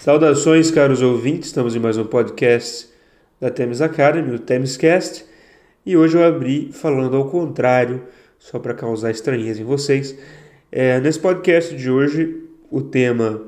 Saudações, 0.00 0.70
caros 0.70 1.02
ouvintes, 1.02 1.48
estamos 1.48 1.76
em 1.76 1.78
mais 1.78 1.98
um 1.98 2.06
podcast 2.06 2.88
da 3.38 3.50
Temis 3.50 3.82
Academy, 3.82 4.34
o 4.34 4.38
Temiscast, 4.38 5.26
e 5.84 5.94
hoje 5.94 6.16
eu 6.16 6.24
abri 6.24 6.70
falando 6.72 7.18
ao 7.18 7.28
contrário, 7.28 8.04
só 8.38 8.58
para 8.58 8.72
causar 8.72 9.10
estranheza 9.10 9.60
em 9.60 9.64
vocês. 9.64 10.16
É, 10.72 10.98
nesse 11.00 11.18
podcast 11.18 11.76
de 11.76 11.90
hoje, 11.90 12.34
o 12.70 12.80
tema 12.80 13.42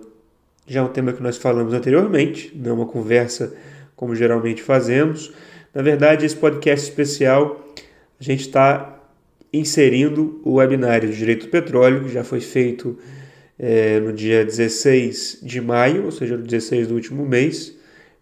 já 0.66 0.80
é 0.80 0.82
um 0.82 0.88
tema 0.88 1.14
que 1.14 1.22
nós 1.22 1.38
falamos 1.38 1.72
anteriormente, 1.72 2.52
não 2.54 2.72
é 2.72 2.74
uma 2.74 2.86
conversa 2.86 3.54
como 3.96 4.14
geralmente 4.14 4.62
fazemos. 4.62 5.32
Na 5.74 5.80
verdade, 5.80 6.26
esse 6.26 6.36
podcast 6.36 6.86
especial, 6.86 7.66
a 8.20 8.22
gente 8.22 8.40
está 8.40 9.00
inserindo 9.50 10.38
o 10.44 10.56
webinário 10.56 11.08
de 11.08 11.16
Direito 11.16 11.46
do 11.46 11.50
Petróleo, 11.50 12.04
que 12.04 12.12
já 12.12 12.22
foi 12.22 12.40
feito 12.40 12.98
é, 13.62 14.00
no 14.00 14.12
dia 14.12 14.44
16 14.44 15.38
de 15.40 15.60
maio, 15.60 16.06
ou 16.06 16.10
seja, 16.10 16.36
no 16.36 16.42
16 16.42 16.88
do 16.88 16.94
último 16.94 17.24
mês, 17.24 17.72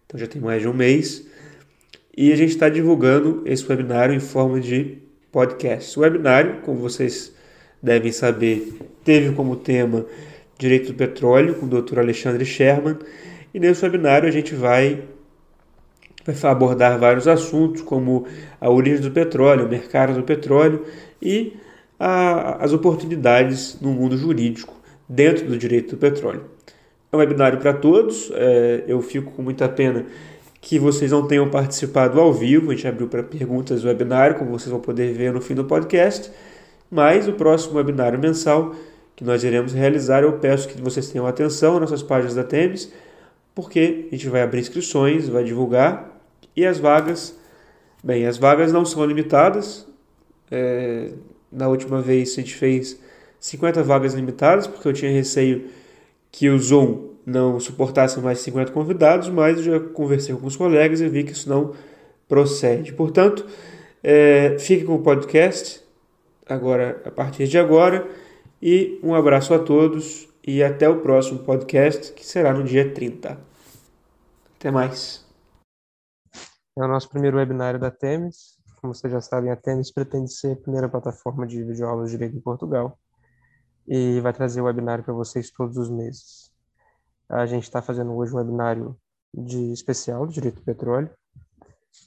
então 0.04 0.20
já 0.20 0.26
tem 0.26 0.40
mais 0.40 0.60
de 0.60 0.68
um 0.68 0.74
mês, 0.74 1.26
e 2.14 2.30
a 2.30 2.36
gente 2.36 2.50
está 2.50 2.68
divulgando 2.68 3.42
esse 3.46 3.66
webinário 3.66 4.14
em 4.14 4.20
forma 4.20 4.60
de 4.60 4.98
podcast. 5.32 5.98
O 5.98 6.02
webinário, 6.02 6.60
como 6.60 6.78
vocês 6.78 7.32
devem 7.82 8.12
saber, 8.12 8.74
teve 9.02 9.34
como 9.34 9.56
tema 9.56 10.04
Direito 10.58 10.88
do 10.88 10.94
Petróleo, 10.94 11.54
com 11.54 11.64
o 11.64 11.68
Dr. 11.80 12.00
Alexandre 12.00 12.44
Sherman, 12.44 12.98
e 13.54 13.58
nesse 13.58 13.82
webinário 13.82 14.28
a 14.28 14.30
gente 14.30 14.54
vai, 14.54 15.04
vai 16.26 16.50
abordar 16.50 16.98
vários 16.98 17.26
assuntos, 17.26 17.80
como 17.80 18.26
a 18.60 18.68
origem 18.68 19.00
do 19.00 19.10
petróleo, 19.10 19.64
o 19.64 19.70
mercado 19.70 20.12
do 20.12 20.22
petróleo 20.22 20.84
e 21.22 21.54
a, 21.98 22.62
as 22.62 22.74
oportunidades 22.74 23.78
no 23.80 23.90
mundo 23.90 24.18
jurídico 24.18 24.79
dentro 25.10 25.44
do 25.48 25.58
direito 25.58 25.96
do 25.96 25.96
petróleo. 25.96 26.44
É 27.12 27.16
um 27.16 27.18
webinário 27.18 27.58
para 27.58 27.72
todos, 27.72 28.30
é, 28.32 28.84
eu 28.86 29.02
fico 29.02 29.32
com 29.32 29.42
muita 29.42 29.68
pena 29.68 30.06
que 30.60 30.78
vocês 30.78 31.10
não 31.10 31.26
tenham 31.26 31.50
participado 31.50 32.20
ao 32.20 32.32
vivo, 32.32 32.70
a 32.70 32.74
gente 32.74 32.86
abriu 32.86 33.08
para 33.08 33.22
perguntas 33.22 33.82
do 33.82 33.88
webinário, 33.88 34.36
como 34.36 34.52
vocês 34.52 34.70
vão 34.70 34.78
poder 34.78 35.12
ver 35.12 35.32
no 35.32 35.40
fim 35.40 35.54
do 35.54 35.64
podcast, 35.64 36.30
mas 36.88 37.26
o 37.26 37.32
próximo 37.32 37.76
webinário 37.76 38.18
mensal 38.18 38.74
que 39.16 39.24
nós 39.24 39.42
iremos 39.42 39.72
realizar, 39.72 40.22
eu 40.22 40.34
peço 40.34 40.68
que 40.68 40.80
vocês 40.80 41.10
tenham 41.10 41.26
atenção 41.26 41.80
nas 41.80 41.90
nossas 41.90 42.02
páginas 42.02 42.36
da 42.36 42.44
Temes, 42.44 42.92
porque 43.52 44.06
a 44.12 44.14
gente 44.14 44.28
vai 44.28 44.42
abrir 44.42 44.60
inscrições, 44.60 45.28
vai 45.28 45.42
divulgar, 45.42 46.20
e 46.54 46.64
as 46.64 46.78
vagas, 46.78 47.36
bem, 48.04 48.26
as 48.26 48.38
vagas 48.38 48.72
não 48.72 48.84
são 48.84 49.04
limitadas, 49.04 49.86
é, 50.50 51.10
na 51.50 51.68
última 51.68 52.00
vez 52.00 52.32
a 52.32 52.34
gente 52.36 52.54
fez 52.54 53.00
50 53.40 53.82
vagas 53.82 54.12
limitadas, 54.12 54.66
porque 54.66 54.86
eu 54.86 54.92
tinha 54.92 55.10
receio 55.10 55.70
que 56.30 56.50
o 56.50 56.58
Zoom 56.58 57.10
não 57.24 57.58
suportasse 57.58 58.20
mais 58.20 58.40
50 58.40 58.70
convidados, 58.72 59.28
mas 59.28 59.58
eu 59.58 59.64
já 59.64 59.80
conversei 59.80 60.34
com 60.34 60.46
os 60.46 60.56
colegas 60.56 61.00
e 61.00 61.08
vi 61.08 61.24
que 61.24 61.32
isso 61.32 61.48
não 61.48 61.74
procede. 62.28 62.92
Portanto, 62.92 63.46
é, 64.02 64.58
fique 64.58 64.84
com 64.84 64.94
o 64.94 65.02
podcast 65.02 65.82
agora 66.46 67.02
a 67.04 67.10
partir 67.10 67.46
de 67.48 67.58
agora 67.58 68.08
e 68.60 69.00
um 69.02 69.14
abraço 69.14 69.54
a 69.54 69.58
todos 69.58 70.28
e 70.46 70.62
até 70.62 70.88
o 70.88 71.00
próximo 71.00 71.40
podcast 71.40 72.12
que 72.12 72.24
será 72.24 72.52
no 72.52 72.64
dia 72.64 72.92
30. 72.92 73.38
Até 74.58 74.70
mais. 74.70 75.24
É 76.78 76.84
o 76.84 76.88
nosso 76.88 77.08
primeiro 77.08 77.38
webinário 77.38 77.80
da 77.80 77.90
Temis. 77.90 78.58
Como 78.80 78.94
vocês 78.94 79.12
já 79.12 79.20
sabem, 79.20 79.50
a 79.50 79.56
Temis 79.56 79.92
pretende 79.92 80.32
ser 80.32 80.52
a 80.52 80.56
primeira 80.56 80.88
plataforma 80.88 81.46
de 81.46 81.62
videoaulas 81.62 82.10
de 82.10 82.16
direito 82.16 82.36
em 82.36 82.40
Portugal 82.40 82.99
e 83.86 84.20
vai 84.20 84.32
trazer 84.32 84.60
o 84.60 84.64
webinário 84.64 85.04
para 85.04 85.14
vocês 85.14 85.50
todos 85.50 85.76
os 85.76 85.90
meses. 85.90 86.52
A 87.28 87.46
gente 87.46 87.64
está 87.64 87.80
fazendo 87.80 88.12
hoje 88.14 88.32
um 88.32 88.36
webinário 88.36 88.96
de 89.32 89.72
especial 89.72 90.26
de 90.26 90.34
direito 90.34 90.56
do 90.56 90.64
petróleo, 90.64 91.10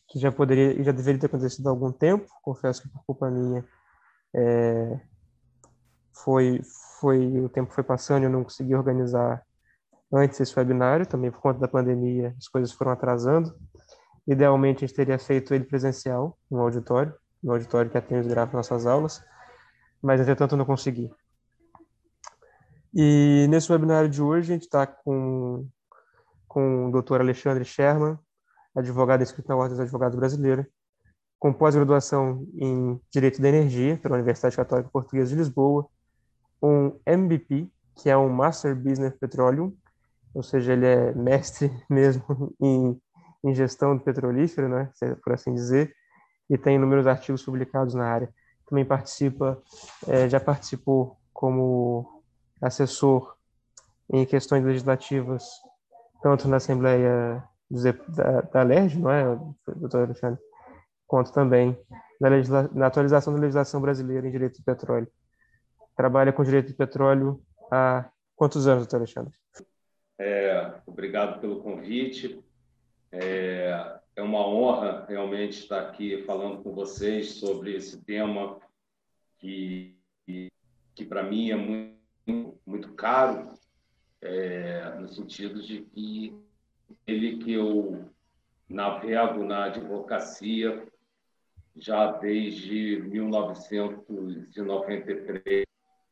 que 0.07 0.19
já 0.19 0.31
poderia 0.31 0.83
já 0.83 0.91
deveria 0.91 1.19
ter 1.19 1.27
acontecido 1.27 1.67
há 1.67 1.69
algum 1.71 1.91
tempo. 1.91 2.27
Confesso 2.41 2.81
que 2.81 2.89
por 2.89 3.03
culpa 3.05 3.29
minha 3.29 3.65
é, 4.35 4.99
foi 6.13 6.61
foi 6.99 7.39
o 7.39 7.49
tempo 7.49 7.73
foi 7.73 7.83
passando 7.83 8.23
e 8.23 8.25
eu 8.25 8.29
não 8.29 8.43
consegui 8.43 8.75
organizar 8.75 9.43
antes 10.11 10.39
esse 10.39 10.57
webinário, 10.57 11.05
também 11.05 11.31
por 11.31 11.41
conta 11.41 11.59
da 11.59 11.67
pandemia 11.67 12.35
as 12.37 12.47
coisas 12.47 12.71
foram 12.71 12.91
atrasando. 12.91 13.55
Idealmente 14.27 14.83
a 14.83 14.87
gente 14.87 14.95
teria 14.95 15.19
feito 15.19 15.53
ele 15.53 15.65
presencial 15.65 16.37
no 16.49 16.61
auditório, 16.61 17.13
no 17.43 17.51
auditório 17.53 17.91
que 17.91 17.97
atende 17.97 18.29
grava 18.29 18.55
nossas 18.55 18.85
aulas, 18.85 19.23
mas 20.01 20.21
entretanto 20.21 20.55
não 20.55 20.65
consegui. 20.65 21.11
E 22.95 23.47
nesse 23.49 23.71
webinário 23.71 24.07
de 24.07 24.21
hoje 24.21 24.51
a 24.51 24.53
gente 24.53 24.63
está 24.63 24.85
com, 24.85 25.67
com 26.47 26.87
o 26.87 26.91
doutor 26.91 27.21
Alexandre 27.21 27.65
Sherman, 27.65 28.19
advogado 28.75 29.23
inscrito 29.23 29.49
na 29.49 29.55
Ordem 29.55 29.71
dos 29.71 29.79
Advogados 29.79 30.15
Brasileira, 30.15 30.67
com 31.39 31.51
pós-graduação 31.51 32.47
em 32.53 32.99
Direito 33.11 33.41
da 33.41 33.49
Energia 33.49 33.97
pela 33.97 34.15
Universidade 34.15 34.55
Católica 34.55 34.89
Portuguesa 34.93 35.31
de 35.31 35.37
Lisboa, 35.37 35.87
um 36.61 36.99
MBP, 37.05 37.67
que 37.95 38.11
é 38.11 38.17
um 38.17 38.29
Master 38.29 38.75
Business 38.75 39.15
Petroleum, 39.19 39.75
ou 40.31 40.43
seja, 40.43 40.73
ele 40.73 40.85
é 40.85 41.13
mestre 41.13 41.71
mesmo 41.89 42.53
em, 42.61 43.01
em 43.43 43.55
gestão 43.55 43.97
do 43.97 44.03
petrolífero, 44.03 44.69
né, 44.69 44.91
por 45.23 45.33
assim 45.33 45.53
dizer, 45.53 45.95
e 46.47 46.59
tem 46.59 46.75
inúmeros 46.75 47.07
artigos 47.07 47.43
publicados 47.43 47.95
na 47.95 48.05
área. 48.05 48.29
Também 48.67 48.85
participa, 48.85 49.59
é, 50.07 50.29
já 50.29 50.39
participou 50.39 51.17
como 51.33 52.22
assessor 52.63 53.35
em 54.11 54.25
questões 54.25 54.63
legislativas, 54.63 55.43
tanto 56.21 56.47
na 56.47 56.57
Assembleia 56.57 57.43
da, 57.69 58.41
da 58.41 58.63
LERJ, 58.63 58.99
não 58.99 59.11
é, 59.11 59.23
doutor 59.75 60.03
Alexandre, 60.03 60.39
quanto 61.05 61.31
também 61.33 61.77
na, 62.19 62.29
na 62.73 62.87
atualização 62.87 63.33
da 63.33 63.39
legislação 63.39 63.81
brasileira 63.81 64.27
em 64.27 64.31
direito 64.31 64.59
do 64.59 64.63
petróleo. 64.63 65.07
Trabalha 65.95 66.31
com 66.31 66.43
direito 66.43 66.69
do 66.69 66.75
petróleo 66.75 67.41
há 67.71 68.09
quantos 68.35 68.67
anos, 68.67 68.83
doutor 68.83 68.97
Alexandre? 68.97 69.33
É, 70.17 70.73
obrigado 70.85 71.39
pelo 71.41 71.61
convite. 71.61 72.43
É, 73.11 73.99
é 74.15 74.21
uma 74.21 74.47
honra 74.47 75.05
realmente 75.07 75.59
estar 75.59 75.81
aqui 75.81 76.23
falando 76.23 76.63
com 76.63 76.73
vocês 76.73 77.33
sobre 77.33 77.75
esse 77.75 78.03
tema 78.03 78.59
que, 79.39 79.97
que 80.95 81.05
para 81.05 81.23
mim 81.23 81.51
é 81.51 81.55
muito 81.55 81.92
muito 82.65 82.93
caro, 82.93 83.53
é, 84.21 84.95
no 84.95 85.09
sentido 85.09 85.61
de 85.61 85.81
que 85.81 86.33
ele 87.05 87.37
que 87.37 87.53
eu 87.53 88.09
navego 88.69 89.43
na 89.43 89.65
advocacia 89.65 90.87
já 91.75 92.11
desde 92.11 93.01
1993. 93.01 95.65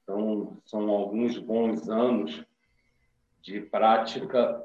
Então, 0.03 0.57
são 0.65 0.89
alguns 0.89 1.37
bons 1.37 1.87
anos 1.87 2.43
de 3.41 3.61
prática 3.61 4.61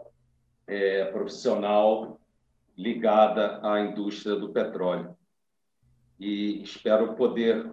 é, 0.66 1.04
profissional 1.06 2.20
ligada 2.76 3.60
à 3.62 3.80
indústria 3.80 4.36
do 4.36 4.50
petróleo. 4.50 5.16
E 6.18 6.62
espero 6.62 7.14
poder 7.14 7.72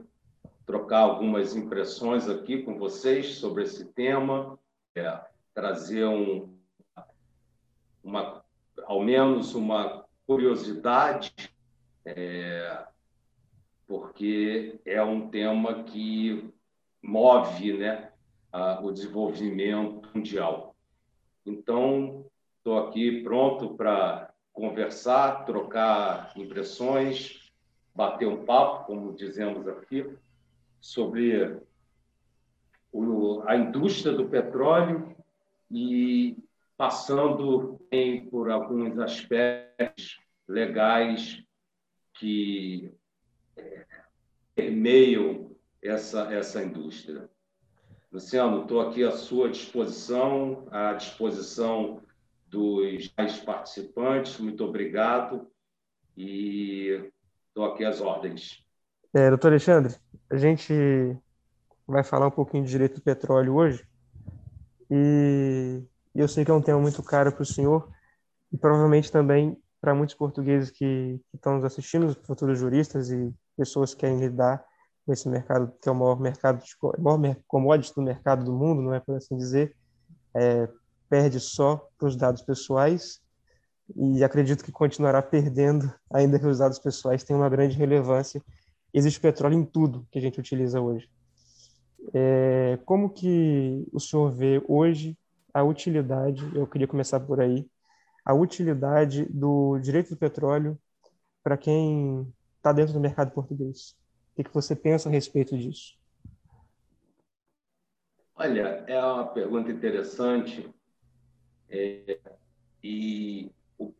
trocar 0.65 0.99
algumas 0.99 1.55
impressões 1.55 2.29
aqui 2.29 2.63
com 2.63 2.77
vocês 2.77 3.35
sobre 3.35 3.63
esse 3.63 3.85
tema, 3.85 4.57
é, 4.95 5.19
trazer 5.53 6.05
um, 6.05 6.55
uma, 8.03 8.43
ao 8.85 9.01
menos 9.01 9.53
uma 9.55 10.05
curiosidade, 10.25 11.33
é, 12.05 12.85
porque 13.87 14.79
é 14.85 15.03
um 15.03 15.29
tema 15.29 15.83
que 15.83 16.49
move 17.01 17.73
né, 17.73 18.11
a, 18.51 18.79
o 18.81 18.91
desenvolvimento 18.91 20.09
mundial. 20.15 20.75
Então, 21.45 22.25
estou 22.57 22.87
aqui 22.87 23.21
pronto 23.21 23.75
para 23.75 24.33
conversar, 24.53 25.45
trocar 25.45 26.31
impressões, 26.37 27.51
bater 27.93 28.27
um 28.27 28.45
papo, 28.45 28.85
como 28.85 29.13
dizemos 29.13 29.67
aqui, 29.67 30.09
sobre 30.83 31.61
o, 32.91 33.41
a 33.47 33.55
indústria 33.55 34.13
do 34.13 34.27
petróleo 34.27 35.15
e 35.71 36.37
passando 36.75 37.79
em, 37.89 38.29
por 38.29 38.51
alguns 38.51 38.99
aspectos 38.99 40.19
legais 40.45 41.41
que 42.15 42.93
é, 43.55 43.85
permeiam 44.53 45.55
essa, 45.81 46.33
essa 46.33 46.61
indústria. 46.61 47.29
Luciano, 48.11 48.63
estou 48.63 48.81
aqui 48.81 49.05
à 49.05 49.11
sua 49.11 49.49
disposição, 49.49 50.67
à 50.69 50.93
disposição 50.93 52.01
dos 52.49 53.07
participantes. 53.45 54.37
Muito 54.37 54.65
obrigado 54.65 55.49
e 56.17 57.09
estou 57.47 57.63
aqui 57.63 57.85
às 57.85 58.01
ordens. 58.01 58.62
É, 59.15 59.29
doutor 59.29 59.49
Alexandre, 59.49 59.95
a 60.27 60.37
gente 60.37 60.73
vai 61.85 62.03
falar 62.03 62.25
um 62.25 62.31
pouquinho 62.31 62.63
de 62.63 62.71
direito 62.71 62.95
do 62.95 63.01
petróleo 63.01 63.53
hoje. 63.53 63.87
E 64.89 65.83
eu 66.15 66.27
sei 66.27 66.43
que 66.43 66.49
é 66.49 66.53
um 66.53 66.61
tema 66.61 66.79
muito 66.79 67.03
caro 67.03 67.31
para 67.31 67.43
o 67.43 67.45
senhor, 67.45 67.87
e 68.51 68.57
provavelmente 68.57 69.11
também 69.11 69.55
para 69.79 69.93
muitos 69.93 70.15
portugueses 70.15 70.71
que, 70.71 71.19
que 71.29 71.35
estão 71.35 71.55
nos 71.55 71.63
assistindo, 71.63 72.15
futuros 72.23 72.57
juristas 72.57 73.11
e 73.11 73.31
pessoas 73.55 73.93
que 73.93 73.99
querem 73.99 74.19
lidar 74.19 74.65
com 75.05 75.13
esse 75.13 75.29
mercado, 75.29 75.71
que 75.79 75.87
é 75.87 75.91
o 75.91 75.95
maior 75.95 76.19
mercado, 76.19 76.63
de, 76.63 76.75
maior 76.97 77.35
commodity 77.47 77.93
do 77.93 78.01
mercado 78.01 78.43
do 78.43 78.53
mundo, 78.53 78.81
não 78.81 78.95
é 78.95 78.99
por 78.99 79.15
assim 79.15 79.37
dizer, 79.37 79.75
é, 80.33 80.67
perde 81.07 81.39
só 81.39 81.87
para 81.99 82.07
os 82.07 82.15
dados 82.15 82.41
pessoais 82.41 83.21
e 83.95 84.23
acredito 84.23 84.63
que 84.63 84.71
continuará 84.71 85.21
perdendo, 85.21 85.93
ainda 86.11 86.39
que 86.39 86.47
os 86.47 86.57
dados 86.57 86.79
pessoais 86.79 87.23
tenham 87.23 87.41
uma 87.41 87.49
grande 87.49 87.77
relevância. 87.77 88.41
Existe 88.93 89.19
petróleo 89.19 89.57
em 89.57 89.65
tudo 89.65 90.07
que 90.11 90.19
a 90.19 90.21
gente 90.21 90.39
utiliza 90.39 90.79
hoje. 90.79 91.09
É, 92.13 92.77
como 92.85 93.09
que 93.09 93.87
o 93.91 93.99
senhor 93.99 94.31
vê 94.31 94.61
hoje 94.67 95.17
a 95.53 95.63
utilidade, 95.63 96.43
eu 96.55 96.67
queria 96.67 96.87
começar 96.87 97.19
por 97.19 97.39
aí, 97.39 97.67
a 98.25 98.33
utilidade 98.33 99.25
do 99.25 99.79
direito 99.79 100.11
do 100.11 100.17
petróleo 100.17 100.77
para 101.43 101.57
quem 101.57 102.31
está 102.57 102.71
dentro 102.71 102.93
do 102.93 102.99
mercado 102.99 103.31
português? 103.31 103.95
O 104.37 104.43
que 104.43 104.53
você 104.53 104.75
pensa 104.75 105.09
a 105.09 105.11
respeito 105.11 105.57
disso? 105.57 105.97
Olha, 108.35 108.83
é 108.87 108.99
uma 108.99 109.27
pergunta 109.27 109.71
interessante 109.71 110.67
é, 111.69 112.19
e 112.83 113.51
um 113.79 113.93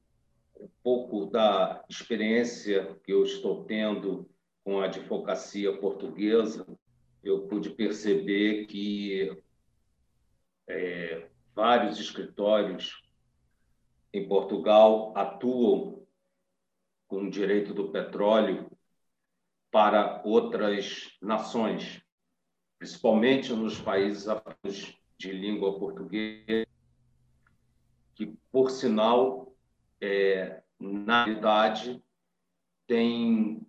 pouco 0.81 1.27
da 1.27 1.83
experiência 1.87 2.95
que 3.03 3.13
eu 3.13 3.23
estou 3.23 3.63
tendo 3.65 4.27
com 4.63 4.79
a 4.79 4.85
advocacia 4.85 5.77
portuguesa, 5.77 6.65
eu 7.23 7.47
pude 7.47 7.69
perceber 7.69 8.65
que 8.65 9.35
é, 10.67 11.29
vários 11.53 11.99
escritórios 11.99 13.03
em 14.13 14.27
Portugal 14.27 15.13
atuam 15.15 16.05
com 17.07 17.23
o 17.23 17.29
direito 17.29 17.73
do 17.73 17.91
petróleo 17.91 18.71
para 19.71 20.21
outras 20.23 21.17
nações 21.21 22.03
principalmente 22.83 23.53
nos 23.53 23.79
países 23.79 24.25
de 25.17 25.31
língua 25.31 25.79
portuguesa, 25.79 26.67
que, 28.13 28.37
por 28.51 28.69
sinal, 28.69 29.55
é, 30.01 30.61
na 30.77 31.23
realidade, 31.23 32.03
tem 32.85 33.65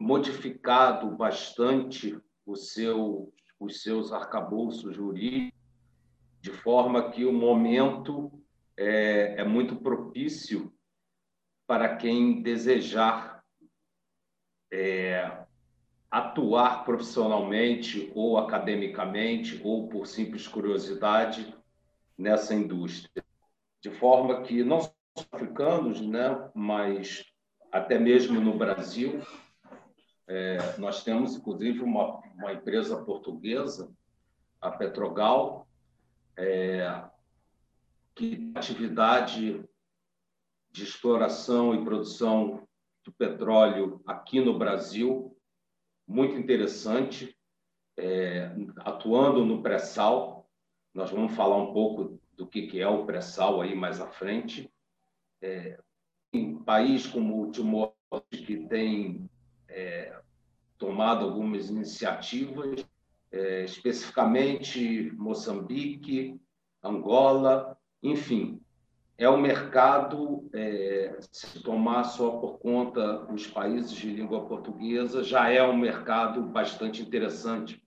modificado 0.00 1.10
bastante 1.10 2.18
o 2.46 2.56
seu, 2.56 3.30
os 3.60 3.82
seus 3.82 4.12
arcabouços 4.12 4.96
jurídicos, 4.96 5.60
de 6.40 6.50
forma 6.50 7.10
que 7.10 7.26
o 7.26 7.32
momento 7.32 8.32
é, 8.74 9.42
é 9.42 9.44
muito 9.44 9.76
propício 9.76 10.72
para 11.66 11.96
quem 11.96 12.40
desejar 12.40 13.44
é, 14.72 15.44
atuar 16.10 16.82
profissionalmente 16.84 18.10
ou 18.14 18.38
academicamente 18.38 19.60
ou 19.62 19.86
por 19.86 20.06
simples 20.06 20.48
curiosidade 20.48 21.54
nessa 22.16 22.54
indústria. 22.54 23.22
De 23.82 23.90
forma 23.90 24.42
que 24.42 24.64
não 24.64 24.80
só 24.80 24.94
os 25.14 25.26
africanos, 25.30 26.00
né, 26.00 26.50
mas 26.54 27.26
até 27.70 27.98
mesmo 27.98 28.40
no 28.40 28.56
Brasil, 28.56 29.20
é, 30.30 30.78
nós 30.78 31.02
temos 31.02 31.34
inclusive 31.34 31.82
uma, 31.82 32.20
uma 32.36 32.52
empresa 32.52 33.04
portuguesa, 33.04 33.92
a 34.60 34.70
Petrogal, 34.70 35.66
é, 36.36 37.02
que 38.14 38.52
atividade 38.54 39.68
de 40.70 40.84
exploração 40.84 41.74
e 41.74 41.84
produção 41.84 42.68
de 43.04 43.10
petróleo 43.10 44.00
aqui 44.06 44.40
no 44.40 44.56
Brasil, 44.56 45.36
muito 46.06 46.36
interessante, 46.36 47.36
é, 47.98 48.54
atuando 48.76 49.44
no 49.44 49.60
pré-sal. 49.60 50.48
Nós 50.94 51.10
vamos 51.10 51.34
falar 51.34 51.56
um 51.56 51.72
pouco 51.72 52.20
do 52.34 52.46
que, 52.46 52.68
que 52.68 52.80
é 52.80 52.86
o 52.86 53.04
pré-sal 53.04 53.60
aí 53.60 53.74
mais 53.74 54.00
à 54.00 54.06
frente. 54.06 54.72
É, 55.42 55.76
em 56.32 56.56
país 56.62 57.04
como 57.04 57.42
o 57.42 57.50
Timor, 57.50 57.94
que 58.30 58.68
tem 58.68 59.28
é, 59.70 60.20
tomado 60.78 61.24
algumas 61.24 61.68
iniciativas, 61.68 62.84
é, 63.30 63.64
especificamente 63.64 65.12
Moçambique, 65.16 66.40
Angola, 66.82 67.76
enfim, 68.02 68.60
é 69.18 69.28
um 69.28 69.36
mercado, 69.36 70.48
é, 70.54 71.18
se 71.30 71.62
tomar 71.62 72.04
só 72.04 72.38
por 72.38 72.58
conta 72.58 73.30
os 73.30 73.46
países 73.46 73.92
de 73.92 74.10
língua 74.10 74.46
portuguesa, 74.46 75.22
já 75.22 75.50
é 75.50 75.62
um 75.62 75.76
mercado 75.76 76.42
bastante 76.42 77.02
interessante. 77.02 77.82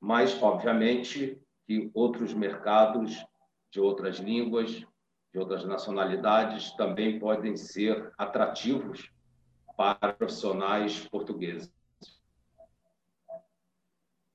Mas, 0.00 0.40
obviamente, 0.40 1.36
que 1.66 1.90
outros 1.92 2.32
mercados 2.32 3.26
de 3.72 3.80
outras 3.80 4.18
línguas, 4.18 4.70
de 5.32 5.38
outras 5.38 5.64
nacionalidades, 5.64 6.70
também 6.76 7.18
podem 7.18 7.56
ser 7.56 8.12
atrativos 8.16 9.10
para 9.76 10.12
profissionais 10.12 11.06
portugueses. 11.08 11.70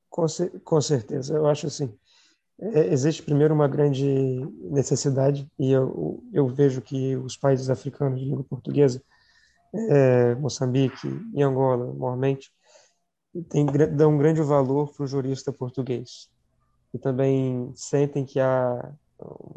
Com, 0.10 0.26
com 0.64 0.82
certeza, 0.82 1.34
eu 1.34 1.48
acho 1.48 1.68
assim. 1.68 1.98
É, 2.60 2.94
existe 2.94 3.24
primeiro 3.24 3.56
uma 3.56 3.68
grande 3.68 4.06
necessidade 4.70 5.50
e 5.58 5.72
eu, 5.72 6.24
eu 6.32 6.48
vejo 6.48 6.82
que 6.82 7.16
os 7.16 7.36
países 7.36 7.70
africanos 7.70 8.20
de 8.20 8.26
língua 8.26 8.44
portuguesa, 8.44 9.02
é, 9.74 10.36
Moçambique 10.36 11.08
e 11.34 11.42
Angola, 11.42 11.86
normalmente, 11.86 12.52
tem, 13.50 13.66
dão 13.66 14.14
um 14.14 14.18
grande 14.18 14.42
valor 14.42 14.94
para 14.94 15.04
o 15.04 15.08
jurista 15.08 15.52
português 15.52 16.30
e 16.94 17.00
também 17.00 17.72
sentem 17.74 18.26
que 18.26 18.40
há 18.40 18.94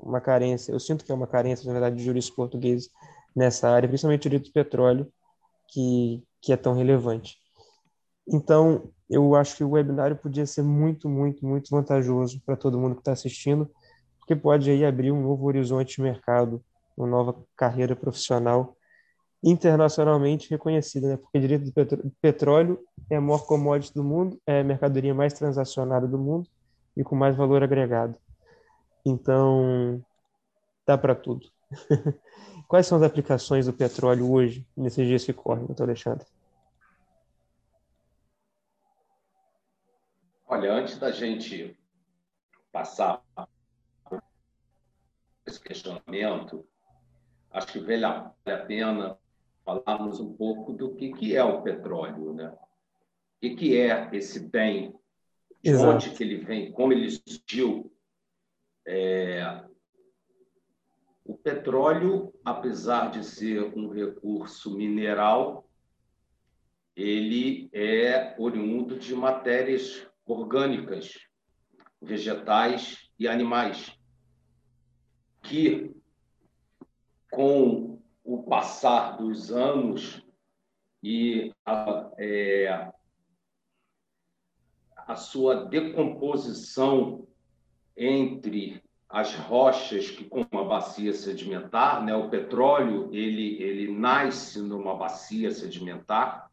uma 0.03 0.21
carência, 0.21 0.73
eu 0.73 0.81
sinto 0.81 1.05
que 1.05 1.11
há 1.11 1.15
uma 1.15 1.27
carência, 1.27 1.67
na 1.67 1.73
verdade, 1.73 1.97
de 1.97 2.05
juristas 2.05 2.35
portugueses 2.35 2.91
nessa 3.35 3.69
área, 3.69 3.89
principalmente 3.89 4.23
direito 4.23 4.47
do 4.47 4.53
petróleo, 4.53 5.13
que, 5.75 6.23
que 6.41 6.53
é 6.53 6.57
tão 6.57 6.75
relevante. 6.75 7.37
Então, 8.27 8.91
eu 9.11 9.35
acho 9.35 9.57
que 9.57 9.65
o 9.65 9.71
webinário 9.71 10.17
podia 10.17 10.47
ser 10.47 10.63
muito, 10.63 11.09
muito, 11.09 11.45
muito 11.45 11.69
vantajoso 11.69 12.41
para 12.47 12.57
todo 12.57 12.79
mundo 12.79 12.95
que 12.95 13.01
está 13.01 13.13
assistindo, 13.13 13.69
porque 14.19 14.37
pode 14.37 14.71
aí 14.71 14.85
abrir 14.85 15.11
um 15.11 15.21
novo 15.21 15.45
horizonte 15.47 15.97
de 15.97 16.03
mercado, 16.03 16.65
uma 16.97 17.09
nova 17.09 17.37
carreira 17.57 17.97
profissional 17.97 18.77
internacionalmente 19.43 20.49
reconhecida, 20.49 21.09
né? 21.09 21.17
Porque 21.19 21.39
direito 21.39 21.67
do 21.67 22.13
petróleo 22.23 22.81
é 23.11 23.17
a 23.17 23.21
maior 23.21 23.45
commodity 23.45 23.93
do 23.93 24.03
mundo, 24.03 24.41
é 24.47 24.61
a 24.61 24.65
mercadoria 24.65 25.13
mais 25.13 25.35
transacionada 25.35 26.07
do 26.07 26.19
mundo 26.19 26.49
e 26.97 27.05
com 27.05 27.15
mais 27.15 27.37
valor 27.37 27.63
agregado. 27.63 28.17
Então, 29.05 30.03
dá 30.87 30.97
para 30.97 31.15
tudo. 31.15 31.47
Quais 32.67 32.87
são 32.87 32.99
as 32.99 33.05
aplicações 33.05 33.67
do 33.67 33.73
petróleo 33.73 34.31
hoje, 34.33 34.67
nesses 34.77 35.07
dias 35.07 35.25
que 35.25 35.33
correm, 35.33 35.67
doutor 35.67 35.85
Alexandre? 35.85 36.27
Olha, 40.47 40.73
antes 40.73 40.99
da 40.99 41.11
gente 41.11 41.77
passar 42.73 43.23
esse 45.47 45.61
questionamento, 45.61 46.67
acho 47.51 47.67
que 47.69 47.79
vale 47.79 48.05
a 48.05 48.33
pena 48.67 49.19
falarmos 49.65 50.21
um 50.21 50.33
pouco 50.33 50.73
do 50.73 50.95
que, 50.95 51.13
que 51.13 51.37
é 51.37 51.43
o 51.43 51.63
petróleo, 51.63 52.35
né? 52.35 52.49
O 52.49 53.41
que, 53.41 53.57
que 53.57 53.81
é 53.81 54.09
esse 54.13 54.41
bem, 54.41 54.95
de 55.63 55.71
Exato. 55.71 55.95
onde 55.95 56.11
que 56.11 56.23
ele 56.23 56.45
vem, 56.45 56.73
como 56.73 56.93
ele 56.93 57.11
surgiu. 57.11 57.91
É... 58.87 59.65
O 61.25 61.35
petróleo, 61.39 62.35
apesar 62.45 63.11
de 63.11 63.25
ser 63.25 63.63
um 63.75 63.89
recurso 63.89 64.77
mineral, 64.77 65.67
ele 66.95 67.71
é 67.73 68.37
oriundo 68.39 68.99
de 68.99 69.15
matérias 69.15 70.07
orgânicas, 70.27 71.19
vegetais 72.01 73.11
e 73.19 73.27
animais, 73.27 73.99
que, 75.43 75.97
com 77.31 78.03
o 78.23 78.43
passar 78.43 79.17
dos 79.17 79.51
anos 79.51 80.23
e 81.03 81.51
a, 81.65 82.11
é, 82.19 82.93
a 84.95 85.17
sua 85.17 85.65
decomposição 85.65 87.27
entre 87.97 88.84
as 89.09 89.35
rochas 89.35 90.11
que 90.11 90.25
com 90.25 90.47
uma 90.51 90.65
bacia 90.65 91.13
sedimentar, 91.13 92.05
né, 92.05 92.15
o 92.15 92.29
petróleo 92.29 93.11
ele 93.13 93.63
ele 93.63 93.93
nasce 93.93 94.61
numa 94.61 94.97
bacia 94.97 95.51
sedimentar, 95.51 96.51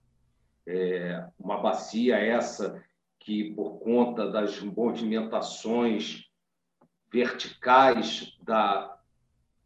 é, 0.67 1.27
uma 1.39 1.57
bacia 1.57 2.17
essa 2.17 2.83
que, 3.19 3.53
por 3.53 3.79
conta 3.79 4.29
das 4.29 4.59
movimentações 4.61 6.27
verticais 7.11 8.37
da, 8.41 8.97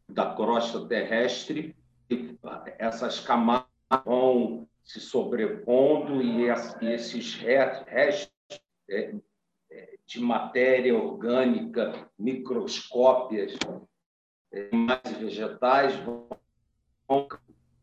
da 0.09 0.33
crosta 0.33 0.85
terrestre, 0.87 1.75
essas 2.77 3.19
camadas 3.19 3.65
vão 4.03 4.67
se 4.83 4.99
sobrepondo 4.99 6.21
e 6.21 6.47
esses 6.81 7.35
restos 7.35 8.31
é, 8.89 9.15
de 10.05 10.19
matéria 10.19 10.95
orgânica, 10.95 12.09
microscópias, 12.17 13.57
animais 14.53 15.17
vegetais 15.19 15.95
vão 15.95 16.27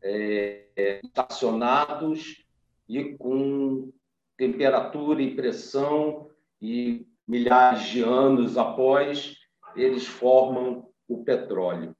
é, 0.01 0.99
estacionados 1.03 2.45
e 2.87 3.15
com 3.17 3.91
temperatura 4.37 5.21
e 5.21 5.35
pressão 5.35 6.29
e 6.61 7.07
milhares 7.27 7.83
de 7.87 8.01
anos 8.01 8.57
após 8.57 9.37
eles 9.75 10.05
formam 10.05 10.89
o 11.07 11.23
petróleo. 11.23 11.95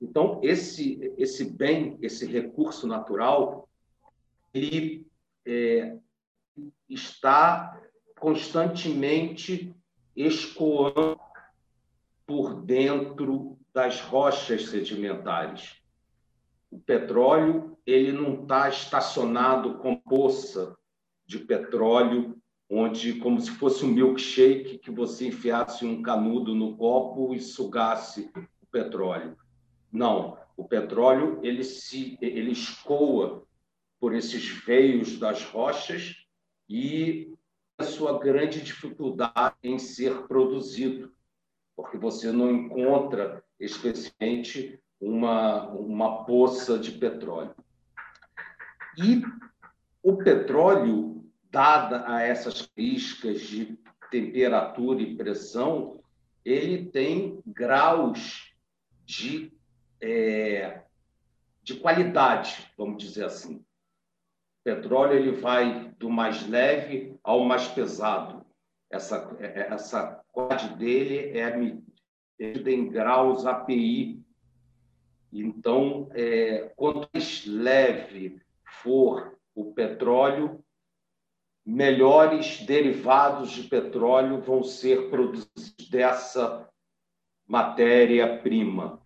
Então 0.00 0.40
esse 0.42 1.14
esse 1.16 1.44
bem, 1.44 1.98
esse 2.02 2.26
recurso 2.26 2.86
natural, 2.86 3.68
ele 4.52 5.06
é, 5.46 5.96
está 6.88 7.80
constantemente 8.22 9.74
escoando 10.14 11.18
por 12.24 12.62
dentro 12.62 13.58
das 13.74 14.00
rochas 14.00 14.66
sedimentares. 14.66 15.82
O 16.70 16.78
petróleo 16.78 17.76
ele 17.84 18.12
não 18.12 18.42
está 18.42 18.68
estacionado 18.68 19.78
com 19.78 19.96
poça 19.96 20.78
de 21.26 21.40
petróleo, 21.40 22.40
onde 22.70 23.14
como 23.14 23.40
se 23.40 23.50
fosse 23.50 23.84
um 23.84 23.88
milkshake 23.88 24.78
que 24.78 24.92
você 24.92 25.26
enfiasse 25.26 25.84
um 25.84 26.00
canudo 26.00 26.54
no 26.54 26.76
copo 26.76 27.34
e 27.34 27.40
sugasse 27.40 28.30
o 28.62 28.66
petróleo. 28.70 29.36
Não, 29.90 30.38
o 30.56 30.62
petróleo 30.62 31.40
ele 31.42 31.64
se 31.64 32.16
ele 32.20 32.52
escoa 32.52 33.44
por 33.98 34.14
esses 34.14 34.46
veios 34.64 35.18
das 35.18 35.42
rochas 35.42 36.24
e 36.68 37.31
a 37.82 37.84
sua 37.84 38.18
grande 38.18 38.60
dificuldade 38.60 39.56
em 39.62 39.78
ser 39.78 40.26
produzido, 40.28 41.12
porque 41.74 41.98
você 41.98 42.30
não 42.30 42.50
encontra 42.50 43.44
especialmente 43.58 44.80
uma, 45.00 45.68
uma 45.68 46.24
poça 46.24 46.78
de 46.78 46.92
petróleo. 46.92 47.54
E 48.96 49.22
o 50.02 50.16
petróleo, 50.16 51.24
dada 51.50 52.04
a 52.06 52.22
essas 52.22 52.62
características 52.62 53.40
de 53.40 53.78
temperatura 54.10 55.02
e 55.02 55.16
pressão, 55.16 56.00
ele 56.44 56.86
tem 56.86 57.42
graus 57.46 58.54
de, 59.04 59.52
é, 60.00 60.82
de 61.62 61.74
qualidade, 61.74 62.70
vamos 62.76 63.02
dizer 63.02 63.24
assim. 63.24 63.64
Petróleo 64.64 65.14
ele 65.14 65.32
vai 65.32 65.92
do 65.98 66.08
mais 66.08 66.46
leve 66.46 67.18
ao 67.22 67.44
mais 67.44 67.66
pesado. 67.68 68.44
Essa, 68.90 69.36
essa 69.40 70.22
qualidade 70.30 70.76
dele 70.76 71.36
é 71.36 71.56
medida 71.56 72.70
em 72.70 72.88
graus 72.88 73.44
API. 73.46 74.22
Então, 75.32 76.08
é, 76.12 76.70
quanto 76.76 77.08
mais 77.12 77.46
leve 77.46 78.40
for 78.64 79.38
o 79.54 79.72
petróleo, 79.72 80.62
melhores 81.64 82.60
derivados 82.66 83.50
de 83.52 83.62
petróleo 83.64 84.40
vão 84.40 84.62
ser 84.62 85.08
produzidos 85.10 85.88
dessa 85.90 86.68
matéria-prima. 87.46 89.00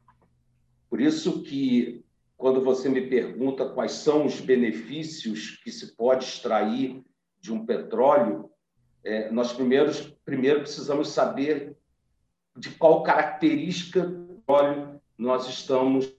Por 0.89 1.01
isso 1.01 1.43
que 1.43 2.06
quando 2.37 2.63
você 2.63 2.89
me 2.89 3.09
pergunta 3.09 3.69
quais 3.69 3.93
são 3.93 4.27
os 4.27 4.41
benefícios 4.41 5.57
que 5.63 5.71
se 5.71 5.97
pode 5.97 6.25
extrair 6.25 7.03
de 7.41 7.53
um 7.53 7.65
petróleo, 7.65 8.51
é, 9.03 9.31
nós 9.31 9.53
primeiros, 9.53 10.01
primeiro 10.25 10.61
precisamos 10.61 11.11
saber 11.11 11.77
de 12.57 12.71
qual 12.71 13.03
característica 13.03 14.07
do 14.07 14.35
petróleo 14.35 15.01
nós 15.17 15.49
estamos 15.49 16.15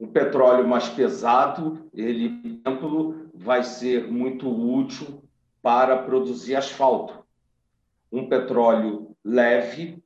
o 0.00 0.06
petróleo 0.06 0.66
mais 0.66 0.88
pesado, 0.88 1.90
ele, 1.92 2.30
por 2.30 2.48
exemplo, 2.48 3.30
vai 3.34 3.62
ser 3.62 4.10
muito 4.10 4.48
útil 4.48 5.22
para 5.60 6.02
produzir 6.02 6.56
asfalto. 6.56 7.22
Um 8.10 8.26
petróleo 8.26 9.14
leve, 9.22 10.02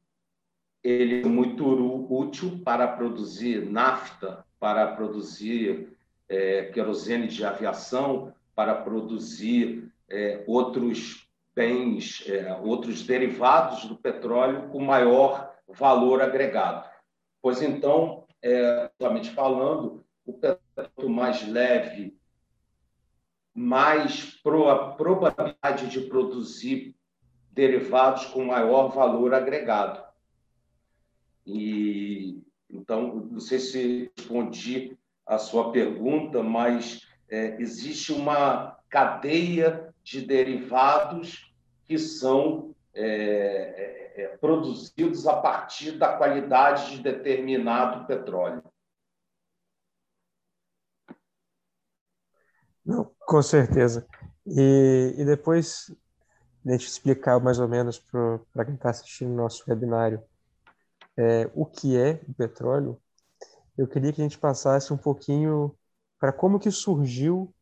ele 0.84 1.22
é 1.22 1.26
muito 1.26 1.66
útil 2.12 2.60
para 2.62 2.86
produzir 2.86 3.64
nafta, 3.64 4.44
para 4.60 4.86
produzir 4.88 5.96
é, 6.28 6.64
querosene 6.64 7.26
de 7.26 7.42
aviação, 7.42 8.34
para 8.54 8.74
produzir 8.74 9.90
é, 10.10 10.44
outros 10.46 11.26
bens, 11.54 12.22
é, 12.28 12.54
outros 12.62 13.02
derivados 13.02 13.86
do 13.86 13.96
petróleo 13.96 14.68
com 14.68 14.80
maior 14.80 15.54
valor 15.66 16.20
agregado. 16.20 16.86
Pois 17.40 17.62
então, 17.62 18.26
é, 18.42 18.90
falando, 19.34 20.04
o 20.26 20.34
quanto 20.34 21.08
mais 21.08 21.46
leve, 21.48 22.14
mais 23.54 24.38
pro, 24.42 24.68
a 24.68 24.92
probabilidade 24.92 25.88
de 25.88 26.00
produzir 26.02 26.94
derivados 27.50 28.26
com 28.26 28.44
maior 28.44 28.88
valor 28.88 29.32
agregado. 29.32 30.03
E 31.46 32.42
então, 32.70 33.16
não 33.30 33.40
sei 33.40 33.58
se 33.58 34.10
respondi 34.16 34.96
a 35.26 35.38
sua 35.38 35.70
pergunta, 35.70 36.42
mas 36.42 37.06
é, 37.28 37.60
existe 37.60 38.12
uma 38.12 38.78
cadeia 38.88 39.94
de 40.02 40.20
derivados 40.22 41.52
que 41.84 41.98
são 41.98 42.74
é, 42.94 43.04
é 43.04 44.04
é, 44.14 44.36
produzidos 44.36 45.26
a 45.26 45.40
partir 45.40 45.98
da 45.98 46.16
qualidade 46.16 46.96
de 46.96 47.02
determinado 47.02 48.06
petróleo. 48.06 48.62
Não, 52.84 53.10
com 53.18 53.42
certeza. 53.42 54.06
E, 54.46 55.14
e 55.18 55.24
depois, 55.24 55.90
deixa 56.64 56.84
eu 56.84 56.88
explicar 56.88 57.40
mais 57.40 57.58
ou 57.58 57.66
menos 57.66 57.98
para 57.98 58.64
quem 58.64 58.74
está 58.74 58.90
assistindo 58.90 59.32
o 59.32 59.36
nosso 59.36 59.64
webinário 59.68 60.22
é, 61.16 61.50
o 61.54 61.64
que 61.64 61.96
é 61.96 62.20
o 62.28 62.34
petróleo, 62.34 63.00
eu 63.76 63.88
queria 63.88 64.12
que 64.12 64.20
a 64.20 64.24
gente 64.24 64.38
passasse 64.38 64.92
um 64.92 64.96
pouquinho 64.96 65.76
para 66.18 66.32
como 66.32 66.60
que 66.60 66.70
surgiu 66.70 67.52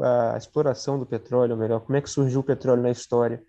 a 0.00 0.36
exploração 0.36 0.98
do 0.98 1.06
petróleo, 1.06 1.52
ou 1.52 1.58
melhor, 1.58 1.80
como 1.80 1.96
é 1.96 2.00
que 2.00 2.10
surgiu 2.10 2.40
o 2.40 2.44
petróleo 2.44 2.82
na 2.82 2.90
história 2.90 3.42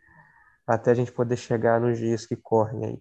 até 0.65 0.91
a 0.91 0.93
gente 0.93 1.11
poder 1.11 1.37
chegar 1.37 1.79
nos 1.79 1.97
dias 1.97 2.25
que 2.25 2.35
correm 2.35 2.85
aí. 2.85 2.99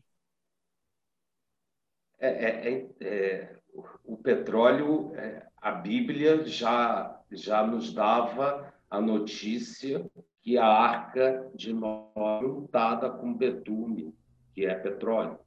É, 2.18 2.28
é, 2.28 2.68
é, 2.68 2.96
é 3.00 3.56
o 4.04 4.16
petróleo, 4.16 5.14
é, 5.14 5.46
a 5.56 5.72
Bíblia 5.72 6.44
já, 6.46 7.20
já 7.30 7.66
nos 7.66 7.92
dava 7.92 8.72
a 8.90 9.00
notícia 9.00 10.04
que 10.42 10.58
a 10.58 10.66
arca 10.66 11.50
de 11.54 11.72
Noé 11.72 12.44
untada 12.44 13.10
com 13.10 13.34
betume, 13.34 14.14
que 14.52 14.66
é 14.66 14.74
petróleo. 14.74 15.38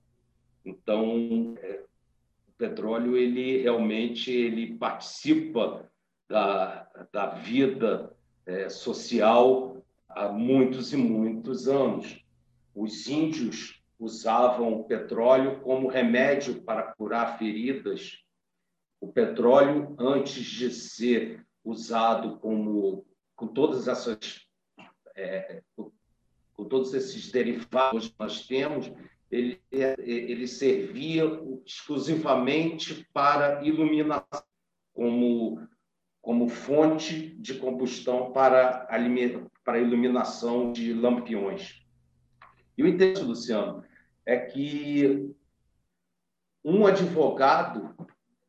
Então, 0.67 1.55
é, 1.61 1.83
o 2.49 2.51
petróleo 2.57 3.15
ele 3.15 3.61
realmente 3.61 4.31
ele 4.31 4.77
participa 4.77 5.89
da, 6.27 6.89
da 7.11 7.27
vida 7.27 8.13
social 8.69 9.81
há 10.07 10.29
muitos 10.29 10.93
e 10.93 10.97
muitos 10.97 11.67
anos. 11.67 12.23
Os 12.73 13.07
índios 13.07 13.81
usavam 13.99 14.79
o 14.79 14.83
petróleo 14.83 15.59
como 15.61 15.87
remédio 15.87 16.61
para 16.61 16.93
curar 16.93 17.37
feridas. 17.37 18.23
O 18.99 19.11
petróleo, 19.11 19.95
antes 19.99 20.45
de 20.45 20.71
ser 20.71 21.45
usado 21.63 22.37
como 22.39 23.05
com 23.35 23.47
todas 23.47 23.87
essas 23.87 24.47
é, 25.15 25.61
com 25.73 26.65
todos 26.65 26.93
esses 26.93 27.31
derivados 27.31 28.09
que 28.09 28.15
nós 28.19 28.47
temos, 28.47 28.91
ele, 29.29 29.61
ele 29.71 30.47
servia 30.47 31.25
exclusivamente 31.65 33.07
para 33.13 33.63
iluminação, 33.63 34.43
como, 34.93 35.67
como 36.21 36.49
fonte 36.49 37.35
de 37.37 37.55
combustão 37.55 38.31
para, 38.31 38.87
para 39.63 39.79
iluminação 39.79 40.71
de 40.71 40.93
lampiões. 40.93 41.85
E 42.77 42.83
o 42.83 42.87
interessante, 42.87 43.27
Luciano, 43.27 43.83
é 44.25 44.37
que 44.37 45.33
um 46.63 46.85
advogado 46.85 47.95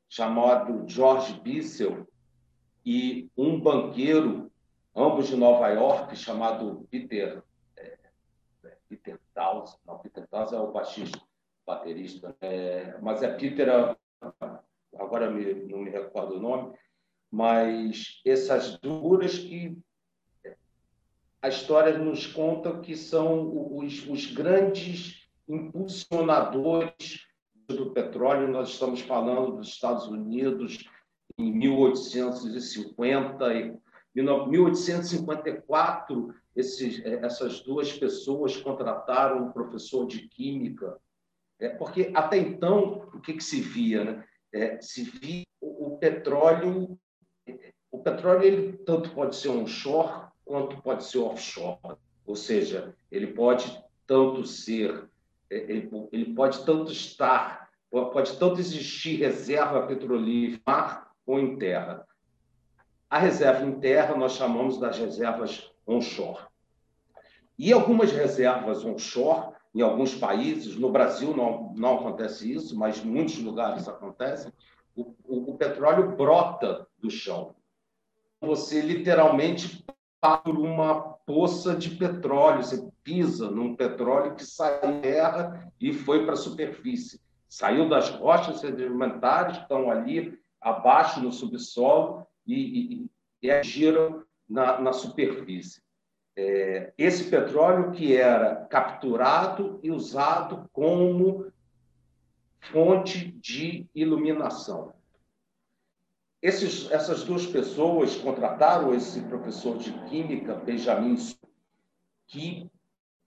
chamado 0.09 0.85
George 0.89 1.41
Bissell 1.41 2.07
e 2.85 3.31
um 3.37 3.61
banqueiro, 3.61 4.51
ambos 4.95 5.29
de 5.29 5.37
Nova 5.37 5.69
York, 5.69 6.17
chamado 6.17 6.87
Peter, 6.91 7.39
é, 7.39 7.48
Peter 8.89 9.21
Taus, 9.35 9.79
não, 9.87 9.99
Peter 9.99 10.27
Taus 10.29 10.53
é 10.53 10.59
o 10.59 10.73
baixista, 10.73 11.21
baterista, 11.67 12.35
é, 12.41 12.99
mas 13.01 13.23
é 13.23 13.33
Peter, 13.35 13.69
agora 14.99 15.31
me, 15.31 15.55
não 15.67 15.81
me 15.81 15.91
recordo 15.91 16.37
o 16.37 16.41
nome, 16.41 16.75
mas 17.31 18.23
essas 18.25 18.79
duras 18.79 19.39
que 19.39 19.77
a 21.41 21.49
história 21.49 21.97
nos 21.97 22.27
conta 22.27 22.81
que 22.81 22.97
são 22.97 23.77
os, 23.77 24.05
os 24.09 24.33
grandes 24.33 25.29
impulsionadores 25.49 27.29
do 27.69 27.93
petróleo. 27.93 28.49
Nós 28.49 28.71
estamos 28.71 29.03
falando 29.03 29.57
dos 29.57 29.69
Estados 29.69 30.09
Unidos 30.09 30.85
em 31.39 31.53
1850 31.53 33.55
e 33.55 33.79
1854 34.15 36.35
esses, 36.59 37.01
essas 37.05 37.61
duas 37.61 37.93
pessoas 37.93 38.57
contrataram 38.57 39.47
um 39.47 39.53
professor 39.53 40.07
de 40.07 40.27
química, 40.29 40.99
é, 41.61 41.69
porque 41.69 42.11
até 42.15 42.37
então 42.37 43.09
o 43.15 43.21
que, 43.21 43.35
que 43.35 43.45
se 43.45 43.61
via, 43.61 44.05
né? 44.05 44.25
É, 44.53 44.81
se 44.81 45.05
via 45.05 45.45
o, 45.61 45.87
o 45.87 45.99
petróleo, 45.99 46.99
o 47.91 47.99
petróleo 48.03 48.43
ele 48.43 48.73
tanto 48.79 49.11
pode 49.11 49.37
ser 49.37 49.51
onshore 49.51 50.29
quanto 50.45 50.81
pode 50.83 51.05
ser 51.05 51.19
offshore, 51.19 51.79
ou 52.27 52.35
seja, 52.35 52.97
ele 53.11 53.29
pode 53.29 53.85
tanto 54.07 54.45
ser, 54.45 55.09
é, 55.51 55.57
ele, 55.57 55.89
ele 56.11 56.35
pode 56.35 56.65
tanto 56.65 56.91
estar, 56.91 57.69
pode 57.91 58.37
tanto 58.37 58.59
existir 58.59 59.17
reserva 59.17 59.87
petrolífera 59.87 60.63
mar 60.67 61.13
ou 61.25 61.39
em 61.39 61.57
terra. 61.57 62.05
A 63.09 63.19
reserva 63.19 63.65
em 63.65 63.79
terra 63.79 64.17
nós 64.17 64.33
chamamos 64.33 64.81
das 64.81 64.99
reservas 64.99 65.71
onshore. 65.87 66.48
E 67.59 67.73
algumas 67.73 68.13
reservas 68.13 68.85
onshore, 68.85 69.53
em 69.75 69.83
alguns 69.83 70.15
países, 70.15 70.77
no 70.77 70.91
Brasil 70.91 71.37
não, 71.37 71.75
não 71.77 71.99
acontece 71.99 72.53
isso, 72.53 72.79
mas 72.79 73.05
em 73.05 73.09
muitos 73.09 73.39
lugares 73.39 73.89
acontece, 73.89 74.53
o, 74.95 75.15
o, 75.25 75.51
o 75.51 75.59
petróleo 75.59 76.17
brota 76.17 76.87
do 76.99 77.11
chão. 77.11 77.55
Você 78.41 78.81
literalmente 78.81 79.85
por 80.45 80.59
uma 80.59 81.01
poça 81.27 81.77
de 81.77 81.91
petróleo, 81.91 82.63
você 82.63 82.91
pisa 83.05 83.51
num 83.51 83.77
petróleo 83.77 84.35
que 84.35 84.45
saiu 84.45 84.81
da 84.81 85.01
terra 85.01 85.73
e 85.81 85.93
foi 85.93 86.25
para 86.25 86.35
a 86.35 86.37
superfície. 86.37 87.21
Saiu 87.49 87.89
das 87.89 88.11
rochas 88.11 88.61
sedimentares 88.61 89.57
que 89.57 89.63
estão 89.63 89.91
ali 89.91 90.39
abaixo 90.61 91.21
no 91.21 91.33
subsolo 91.33 92.27
e, 92.47 92.55
e, 93.05 93.11
e 93.43 93.51
agiram 93.51 94.25
na, 94.49 94.81
na 94.81 94.93
superfície. 94.93 95.81
É, 96.41 96.93
esse 96.97 97.25
petróleo 97.25 97.91
que 97.91 98.15
era 98.15 98.65
capturado 98.67 99.81
e 99.83 99.91
usado 99.91 100.71
como 100.73 101.51
fonte 102.61 103.33
de 103.41 103.89
iluminação. 103.93 104.95
Esses, 106.41 106.89
essas 106.93 107.25
duas 107.25 107.45
pessoas 107.45 108.15
contrataram 108.15 108.95
esse 108.95 109.21
professor 109.23 109.79
de 109.79 109.93
química, 110.05 110.55
Benjamin, 110.55 111.17
que 112.29 112.71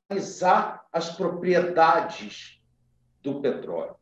analisar 0.09 0.87
as 0.89 1.13
propriedades 1.13 2.61
do 3.21 3.41
petróleo. 3.41 3.97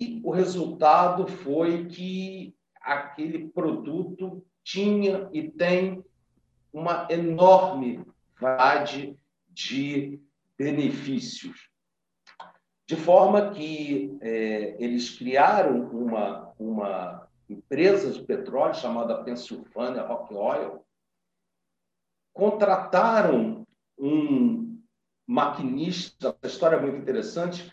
E 0.00 0.20
o 0.24 0.32
resultado 0.32 1.28
foi 1.28 1.84
que 1.84 2.52
aquele 2.80 3.46
produto 3.50 4.44
tinha 4.64 5.28
e 5.32 5.48
tem 5.48 6.04
uma 6.72 7.06
enorme 7.08 8.04
variedade 8.44 9.18
de 9.48 10.20
benefícios. 10.58 11.70
De 12.86 12.96
forma 12.96 13.50
que 13.50 14.18
é, 14.20 14.76
eles 14.78 15.16
criaram 15.16 15.88
uma, 15.88 16.52
uma 16.58 17.28
empresa 17.48 18.12
de 18.12 18.22
petróleo 18.22 18.74
chamada 18.74 19.24
Pennsylvania 19.24 20.02
Rock 20.02 20.34
Oil, 20.34 20.84
contrataram 22.34 23.66
um 23.98 24.78
maquinista, 25.26 26.36
a 26.42 26.46
história 26.46 26.76
é 26.76 26.80
muito 26.80 26.98
interessante, 26.98 27.72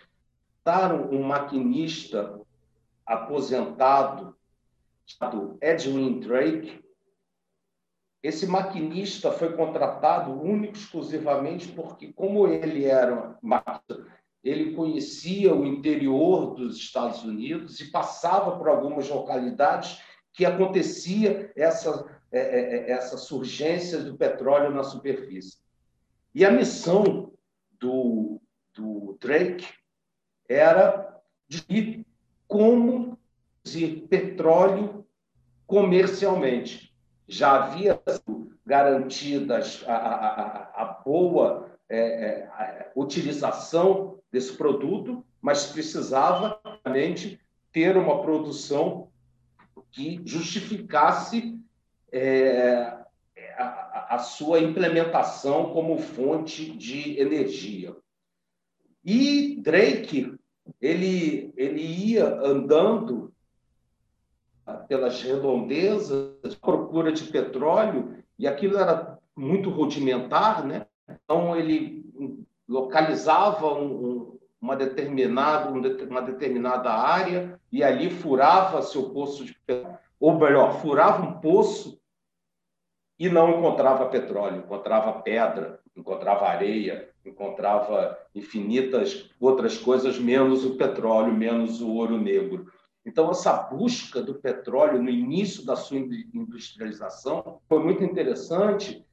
contrataram 0.64 1.10
um 1.12 1.24
maquinista 1.24 2.40
aposentado 3.06 4.38
chamado 5.06 5.58
Edwin 5.62 6.22
Drake. 6.22 6.82
Esse 8.24 8.46
maquinista 8.46 9.32
foi 9.32 9.54
contratado 9.54 10.32
único 10.32 10.76
exclusivamente 10.76 11.70
porque, 11.70 12.14
como 12.14 12.48
ele 12.48 12.86
era 12.86 13.38
ele 14.44 14.76
conhecia 14.76 15.54
o 15.54 15.66
interior 15.66 16.56
dos 16.56 16.78
Estados 16.78 17.24
Unidos 17.24 17.80
e 17.80 17.92
passava 17.92 18.58
por 18.58 18.68
algumas 18.68 19.08
localidades 19.10 20.02
que 20.34 20.46
acontecia 20.46 21.52
essa, 21.56 22.22
é, 22.32 22.40
é, 22.40 22.76
é, 22.76 22.92
essa 22.92 23.18
surgência 23.18 24.00
do 24.00 24.18
petróleo 24.18 24.72
na 24.72 24.84
superfície. 24.84 25.58
E 26.34 26.46
a 26.46 26.52
missão 26.52 27.34
do, 27.80 28.42
do 28.74 29.18
Drake 29.20 29.68
era 30.48 31.20
de 31.48 32.06
como 32.48 33.12
produzir 33.62 34.08
petróleo 34.08 35.06
comercialmente. 35.68 36.91
Já 37.32 37.64
havia 37.64 37.98
garantida 38.66 39.62
a, 39.88 39.94
a, 39.94 40.82
a 40.82 40.86
boa 40.86 41.72
é, 41.88 41.98
é, 41.98 42.92
utilização 42.94 44.20
desse 44.30 44.52
produto, 44.58 45.26
mas 45.42 45.66
precisava 45.68 46.60
realmente 46.84 47.40
ter 47.72 47.96
uma 47.96 48.22
produção 48.22 49.10
que 49.92 50.22
justificasse 50.26 51.58
é, 52.12 52.98
a, 53.58 54.16
a, 54.16 54.20
sua 54.20 54.60
implementação 54.60 55.72
como 55.72 56.00
fonte 56.00 56.76
de 56.76 57.18
energia. 57.18 57.96
E 59.06 59.56
Drake 59.62 60.38
ele, 60.82 61.54
ele 61.56 61.82
ia 61.82 62.26
andando 62.42 63.34
pelas 64.88 65.22
redondezas 65.22 66.56
procura 66.62 67.12
de 67.12 67.24
petróleo 67.26 68.18
e 68.38 68.48
aquilo 68.48 68.78
era 68.78 69.18
muito 69.36 69.70
rudimentar, 69.70 70.66
né? 70.66 70.86
Então 71.10 71.56
ele 71.56 72.06
localizava 72.68 73.74
um, 73.74 74.38
uma, 74.62 74.76
determinada, 74.76 75.70
uma 75.70 76.22
determinada 76.22 76.92
área 76.92 77.60
e 77.72 77.84
ali 77.84 78.10
furava 78.10 78.82
seu 78.82 79.10
poço 79.10 79.44
de 79.46 79.54
petróleo, 79.66 79.98
ou 80.20 80.40
melhor, 80.40 80.80
furava 80.82 81.24
um 81.24 81.40
poço 81.40 82.00
e 83.20 83.30
não 83.30 83.52
encontrava 83.52 84.10
petróleo, 84.10 84.60
encontrava 84.60 85.22
pedra, 85.22 85.80
encontrava 85.96 86.48
areia, 86.48 87.10
encontrava 87.26 88.18
infinitas 88.34 89.30
outras 89.40 89.78
coisas, 89.78 90.18
menos 90.18 90.66
o 90.66 90.76
petróleo, 90.76 91.34
menos 91.34 91.82
o 91.82 91.90
ouro 91.94 92.18
negro. 92.18 92.72
Então, 93.06 93.32
essa 93.32 93.52
busca 93.64 94.22
do 94.22 94.36
petróleo 94.36 95.02
no 95.02 95.10
início 95.10 95.66
da 95.66 95.76
sua 95.76 95.98
industrialização 95.98 97.60
foi 97.68 97.80
muito 97.84 98.04
interessante 98.04 99.06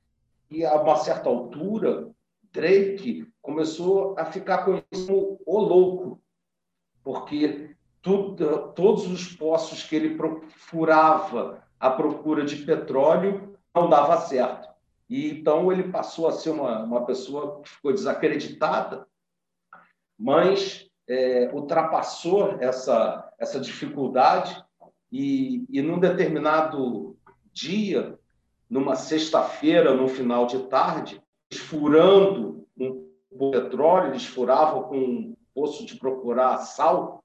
e, 0.50 0.64
a 0.64 0.80
uma 0.80 0.96
certa 0.96 1.28
altura, 1.28 2.10
Drake 2.52 3.26
começou 3.40 4.14
a 4.18 4.24
ficar 4.24 4.64
conhecido 4.64 5.06
como 5.06 5.40
o 5.46 5.58
louco, 5.58 6.22
porque 7.02 7.74
tudo, 8.02 8.72
todos 8.72 9.06
os 9.06 9.34
poços 9.34 9.82
que 9.82 9.96
ele 9.96 10.18
furava 10.50 11.62
à 11.78 11.90
procura 11.90 12.44
de 12.44 12.56
petróleo 12.56 13.58
não 13.74 13.88
dava 13.88 14.18
certo. 14.18 14.68
E 15.08 15.30
então 15.30 15.72
ele 15.72 15.90
passou 15.90 16.28
a 16.28 16.32
ser 16.32 16.50
uma, 16.50 16.82
uma 16.82 17.06
pessoa 17.06 17.62
que 17.62 17.70
ficou 17.70 17.92
desacreditada, 17.92 19.06
mas 20.18 20.90
é, 21.08 21.50
ultrapassou 21.52 22.58
essa, 22.60 23.27
essa 23.38 23.60
dificuldade 23.60 24.62
e, 25.10 25.64
e 25.70 25.80
num 25.80 25.98
determinado 25.98 27.16
dia, 27.52 28.18
numa 28.68 28.94
sexta-feira, 28.94 29.94
no 29.94 30.08
final 30.08 30.46
de 30.46 30.58
tarde, 30.64 31.22
furando 31.52 32.66
um 32.76 33.50
petróleo, 33.50 34.10
eles 34.10 34.26
furavam 34.26 34.84
com 34.84 34.98
um 34.98 35.36
poço 35.54 35.86
de 35.86 35.96
procurar 35.96 36.58
sal, 36.58 37.24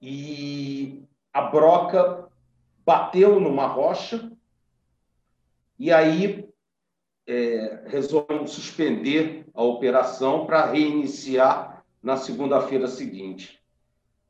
e 0.00 1.02
a 1.32 1.42
broca 1.42 2.28
bateu 2.84 3.40
numa 3.40 3.66
rocha, 3.66 4.30
e 5.78 5.92
aí 5.92 6.48
é, 7.26 7.84
resolveram 7.86 8.46
suspender 8.46 9.46
a 9.54 9.62
operação 9.62 10.46
para 10.46 10.66
reiniciar 10.66 11.84
na 12.02 12.16
segunda-feira 12.16 12.86
seguinte. 12.86 13.63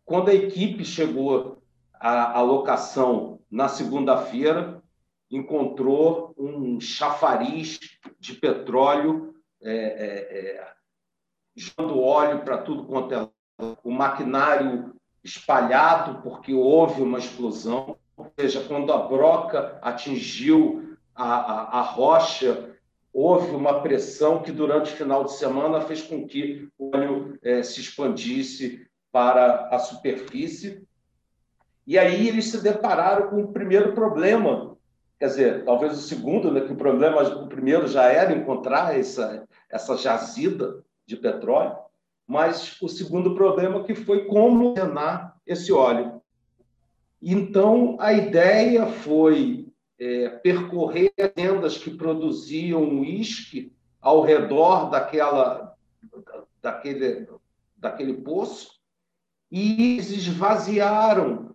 Quando 0.05 0.29
a 0.29 0.35
equipe 0.35 0.85
chegou 0.85 1.63
à, 1.95 2.39
à 2.39 2.43
locação 2.43 3.41
na 3.51 3.69
segunda-feira, 3.69 4.83
encontrou 5.31 6.35
um 6.37 6.81
chafariz 6.81 7.81
de 8.21 8.35
petróleo 8.35 9.35
é, 9.63 9.73
é, 9.73 10.61
é, 10.61 10.75
óleo 11.89 12.41
para 12.45 12.59
tudo 12.59 12.85
quanto 12.85 13.15
é 13.15 13.29
o 13.83 13.91
maquinário 13.91 14.95
espalhado 15.23 16.21
porque 16.23 16.53
houve 16.53 17.01
uma 17.01 17.19
explosão, 17.19 17.97
ou 18.17 18.31
seja, 18.39 18.63
quando 18.65 18.93
a 18.93 18.99
broca 18.99 19.79
atingiu 19.81 20.97
a, 21.15 21.25
a, 21.25 21.79
a 21.79 21.83
rocha, 21.83 22.77
houve 23.13 23.51
uma 23.55 23.81
pressão 23.81 24.43
que 24.43 24.53
durante 24.53 24.93
o 24.93 24.97
final 24.97 25.25
de 25.25 25.33
semana 25.33 25.81
fez 25.81 26.03
com 26.03 26.27
que 26.27 26.69
o 26.77 26.95
óleo 26.95 27.39
eh, 27.43 27.63
se 27.63 27.81
expandisse 27.81 28.87
para 29.15 29.69
a 29.69 29.79
superfície. 29.79 30.85
E 31.87 31.97
aí 31.97 32.27
eles 32.27 32.47
se 32.47 32.61
depararam 32.61 33.29
com 33.31 33.43
o 33.43 33.53
primeiro 33.53 33.93
problema, 33.93 34.77
quer 35.21 35.27
dizer, 35.27 35.65
talvez 35.65 35.93
o 35.93 36.03
segundo, 36.03 36.51
né, 36.51 36.63
que 36.63 36.73
o 36.73 36.77
problema, 36.77 37.23
o 37.23 37.47
primeiro 37.47 37.87
já 37.87 38.07
era 38.11 38.33
encontrar 38.33 38.99
essa, 38.99 39.47
essa 39.71 39.97
jazida 39.97 40.83
de 41.07 41.17
petróleo, 41.17 41.77
mas 42.27 42.77
o 42.83 42.89
segundo 42.89 43.37
problema 43.37 43.85
que 43.85 43.95
foi 43.95 44.25
como 44.25 44.71
ordenar 44.71 45.37
esse 45.47 45.73
óleo. 45.73 46.21
Então, 47.23 47.97
a 48.01 48.13
ideia 48.13 48.85
foi 48.87 49.69
é, 49.97 50.29
percorrer 50.29 51.13
tendas 51.37 51.79
que 51.79 51.91
produziam 51.97 52.83
uísque 52.83 53.73
ao 54.01 54.23
redor 54.23 54.91
daquela, 54.91 55.77
daquele, 56.61 57.29
daquele 57.77 58.15
poço 58.15 58.74
e 59.55 59.99
esvaziaram 59.99 61.55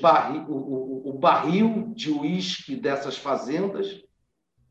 barri, 0.00 0.40
o, 0.48 0.54
o, 0.54 1.10
o 1.10 1.12
barril 1.12 1.92
de 1.94 2.10
uísque 2.10 2.74
dessas 2.74 3.16
fazendas 3.16 4.02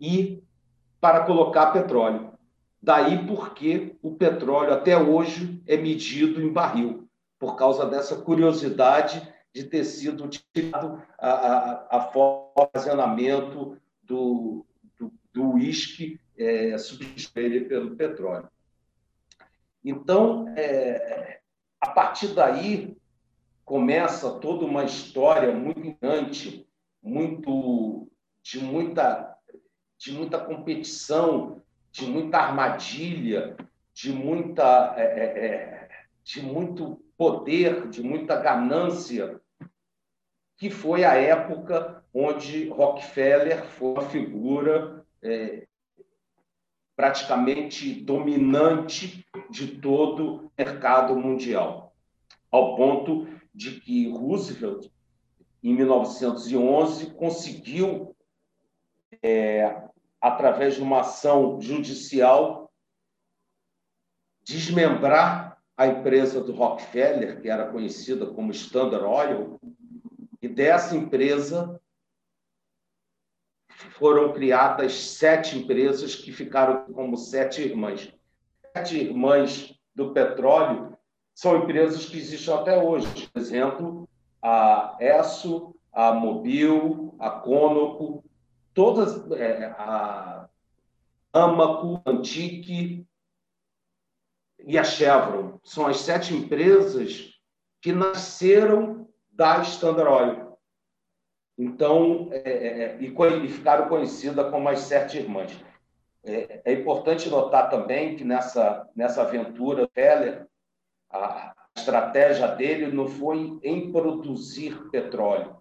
e 0.01 0.43
para 0.99 1.23
colocar 1.23 1.71
petróleo. 1.71 2.33
Daí 2.83 3.25
porque 3.25 3.95
o 4.01 4.15
petróleo 4.15 4.73
até 4.73 4.97
hoje 4.97 5.63
é 5.65 5.77
medido 5.77 6.41
em 6.41 6.51
barril, 6.51 7.07
por 7.39 7.55
causa 7.55 7.85
dessa 7.85 8.17
curiosidade 8.17 9.25
de 9.53 9.63
ter 9.63 9.85
sido 9.85 10.25
utilizado 10.25 11.01
a, 11.17 11.29
a, 11.29 11.87
a 11.89 12.11
armazenamento 12.75 13.77
do, 14.03 14.65
do 15.31 15.51
uísque 15.53 16.19
é, 16.37 16.77
substituído 16.77 17.69
pelo 17.69 17.95
petróleo. 17.95 18.49
Então, 19.85 20.53
é, 20.57 21.40
a 21.81 21.89
partir 21.89 22.29
daí, 22.35 22.95
começa 23.65 24.39
toda 24.39 24.65
uma 24.65 24.83
história 24.83 25.51
muito 25.51 25.97
grande, 25.99 26.67
muito, 27.01 28.07
de, 28.43 28.59
muita, 28.59 29.35
de 29.97 30.11
muita 30.11 30.39
competição, 30.39 31.61
de 31.91 32.05
muita 32.05 32.37
armadilha, 32.37 33.57
de, 33.93 34.13
muita, 34.13 34.93
é, 34.95 35.03
é, 35.03 35.45
é 35.45 35.89
de 36.23 36.41
muito 36.41 37.03
poder, 37.17 37.89
de 37.89 38.03
muita 38.03 38.35
ganância, 38.35 39.41
que 40.57 40.69
foi 40.69 41.03
a 41.03 41.15
época 41.15 42.03
onde 42.13 42.69
Rockefeller 42.69 43.65
foi 43.65 43.91
uma 43.91 44.01
figura 44.03 45.03
é, 45.23 45.67
praticamente 47.01 47.95
dominante 47.95 49.25
de 49.49 49.79
todo 49.79 50.35
o 50.35 50.51
mercado 50.55 51.15
mundial, 51.15 51.95
ao 52.51 52.75
ponto 52.75 53.27
de 53.51 53.81
que 53.81 54.07
Roosevelt, 54.07 54.87
em 55.63 55.73
1911, 55.73 57.07
conseguiu, 57.15 58.15
é, 59.23 59.81
através 60.21 60.75
de 60.75 60.83
uma 60.83 60.99
ação 60.99 61.59
judicial, 61.59 62.71
desmembrar 64.43 65.59
a 65.75 65.87
empresa 65.87 66.39
do 66.39 66.53
Rockefeller, 66.53 67.41
que 67.41 67.49
era 67.49 67.71
conhecida 67.71 68.27
como 68.27 68.51
Standard 68.51 69.05
Oil, 69.05 69.59
e 70.39 70.47
dessa 70.47 70.95
empresa 70.95 71.81
foram 73.89 74.33
criadas 74.33 74.93
sete 74.93 75.57
empresas 75.57 76.15
que 76.15 76.31
ficaram 76.31 76.85
como 76.93 77.17
sete 77.17 77.61
irmãs. 77.61 78.11
Sete 78.75 78.97
irmãs 78.97 79.73
do 79.93 80.13
petróleo 80.13 80.97
são 81.33 81.57
empresas 81.57 82.05
que 82.05 82.17
existem 82.17 82.53
até 82.53 82.81
hoje. 82.81 83.27
Por 83.27 83.39
exemplo, 83.39 84.09
a 84.41 84.97
ESSO, 84.99 85.75
a 85.91 86.13
Mobil, 86.13 87.15
a 87.19 87.29
Conoco, 87.29 88.23
todas, 88.73 89.29
é, 89.31 89.65
a 89.77 90.47
Amaco, 91.33 92.01
Antique 92.05 93.05
e 94.59 94.77
a 94.77 94.83
Chevron. 94.83 95.59
São 95.63 95.87
as 95.87 95.99
sete 95.99 96.33
empresas 96.33 97.31
que 97.81 97.91
nasceram 97.91 99.07
da 99.31 99.61
Standard 99.61 100.09
Oil. 100.09 100.50
Então, 101.61 102.29
é, 102.31 102.39
é, 102.39 102.83
é 102.85 102.97
e, 102.99 103.47
ficaram 103.47 103.87
conhecidas 103.87 104.49
como 104.49 104.67
as 104.67 104.79
Sete 104.79 105.19
Irmãs. 105.19 105.55
É, 106.23 106.59
é, 106.65 106.73
importante 106.73 107.29
notar 107.29 107.69
também 107.69 108.15
que 108.15 108.23
nessa, 108.23 108.89
nessa 108.95 109.21
aventura, 109.21 109.87
Feller, 109.93 110.47
a 111.11 111.53
estratégia 111.77 112.47
dele 112.47 112.87
não 112.87 113.07
foi 113.07 113.59
em 113.61 113.91
produzir 113.91 114.89
petróleo, 114.89 115.55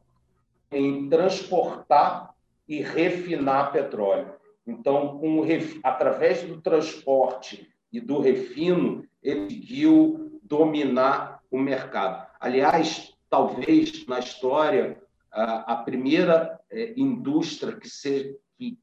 em 0.73 1.07
transportar 1.11 2.35
e 2.67 2.81
refinar 2.81 3.71
petróleo. 3.71 4.33
Então, 4.67 5.19
com, 5.19 5.43
através 5.85 6.43
do 6.45 6.63
transporte 6.63 7.69
e 7.93 8.01
do 8.01 8.21
refino, 8.21 9.05
ele 9.23 9.43
conseguiu 9.43 10.41
dominar 10.43 11.43
o 11.51 11.59
mercado. 11.59 12.27
Aliás, 12.41 13.15
talvez 13.29 14.07
na 14.07 14.19
história 14.19 14.97
a, 15.31 15.77
primeira 15.77 16.61
é, 16.71 16.95
indústria 16.97 17.77
que 17.77 17.89
seja 17.89 18.37
que, 18.57 18.79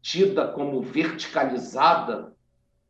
tida 0.00 0.48
como 0.48 0.80
verticalizada 0.80 2.34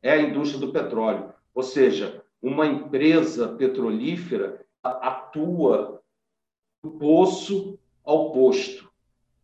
é 0.02 0.12
a 0.12 0.20
indústria 0.20 0.60
do 0.60 0.72
petróleo. 0.72 1.32
Ou 1.54 1.62
seja, 1.62 2.22
uma 2.40 2.66
empresa 2.66 3.48
petrolífera 3.56 4.64
atua 4.82 6.02
do 6.82 6.92
poço 6.92 7.78
ao 8.04 8.32
posto, 8.32 8.90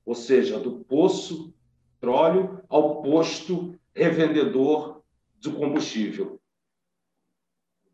ou 0.05 0.14
seja, 0.14 0.59
do 0.59 0.85
poço 0.85 1.53
petróleo 2.01 2.62
ao 2.69 3.03
posto 3.03 3.79
revendedor 3.95 5.03
do 5.40 5.53
combustível. 5.53 6.40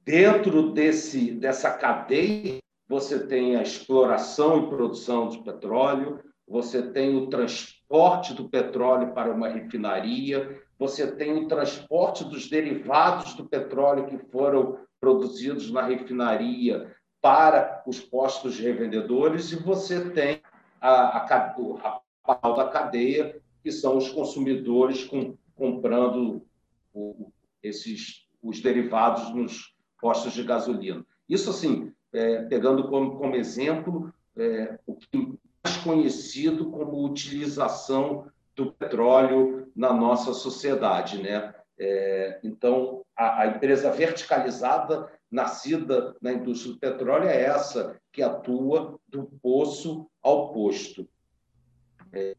Dentro 0.05 0.73
desse, 0.73 1.33
dessa 1.33 1.71
cadeia 1.71 2.61
você 2.91 3.25
tem 3.25 3.55
a 3.55 3.63
exploração 3.63 4.65
e 4.65 4.69
produção 4.69 5.29
de 5.29 5.39
petróleo, 5.45 6.19
você 6.45 6.83
tem 6.83 7.17
o 7.17 7.29
transporte 7.29 8.35
do 8.35 8.49
petróleo 8.49 9.15
para 9.15 9.33
uma 9.33 9.49
refinaria, 9.49 10.61
você 10.77 11.09
tem 11.15 11.45
o 11.45 11.47
transporte 11.47 12.25
dos 12.25 12.51
derivados 12.51 13.35
do 13.35 13.49
petróleo 13.49 14.07
que 14.07 14.19
foram 14.33 14.81
produzidos 15.01 15.71
na 15.71 15.83
refinaria 15.83 16.93
para 17.23 17.81
os 17.87 18.01
postos 18.01 18.59
revendedores, 18.59 19.53
e 19.53 19.57
você 19.63 20.11
tem 20.11 20.43
a, 20.81 21.19
a, 21.19 22.01
a 22.25 22.35
pau 22.35 22.57
da 22.57 22.67
cadeia, 22.71 23.41
que 23.63 23.71
são 23.71 23.97
os 23.97 24.09
consumidores 24.09 25.05
com, 25.05 25.37
comprando 25.55 26.45
o, 26.93 27.31
esses, 27.63 28.27
os 28.43 28.61
derivados 28.61 29.33
nos 29.33 29.77
postos 30.01 30.33
de 30.33 30.43
gasolina. 30.43 31.07
Isso, 31.29 31.51
assim, 31.51 31.93
é, 32.13 32.43
pegando 32.43 32.89
como, 32.89 33.17
como 33.17 33.37
exemplo 33.37 34.13
é, 34.37 34.79
o 34.87 34.95
que 34.95 35.07
é 35.17 35.69
mais 35.69 35.77
conhecido 35.79 36.71
como 36.71 37.05
utilização 37.05 38.27
do 38.57 38.73
petróleo 38.73 39.71
na 39.75 39.93
nossa 39.93 40.33
sociedade, 40.33 41.23
né? 41.23 41.55
É, 41.79 42.41
então, 42.45 43.03
a, 43.17 43.43
a, 43.43 43.47
empresa 43.47 43.91
verticalizada, 43.91 45.11
nascida 45.31 46.15
na 46.21 46.33
indústria 46.33 46.75
do 46.75 46.79
petróleo, 46.79 47.29
é 47.29 47.43
essa 47.43 47.99
que 48.13 48.23
atua 48.23 48.99
do 49.09 49.25
poço 49.43 50.07
ao 50.23 50.53
posto. 50.53 51.09
É... 52.13 52.37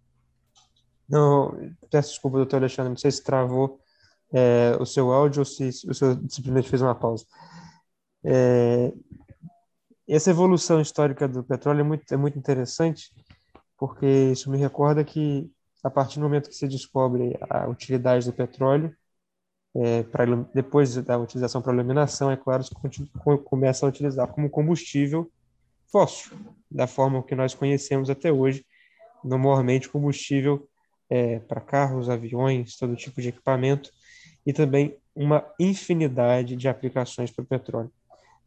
Não, 1.10 1.58
peço 1.90 2.10
desculpa, 2.10 2.38
doutor 2.38 2.58
Alexandre, 2.58 2.90
não 2.90 2.98
sei 2.98 3.12
se 3.12 3.24
travou 3.24 3.80
é, 4.32 4.78
o 4.80 4.86
seu 4.86 5.12
áudio 5.12 5.42
ou 5.42 5.46
se 5.46 5.70
o 5.88 5.94
senhor 5.94 6.20
simplesmente 6.30 6.70
fez 6.70 6.82
uma 6.82 6.96
pausa. 6.96 7.26
Essa 10.14 10.30
evolução 10.30 10.82
histórica 10.82 11.26
do 11.26 11.42
petróleo 11.42 11.80
é 11.80 11.84
muito, 11.84 12.14
é 12.14 12.18
muito 12.18 12.38
interessante, 12.38 13.14
porque 13.78 14.06
isso 14.06 14.52
me 14.52 14.58
recorda 14.58 15.06
que, 15.06 15.50
a 15.82 15.90
partir 15.90 16.20
do 16.20 16.24
momento 16.24 16.50
que 16.50 16.56
se 16.56 16.68
descobre 16.68 17.40
a 17.50 17.70
utilidade 17.70 18.26
do 18.26 18.34
petróleo, 18.34 18.94
é, 19.74 20.04
pra, 20.04 20.26
depois 20.54 20.94
da 20.96 21.18
utilização 21.18 21.62
para 21.62 21.74
iluminação, 21.74 22.30
é 22.30 22.36
claro, 22.36 22.62
se 22.62 22.72
começa 23.46 23.86
a 23.86 23.90
utilizar 23.90 24.28
como 24.28 24.50
combustível 24.50 25.32
fóssil, 25.90 26.38
da 26.70 26.88
forma 26.88 27.24
que 27.24 27.34
nós 27.34 27.54
conhecemos 27.54 28.10
até 28.10 28.34
hoje, 28.34 28.66
normalmente 29.24 29.88
combustível 29.88 30.68
é, 31.10 31.40
para 31.40 31.62
carros, 31.62 32.10
aviões, 32.10 32.76
todo 32.76 32.98
tipo 32.98 33.22
de 33.22 33.30
equipamento, 33.30 33.90
e 34.46 34.52
também 34.52 34.94
uma 35.16 35.46
infinidade 35.58 36.58
de 36.58 36.68
aplicações 36.68 37.32
para 37.32 37.44
o 37.44 37.48
petróleo, 37.48 37.90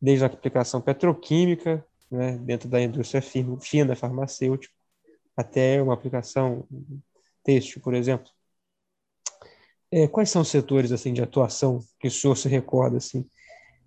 desde 0.05 0.23
a 0.23 0.27
aplicação 0.27 0.83
petroquímica, 0.83 1.85
né, 2.11 2.37
dentro 2.37 2.69
da 2.69 2.79
indústria 2.79 3.23
fina, 3.23 3.97
farmacêutica, 3.97 4.75
até 5.35 5.81
uma 5.81 5.95
aplicação 5.95 6.69
têxtil, 7.43 7.81
por 7.81 7.95
exemplo. 7.95 8.31
É, 9.91 10.07
quais 10.07 10.29
são 10.29 10.43
os 10.43 10.49
setores 10.49 10.93
assim 10.93 11.15
de 11.15 11.23
atuação 11.23 11.81
que 11.99 12.09
o 12.09 12.11
senhor 12.11 12.37
se 12.37 12.49
recorda 12.49 12.99
assim, 12.99 13.27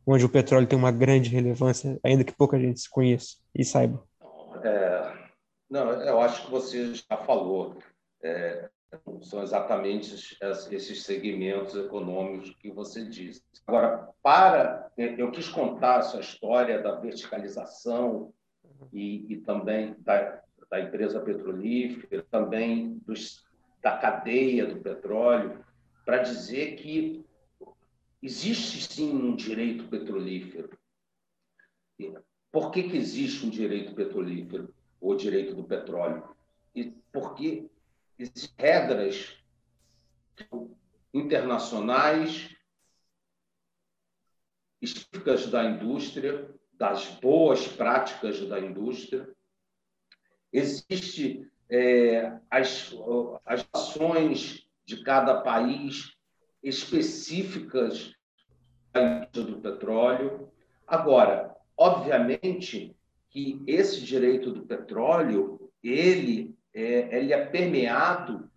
onde 0.07 0.25
o 0.25 0.29
petróleo 0.29 0.65
tem 0.65 0.77
uma 0.77 0.91
grande 0.91 1.29
relevância, 1.29 1.99
ainda 2.03 2.23
que 2.23 2.35
pouca 2.35 2.59
gente 2.59 2.79
se 2.79 2.89
conheça 2.89 3.37
e 3.53 3.63
saiba? 3.63 4.03
É, 4.63 5.13
não, 5.69 5.91
eu 6.01 6.19
acho 6.19 6.45
que 6.45 6.51
você 6.51 6.95
já 6.95 7.17
falou. 7.25 7.77
É, 8.23 8.69
são 9.21 9.43
exatamente 9.43 10.37
esses 10.71 11.03
segmentos 11.03 11.75
econômicos 11.75 12.55
que 12.55 12.71
você 12.71 13.05
disse. 13.05 13.41
Agora, 13.65 14.09
para 14.23 14.89
eu 14.97 15.29
quis 15.31 15.49
contar 15.49 15.99
essa 15.99 16.19
história 16.19 16.81
da 16.81 16.95
verticalização 16.95 18.33
e, 18.93 19.33
e 19.33 19.37
também 19.41 19.95
da, 19.99 20.41
da, 20.69 20.79
empresa 20.79 21.19
petrolífera, 21.19 22.25
também 22.31 22.99
dos, 23.05 23.45
da 23.81 23.97
cadeia 23.97 24.65
do 24.65 24.81
petróleo, 24.81 25.63
para 26.05 26.19
dizer 26.19 26.75
que 26.75 27.25
existe 28.21 28.81
sim 28.81 29.11
um 29.11 29.35
direito 29.35 29.87
petrolífero. 29.89 30.69
Por 32.51 32.71
que, 32.71 32.83
que 32.83 32.95
existe 32.95 33.45
um 33.45 33.49
direito 33.49 33.93
petrolífero, 33.93 34.73
ou 35.01 35.15
direito 35.15 35.53
do 35.53 35.63
petróleo? 35.63 36.23
E 36.73 36.93
porque 37.11 37.69
existem 38.17 38.53
regras 38.57 39.37
internacionais 41.13 42.55
específicas 44.81 45.47
da 45.47 45.63
indústria, 45.65 46.49
das 46.73 47.05
boas 47.19 47.67
práticas 47.67 48.39
da 48.47 48.59
indústria. 48.59 49.27
Existem 50.51 51.49
é, 51.69 52.39
as, 52.49 52.93
as 53.45 53.67
ações 53.73 54.67
de 54.85 55.03
cada 55.03 55.41
país 55.41 56.15
específicas 56.63 58.13
da 58.93 59.01
indústria 59.01 59.43
do 59.43 59.61
petróleo. 59.61 60.51
Agora, 60.85 61.55
obviamente 61.75 62.95
que 63.29 63.61
esse 63.67 64.01
direito 64.01 64.51
do 64.51 64.65
petróleo 64.65 65.71
ele 65.83 66.56
é, 66.73 67.17
ele 67.17 67.33
é 67.33 67.45
permeado 67.45 68.49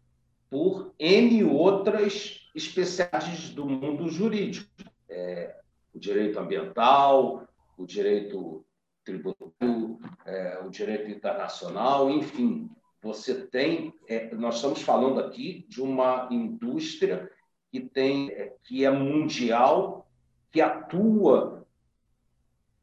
por 0.48 0.92
N 0.98 1.44
outras 1.44 2.50
especialidades 2.54 3.50
do 3.50 3.66
mundo 3.66 4.08
jurídico. 4.08 4.68
É, 5.08 5.56
o 5.94 5.98
direito 5.98 6.38
ambiental, 6.38 7.48
o 7.76 7.86
direito 7.86 8.64
tributário, 9.04 9.98
é, 10.26 10.60
o 10.64 10.70
direito 10.70 11.08
internacional, 11.10 12.10
enfim. 12.10 12.70
Você 13.02 13.46
tem, 13.46 13.94
é, 14.06 14.34
nós 14.34 14.56
estamos 14.56 14.82
falando 14.82 15.20
aqui 15.20 15.64
de 15.68 15.80
uma 15.80 16.28
indústria 16.30 17.30
que 17.70 17.80
tem, 17.80 18.30
é, 18.30 18.54
que 18.64 18.84
é 18.84 18.90
mundial, 18.90 20.10
que 20.50 20.60
atua 20.60 21.66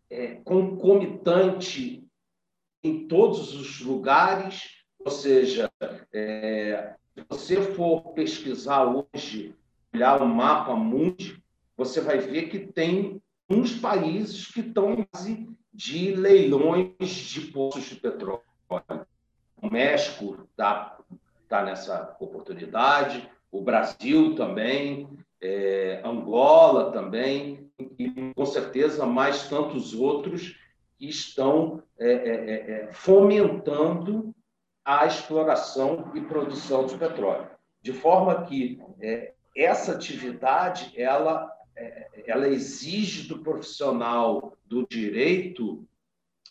é, 0.09 0.35
concomitante 0.35 2.07
em 2.83 3.07
todos 3.07 3.53
os 3.53 3.81
lugares 3.81 4.76
ou 5.07 5.11
seja, 5.11 5.71
é, 6.11 6.95
se 7.15 7.23
você 7.29 7.61
for 7.61 8.11
pesquisar 8.11 8.83
hoje, 8.83 9.55
olhar 9.93 10.21
o 10.21 10.27
mapa 10.27 10.75
mundi, 10.75 11.41
você 11.77 12.01
vai 12.01 12.17
ver 12.17 12.49
que 12.49 12.59
tem 12.59 13.21
uns 13.49 13.73
países 13.79 14.51
que 14.51 14.59
estão 14.59 14.93
em 14.93 15.07
base 15.09 15.47
de 15.73 16.13
leilões 16.13 17.09
de 17.09 17.39
poços 17.39 17.85
de 17.85 17.95
petróleo. 17.95 18.41
O 19.61 19.71
México 19.71 20.45
está 20.51 20.97
tá 21.47 21.63
nessa 21.63 22.13
oportunidade, 22.19 23.29
o 23.49 23.61
Brasil 23.61 24.35
também, 24.35 25.07
é, 25.39 26.01
Angola 26.03 26.91
também, 26.91 27.71
e 27.97 28.33
com 28.35 28.45
certeza 28.45 29.05
mais 29.05 29.47
tantos 29.47 29.93
outros 29.93 30.59
que 30.97 31.07
estão 31.07 31.81
é, 31.97 32.11
é, 32.11 32.11
é, 32.11 32.71
é 32.71 32.91
fomentando 32.91 34.35
a 34.87 35.05
exploração 35.05 36.13
e 36.15 36.21
produção 36.21 36.85
de 36.85 36.97
petróleo. 36.97 37.49
De 37.81 37.91
forma 37.91 38.45
que 38.45 38.81
é, 39.01 39.33
essa 39.53 39.91
atividade 39.91 40.93
ela, 40.95 41.51
é, 41.75 42.23
ela 42.25 42.47
exige 42.47 43.27
do 43.27 43.39
profissional 43.39 44.53
do 44.65 44.87
direito 44.87 45.85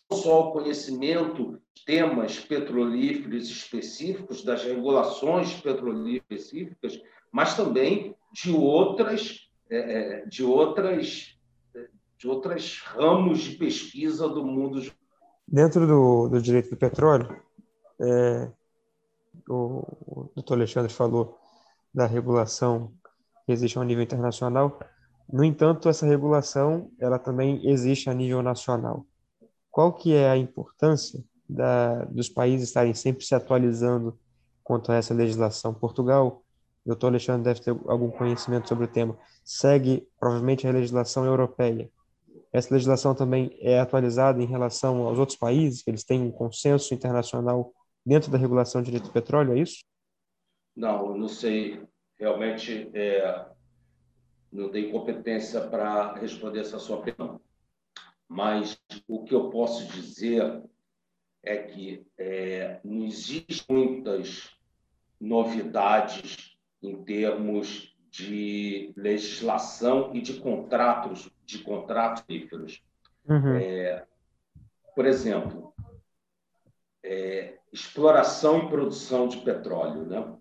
não 0.09 0.19
só 0.19 0.49
o 0.49 0.51
conhecimento 0.51 1.59
de 1.73 1.83
temas 1.83 2.39
petrolíferos 2.39 3.49
específicos, 3.49 4.43
das 4.43 4.63
regulações 4.63 5.59
petrolíferas 5.59 6.43
específicas, 6.43 7.01
mas 7.31 7.55
também 7.55 8.15
de 8.31 8.51
outras, 8.51 9.49
é, 9.67 9.77
é 9.77 10.25
de 10.27 10.43
outras, 10.43 11.35
de 12.19 12.27
outras 12.27 12.81
ramos 12.85 13.39
de 13.39 13.57
pesquisa 13.57 14.29
do 14.29 14.45
mundo. 14.45 14.79
Dentro 15.47 15.87
do, 15.87 16.29
do 16.29 16.39
direito 16.39 16.69
do 16.69 16.77
petróleo, 16.77 17.46
é, 17.99 18.51
o, 19.49 19.83
o 20.05 20.31
doutor 20.35 20.55
Alexandre 20.55 20.91
falou 20.91 21.37
da 21.93 22.05
regulação 22.05 22.91
que 23.45 23.51
existe 23.51 23.77
ao 23.77 23.83
nível 23.83 24.03
internacional. 24.03 24.79
No 25.31 25.43
entanto, 25.43 25.89
essa 25.89 26.05
regulação 26.05 26.91
ela 26.99 27.17
também 27.17 27.67
existe 27.67 28.09
a 28.09 28.13
nível 28.13 28.41
nacional. 28.41 29.05
Qual 29.71 29.93
que 29.93 30.13
é 30.13 30.29
a 30.29 30.37
importância 30.37 31.23
da, 31.47 32.05
dos 32.05 32.29
países 32.29 32.67
estarem 32.67 32.93
sempre 32.93 33.25
se 33.25 33.35
atualizando 33.35 34.17
quanto 34.63 34.91
a 34.91 34.95
essa 34.95 35.13
legislação? 35.13 35.73
Portugal, 35.73 36.43
o 36.85 36.89
doutor 36.89 37.07
Alexandre 37.07 37.43
deve 37.43 37.61
ter 37.61 37.77
algum 37.87 38.09
conhecimento 38.09 38.67
sobre 38.67 38.85
o 38.85 38.87
tema, 38.87 39.17
segue 39.43 40.07
provavelmente 40.19 40.67
a 40.67 40.71
legislação 40.71 41.25
europeia. 41.25 41.89
Essa 42.51 42.73
legislação 42.73 43.13
também 43.13 43.57
é 43.61 43.79
atualizada 43.79 44.41
em 44.41 44.45
relação 44.45 45.05
aos 45.05 45.19
outros 45.19 45.37
países, 45.37 45.83
eles 45.85 46.03
têm 46.03 46.21
um 46.21 46.31
consenso 46.31 46.93
internacional 46.93 47.73
dentro 48.07 48.31
da 48.31 48.37
regulação 48.37 48.81
de 48.81 48.85
direito 48.85 49.07
do 49.07 49.11
petróleo, 49.11 49.53
é 49.53 49.59
isso? 49.59 49.83
Não, 50.73 51.17
não 51.17 51.27
sei. 51.27 51.85
Realmente 52.17 52.89
é, 52.93 53.45
não 54.51 54.69
tenho 54.69 54.91
competência 54.91 55.61
para 55.67 56.13
responder 56.13 56.61
essa 56.61 56.79
sua 56.79 57.01
pergunta. 57.01 57.41
Mas 58.27 58.79
o 59.07 59.23
que 59.23 59.35
eu 59.35 59.49
posso 59.49 59.85
dizer 59.91 60.63
é 61.43 61.57
que 61.57 62.05
é, 62.17 62.79
não 62.83 63.05
existem 63.05 63.65
muitas 63.69 64.57
novidades 65.19 66.57
em 66.81 67.03
termos 67.03 67.95
de 68.09 68.93
legislação 68.95 70.15
e 70.15 70.21
de 70.21 70.39
contratos 70.39 71.29
de 71.45 71.59
contratos. 71.59 72.81
Uhum. 73.27 73.55
É, 73.55 74.05
por 74.95 75.05
exemplo, 75.05 75.73
é, 77.07 77.57
exploração 77.71 78.59
e 78.59 78.69
produção 78.69 79.29
de 79.29 79.37
petróleo. 79.37 80.05
Né? 80.05 80.37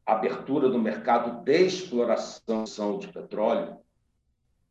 abertura 0.04 0.68
do 0.68 0.78
mercado 0.78 1.44
de 1.44 1.66
exploração 1.66 2.98
de 2.98 3.08
petróleo, 3.08 3.78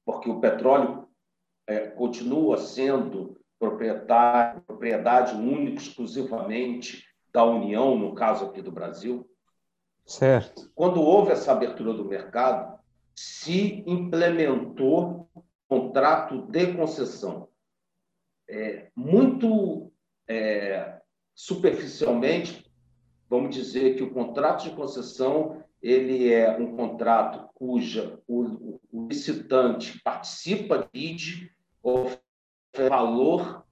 porque 0.04 0.30
o 0.30 0.39
petróleo 0.39 1.08
é, 1.67 1.88
continua 1.88 2.58
sendo 2.58 3.39
propriedade 3.60 5.36
única, 5.36 5.82
exclusivamente 5.82 7.09
da 7.31 7.43
União, 7.43 7.97
no 7.97 8.13
caso 8.13 8.45
aqui 8.45 8.61
do 8.61 8.71
Brasil. 8.71 9.29
Certo. 10.05 10.71
Quando 10.73 11.01
houve 11.01 11.31
essa 11.31 11.51
abertura 11.51 11.93
do 11.93 12.05
mercado, 12.05 12.79
se 13.15 13.83
implementou 13.85 15.29
contrato 15.67 16.41
de 16.47 16.73
concessão. 16.73 17.47
É, 18.49 18.89
muito 18.95 19.91
é, 20.27 20.99
superficialmente, 21.35 22.65
vamos 23.29 23.55
dizer 23.55 23.95
que 23.95 24.03
o 24.03 24.11
contrato 24.11 24.63
de 24.63 24.71
concessão 24.71 25.63
ele 25.81 26.33
é 26.33 26.57
um 26.57 26.75
contrato 26.75 27.47
cuja 27.53 28.19
o, 28.27 28.79
o 28.91 29.07
licitante 29.07 30.01
participa 30.01 30.89
de 30.91 31.51
valor 32.89 33.65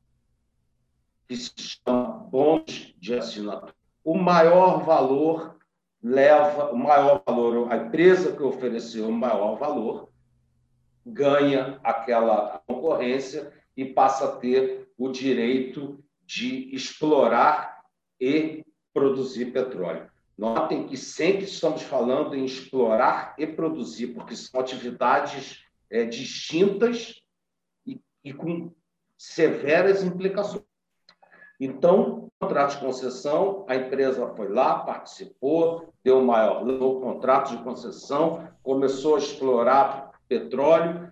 que 1.28 1.36
se 1.36 1.52
chama 1.58 2.08
bônus 2.30 2.94
de 2.98 3.14
assinatura. 3.14 3.76
O 4.04 4.18
maior 4.18 4.84
valor 4.86 5.58
leva, 6.02 6.72
o 6.72 6.78
maior 6.78 7.22
valor, 7.26 7.72
a 7.72 7.78
empresa 7.78 8.36
que 8.36 8.44
ofereceu 8.44 9.10
o 9.10 9.12
maior 9.12 9.58
valor 9.58 10.10
ganha 11.06 11.80
aquela 11.84 12.62
concorrência 12.66 13.52
e 13.76 13.86
passa 13.86 14.26
a 14.26 14.36
ter 14.38 14.90
o 14.98 15.10
direito 15.10 16.04
de 16.26 16.74
explorar 16.76 17.84
e 18.20 18.66
produzir 18.94 19.52
petróleo. 19.52 20.10
Notem 20.38 20.88
que 20.88 20.98
sempre 20.98 21.46
estamos 21.46 21.82
falando 21.82 22.36
em 22.36 22.46
explorar 22.46 23.34
e 23.38 23.48
produzir, 23.48 24.08
porque 24.08 24.36
são 24.36 24.60
atividades 24.60 25.64
é, 25.90 26.06
distintas 26.06 27.22
e, 27.86 28.00
e 28.24 28.34
com 28.34 28.72
severas 29.18 30.04
implicações. 30.04 30.67
Então, 31.60 32.30
contrato 32.40 32.76
de 32.76 32.86
concessão, 32.86 33.66
a 33.68 33.76
empresa 33.76 34.28
foi 34.36 34.50
lá, 34.50 34.80
participou, 34.80 35.90
deu 36.04 36.24
maior 36.24 36.68
o 36.68 37.02
contrato 37.02 37.56
de 37.56 37.64
concessão, 37.64 38.48
começou 38.62 39.16
a 39.16 39.20
explorar 39.20 40.12
petróleo, 40.28 41.12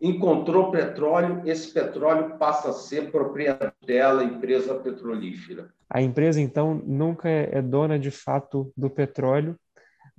encontrou 0.00 0.70
petróleo, 0.70 1.42
esse 1.46 1.72
petróleo 1.72 2.36
passa 2.36 2.70
a 2.70 2.72
ser 2.72 3.10
propriedade 3.10 3.72
dela, 3.86 4.22
empresa 4.22 4.74
petrolífera. 4.74 5.70
A 5.88 6.02
empresa, 6.02 6.40
então, 6.40 6.74
nunca 6.84 7.28
é 7.28 7.62
dona 7.62 7.98
de 7.98 8.10
fato 8.10 8.70
do 8.76 8.90
petróleo 8.90 9.56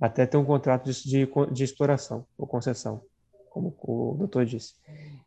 até 0.00 0.26
ter 0.26 0.36
um 0.36 0.44
contrato 0.44 0.90
de, 0.90 1.02
de, 1.02 1.28
de 1.52 1.64
exploração 1.64 2.24
ou 2.36 2.46
concessão, 2.46 3.02
como 3.50 3.74
o 3.80 4.16
doutor 4.18 4.44
disse. 4.44 4.74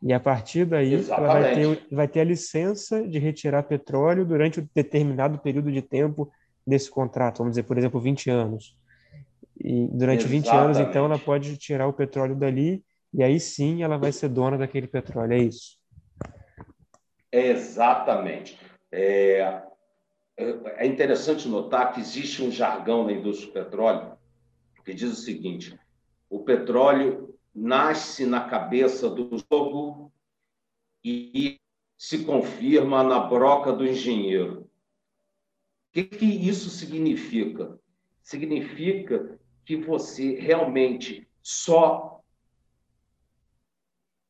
E 0.02 0.12
a 0.12 0.20
partir 0.20 0.64
daí, 0.64 0.94
ela 0.94 1.28
vai 1.28 1.54
ter, 1.54 1.86
vai 1.90 2.08
ter 2.08 2.20
a 2.20 2.24
licença 2.24 3.06
de 3.06 3.18
retirar 3.18 3.62
petróleo 3.62 4.24
durante 4.24 4.60
um 4.60 4.68
determinado 4.74 5.38
período 5.38 5.70
de 5.70 5.82
tempo 5.82 6.30
desse 6.66 6.90
contrato, 6.90 7.38
vamos 7.38 7.52
dizer, 7.52 7.64
por 7.64 7.78
exemplo, 7.78 8.00
20 8.00 8.30
anos. 8.30 8.76
E 9.58 9.88
durante 9.92 10.24
Exatamente. 10.24 10.28
20 10.28 10.56
anos, 10.56 10.78
então, 10.78 11.04
ela 11.04 11.18
pode 11.18 11.56
tirar 11.56 11.86
o 11.86 11.92
petróleo 11.92 12.34
dali 12.34 12.84
e 13.12 13.22
aí 13.22 13.38
sim 13.38 13.82
ela 13.82 13.98
vai 13.98 14.10
ser 14.10 14.28
dona 14.28 14.56
daquele 14.56 14.86
petróleo, 14.86 15.34
é 15.34 15.38
isso? 15.38 15.78
Exatamente. 17.30 18.58
É, 18.90 19.62
é 20.36 20.86
interessante 20.86 21.48
notar 21.48 21.92
que 21.92 22.00
existe 22.00 22.42
um 22.42 22.50
jargão 22.50 23.04
na 23.04 23.12
indústria 23.12 23.48
do 23.48 23.52
petróleo 23.52 24.12
que 24.84 24.94
diz 24.94 25.12
o 25.12 25.16
seguinte: 25.16 25.78
o 26.28 26.40
petróleo 26.40 27.31
nasce 27.54 28.24
na 28.24 28.48
cabeça 28.48 29.08
do 29.10 29.36
jogo 29.50 30.12
e 31.04 31.60
se 31.96 32.24
confirma 32.24 33.02
na 33.02 33.20
broca 33.20 33.72
do 33.72 33.86
engenheiro. 33.86 34.62
O 34.62 34.68
que, 35.92 36.04
que 36.04 36.24
isso 36.24 36.70
significa? 36.70 37.78
Significa 38.22 39.38
que 39.64 39.76
você 39.76 40.34
realmente 40.34 41.28
só 41.42 42.22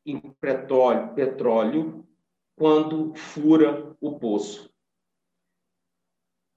em 0.05 0.19
petróleo, 0.19 1.13
petróleo 1.13 2.07
quando 2.55 3.15
fura 3.15 3.95
o 4.01 4.19
poço. 4.19 4.71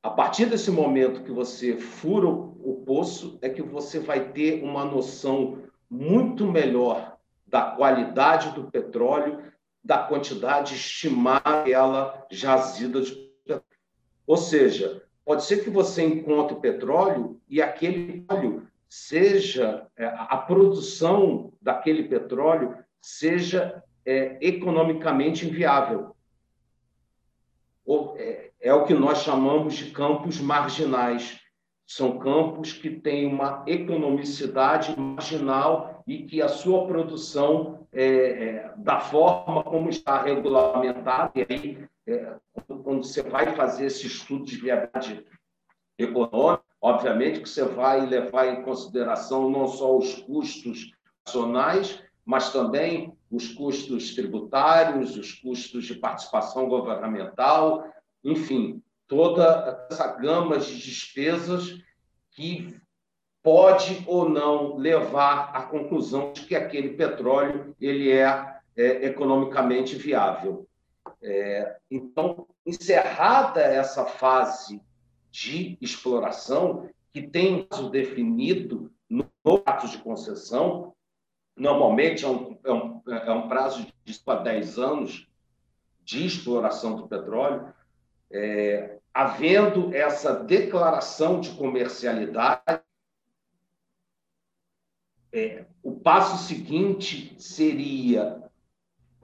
A 0.03 0.11
partir 0.11 0.47
desse 0.47 0.71
momento 0.71 1.25
que 1.25 1.33
você 1.33 1.79
fura 1.79 2.29
o 2.29 2.83
poço, 2.85 3.39
é 3.43 3.49
que 3.49 3.63
você 3.63 3.99
vai 3.99 4.33
ter 4.33 4.63
uma 4.63 4.85
noção 4.85 5.66
muito 5.91 6.47
melhor 6.47 7.17
da 7.47 7.63
qualidade 7.63 8.51
do 8.51 8.71
petróleo, 8.71 9.43
da 9.83 9.99
quantidade 9.99 10.75
estimada 10.75 11.71
ela 11.71 12.27
jazida 12.31 13.01
de 13.01 13.13
petróleo. 13.15 13.65
Ou 14.27 14.37
seja, 14.37 15.03
pode 15.25 15.45
ser 15.45 15.63
que 15.63 15.71
você 15.71 16.03
encontre 16.03 16.57
petróleo 16.61 17.41
e 17.49 17.63
aquele 17.63 18.21
petróleo 18.21 18.67
seja 18.89 19.87
é, 19.97 20.07
a 20.07 20.37
produção 20.37 21.53
daquele 21.61 22.05
petróleo 22.05 22.77
seja 23.01 23.83
é, 24.05 24.39
economicamente 24.41 25.47
inviável. 25.47 26.17
Ou, 27.85 28.17
é, 28.19 28.51
é 28.61 28.75
o 28.75 28.85
que 28.85 28.95
nós 28.95 29.19
chamamos 29.19 29.75
de 29.75 29.91
campos 29.91 30.41
marginais. 30.41 31.41
São 31.87 32.19
campos 32.19 32.73
que 32.73 32.91
têm 32.91 33.27
uma 33.27 33.63
economicidade 33.67 34.99
marginal 34.99 36.03
e 36.07 36.25
que 36.25 36.43
a 36.43 36.49
sua 36.49 36.87
produção, 36.87 37.87
é, 37.93 38.05
é, 38.05 38.75
da 38.77 38.99
forma 39.01 39.63
como 39.63 39.89
está 39.89 40.21
regulamentada, 40.21 41.31
e 41.37 41.47
aí, 41.49 41.89
é, 42.07 42.35
quando 42.83 43.05
você 43.05 43.23
vai 43.23 43.55
fazer 43.55 43.87
esse 43.87 44.07
estudo 44.07 44.45
de 44.45 44.57
viabilidade 44.57 45.25
econômica, 45.99 46.63
obviamente 46.81 47.41
que 47.41 47.49
você 47.49 47.65
vai 47.65 48.05
levar 48.05 48.47
em 48.47 48.63
consideração 48.63 49.49
não 49.49 49.67
só 49.69 49.97
os 49.97 50.15
custos 50.23 50.93
nacionais, 51.25 52.03
mas 52.25 52.53
também 52.53 53.17
os 53.31 53.53
custos 53.55 54.15
tributários, 54.15 55.17
os 55.17 55.33
custos 55.35 55.85
de 55.85 55.95
participação 55.95 56.69
governamental, 56.69 57.85
enfim, 58.25 58.83
toda 59.09 59.87
essa 59.91 60.07
gama 60.17 60.59
de 60.59 60.79
despesas 60.79 61.81
que 62.33 62.77
pode 63.43 64.03
ou 64.07 64.29
não 64.29 64.77
levar 64.77 65.51
à 65.55 65.63
conclusão 65.63 66.33
de 66.33 66.43
que 66.43 66.57
aquele 66.57 66.91
petróleo 66.91 67.75
ele 67.81 68.11
é, 68.11 68.59
é 68.77 69.07
economicamente 69.07 69.97
viável. 69.97 70.69
É, 71.23 71.77
então, 71.91 72.47
encerrada 72.65 73.61
essa 73.61 74.05
fase 74.05 74.83
de 75.31 75.79
exploração, 75.81 76.89
que 77.13 77.23
tem 77.23 77.69
um 77.73 77.89
definido 77.89 78.93
no 79.09 79.31
ato 79.65 79.89
de 79.89 79.99
concessão, 79.99 80.93
normalmente 81.57 82.25
é 82.25 82.29
um, 82.29 82.59
é 82.65 82.73
um, 82.73 83.03
é 83.07 83.33
um 83.33 83.49
prazo 83.49 83.87
de 84.05 84.21
10 84.43 84.79
anos 84.79 85.29
de 86.05 86.27
exploração 86.27 86.97
do 86.97 87.09
petróleo, 87.09 87.73
é, 88.31 88.99
havendo 89.13 89.95
essa 89.95 90.35
declaração 90.35 91.41
de 91.41 91.51
comercialidade, 91.51 92.83
é, 95.33 95.67
o 95.83 95.93
passo 95.93 96.47
seguinte 96.47 97.35
seria 97.39 98.43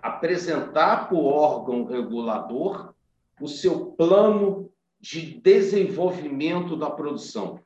apresentar 0.01 1.09
para 1.09 1.17
o 1.17 1.25
órgão 1.25 1.85
regulador 1.85 2.95
o 3.41 3.49
seu 3.49 3.93
plano 3.93 4.71
de 5.01 5.41
desenvolvimento 5.41 6.77
da 6.77 6.91
produção. 6.91 7.61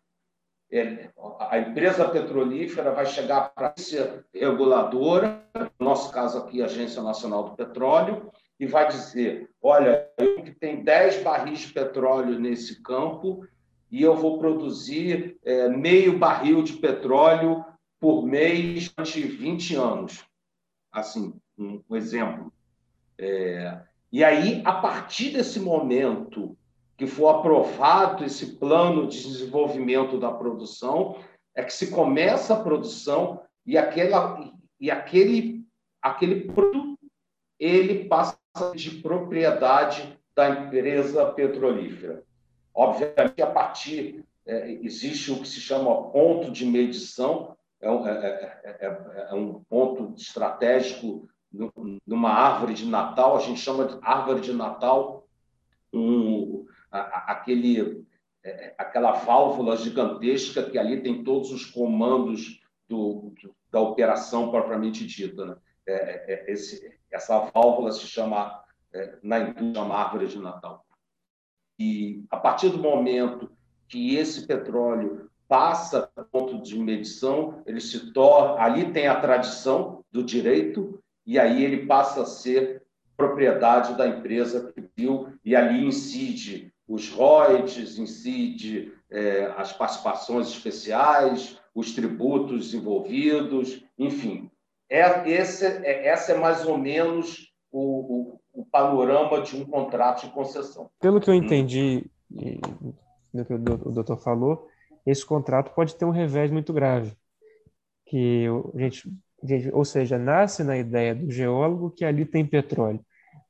É, 0.70 1.11
a 1.39 1.59
empresa 1.59 2.09
petrolífera 2.09 2.93
vai 2.93 3.07
chegar 3.07 3.53
para 3.55 3.68
a 3.68 3.72
agência 3.76 4.24
reguladora, 4.34 5.45
no 5.78 5.87
nosso 5.87 6.11
caso 6.11 6.39
aqui, 6.39 6.61
a 6.61 6.64
Agência 6.64 7.03
Nacional 7.03 7.45
do 7.45 7.57
Petróleo, 7.57 8.32
e 8.59 8.67
vai 8.67 8.89
dizer: 8.89 9.51
olha, 9.63 10.09
eu 10.19 10.43
que 10.43 10.53
tenho 10.53 10.85
10 10.85 11.23
barris 11.23 11.61
de 11.61 11.73
petróleo 11.73 12.39
nesse 12.39 12.83
campo 12.83 13.47
e 13.91 14.03
eu 14.03 14.17
vou 14.17 14.39
produzir 14.39 15.39
é, 15.45 15.69
meio 15.69 16.19
barril 16.19 16.63
de 16.63 16.75
petróleo 16.75 17.65
por 18.01 18.27
mês 18.27 18.89
durante 18.89 19.23
20 19.23 19.75
anos. 19.77 20.25
Assim, 20.91 21.35
um, 21.59 21.83
um 21.89 21.97
exemplo. 21.97 22.53
É, 23.19 23.81
e 24.13 24.25
aí, 24.25 24.63
a 24.65 24.73
partir 24.73 25.31
desse 25.31 25.61
momento 25.61 26.57
que 26.97 27.07
for 27.07 27.29
aprovado 27.29 28.25
esse 28.25 28.57
plano 28.57 29.07
de 29.07 29.23
desenvolvimento 29.23 30.19
da 30.19 30.33
produção, 30.33 31.19
é 31.55 31.63
que 31.63 31.73
se 31.73 31.91
começa 31.91 32.55
a 32.55 32.63
produção 32.63 33.43
e, 33.67 33.77
aquela, 33.77 34.53
e 34.81 34.91
aquele, 34.91 35.65
aquele 36.01 36.53
produto 36.53 36.99
ele 37.59 38.05
passa 38.05 38.39
de 38.75 38.91
propriedade 39.03 40.19
da 40.35 40.49
empresa 40.51 41.27
petrolífera. 41.27 42.23
Obviamente, 42.75 43.41
a 43.41 43.47
partir 43.47 44.25
é, 44.47 44.71
existe 44.83 45.33
o 45.33 45.41
que 45.41 45.49
se 45.49 45.61
chama 45.61 46.11
ponto 46.11 46.51
de 46.51 46.67
medição, 46.67 47.57
é 47.81 47.91
um, 47.91 48.07
é, 48.07 48.61
é, 48.81 49.29
é 49.31 49.35
um 49.35 49.63
ponto 49.69 50.15
estratégico 50.17 51.29
numa 52.07 52.31
árvore 52.31 52.75
de 52.75 52.87
Natal, 52.87 53.37
a 53.37 53.41
gente 53.41 53.61
chama 53.61 53.87
de 53.87 53.99
árvore 54.03 54.41
de 54.41 54.53
Natal 54.53 55.27
um, 55.93 56.67
aquele, 56.91 58.05
aquela 58.77 59.13
válvula 59.13 59.77
gigantesca 59.77 60.63
que 60.65 60.79
ali 60.79 61.03
tem 61.03 61.25
todos 61.25 61.51
os 61.51 61.65
comandos 61.65 62.61
do, 62.89 63.33
da 63.71 63.81
operação 63.81 64.51
propriamente 64.51 65.07
dita. 65.07 65.45
Né? 65.47 65.57
Esse, 65.87 66.99
essa 67.11 67.39
válvula 67.39 67.93
se 67.93 68.07
chama, 68.07 68.62
na 69.22 69.41
indústria, 69.41 69.74
chama 69.74 69.97
árvore 69.97 70.26
de 70.26 70.39
Natal. 70.39 70.84
E 71.78 72.24
a 72.30 72.37
partir 72.37 72.70
do 72.70 72.78
momento 72.78 73.51
que 73.89 74.16
esse 74.16 74.47
petróleo 74.47 75.30
passa 75.49 76.11
ponto 76.32 76.61
de 76.61 76.78
medição, 76.78 77.62
ele 77.66 77.80
se 77.80 78.12
torna, 78.12 78.62
ali 78.62 78.93
tem 78.93 79.07
a 79.07 79.20
tradição 79.20 80.05
do 80.11 80.22
direito 80.22 81.01
e 81.24 81.39
aí 81.39 81.64
ele 81.64 81.87
passa 81.87 82.22
a 82.22 82.26
ser 82.26 82.82
propriedade 83.16 83.97
da 83.97 84.07
empresa 84.07 84.72
que 84.72 84.84
viu 84.97 85.32
e 85.45 85.55
ali 85.55 85.84
incide 85.84 86.72
os 86.89 87.11
royalties, 87.11 87.99
incide 87.99 88.93
é, 89.11 89.47
as 89.57 89.72
participações 89.72 90.49
especiais, 90.49 91.59
os 91.74 91.93
tributos 91.93 92.74
envolvidos, 92.74 93.84
enfim. 93.99 94.51
É, 94.89 95.28
esse, 95.28 95.66
é, 95.66 96.09
essa 96.09 96.32
é 96.32 96.39
mais 96.39 96.64
ou 96.66 96.78
menos 96.78 97.53
o, 97.72 98.34
o 98.34 98.41
o 98.57 98.64
panorama 98.64 99.43
de 99.43 99.55
um 99.55 99.64
contrato 99.66 100.26
de 100.26 100.32
concessão. 100.32 100.91
Pelo 100.99 101.20
que 101.20 101.28
eu 101.28 101.34
entendi 101.34 102.11
do 103.32 103.45
que 103.45 103.53
o 103.53 103.59
doutor 103.59 104.16
falou, 104.16 104.66
esse 105.05 105.24
contrato 105.24 105.74
pode 105.74 105.95
ter 105.95 106.07
um 106.07 106.11
revés 106.11 106.51
muito 106.51 106.72
grave. 106.72 107.12
Que 108.07 108.47
a 108.74 108.78
gente, 108.78 109.18
ou 109.72 109.84
seja, 109.84 110.18
nasce 110.18 110.64
na 110.64 110.78
ideia 110.78 111.14
do 111.14 111.30
geólogo 111.30 111.91
que 111.91 112.05
ali 112.05 112.24
tem 112.24 112.47
petróleo, 112.47 113.01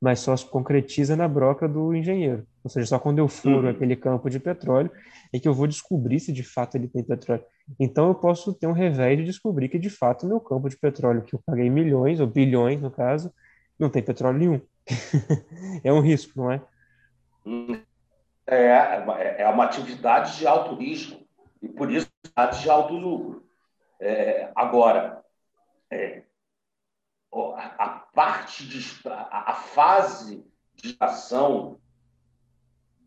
mas 0.01 0.19
só 0.19 0.35
se 0.35 0.45
concretiza 0.45 1.15
na 1.15 1.27
broca 1.27 1.67
do 1.67 1.95
engenheiro. 1.95 2.45
Ou 2.63 2.69
seja, 2.69 2.85
só 2.85 2.99
quando 2.99 3.19
eu 3.19 3.29
furo 3.29 3.63
uhum. 3.63 3.69
aquele 3.69 3.95
campo 3.95 4.29
de 4.29 4.39
petróleo 4.39 4.91
é 5.33 5.39
que 5.39 5.47
eu 5.47 5.53
vou 5.53 5.67
descobrir 5.67 6.19
se 6.19 6.33
de 6.33 6.43
fato 6.43 6.75
ele 6.75 6.89
tem 6.89 7.01
petróleo. 7.01 7.43
Então 7.79 8.07
eu 8.07 8.15
posso 8.15 8.53
ter 8.53 8.67
um 8.67 8.71
revés 8.71 9.17
de 9.17 9.25
descobrir 9.25 9.69
que 9.69 9.77
de 9.77 9.89
fato 9.89 10.25
meu 10.25 10.39
campo 10.39 10.69
de 10.69 10.77
petróleo, 10.77 11.23
que 11.23 11.35
eu 11.35 11.41
paguei 11.45 11.69
milhões 11.69 12.19
ou 12.19 12.27
bilhões 12.27 12.81
no 12.81 12.89
caso, 12.89 13.33
não 13.77 13.89
tem 13.89 14.01
petróleo 14.01 14.37
nenhum. 14.37 14.61
é 15.83 15.91
um 15.91 15.99
risco, 15.99 16.39
não 16.39 16.51
é? 16.51 16.61
é? 18.47 19.41
É 19.41 19.49
uma 19.49 19.65
atividade 19.65 20.37
de 20.37 20.47
alto 20.47 20.75
risco 20.75 21.27
e 21.61 21.67
por 21.67 21.91
isso 21.91 22.09
de 22.61 22.69
alto 22.69 22.93
lucro. 22.93 23.45
É, 23.99 24.51
agora, 24.55 25.23
é, 25.91 26.23
a 27.33 28.07
parte 28.13 28.67
de 28.67 28.79
a 29.09 29.53
fase 29.53 30.45
de 30.75 30.95
ação 30.99 31.79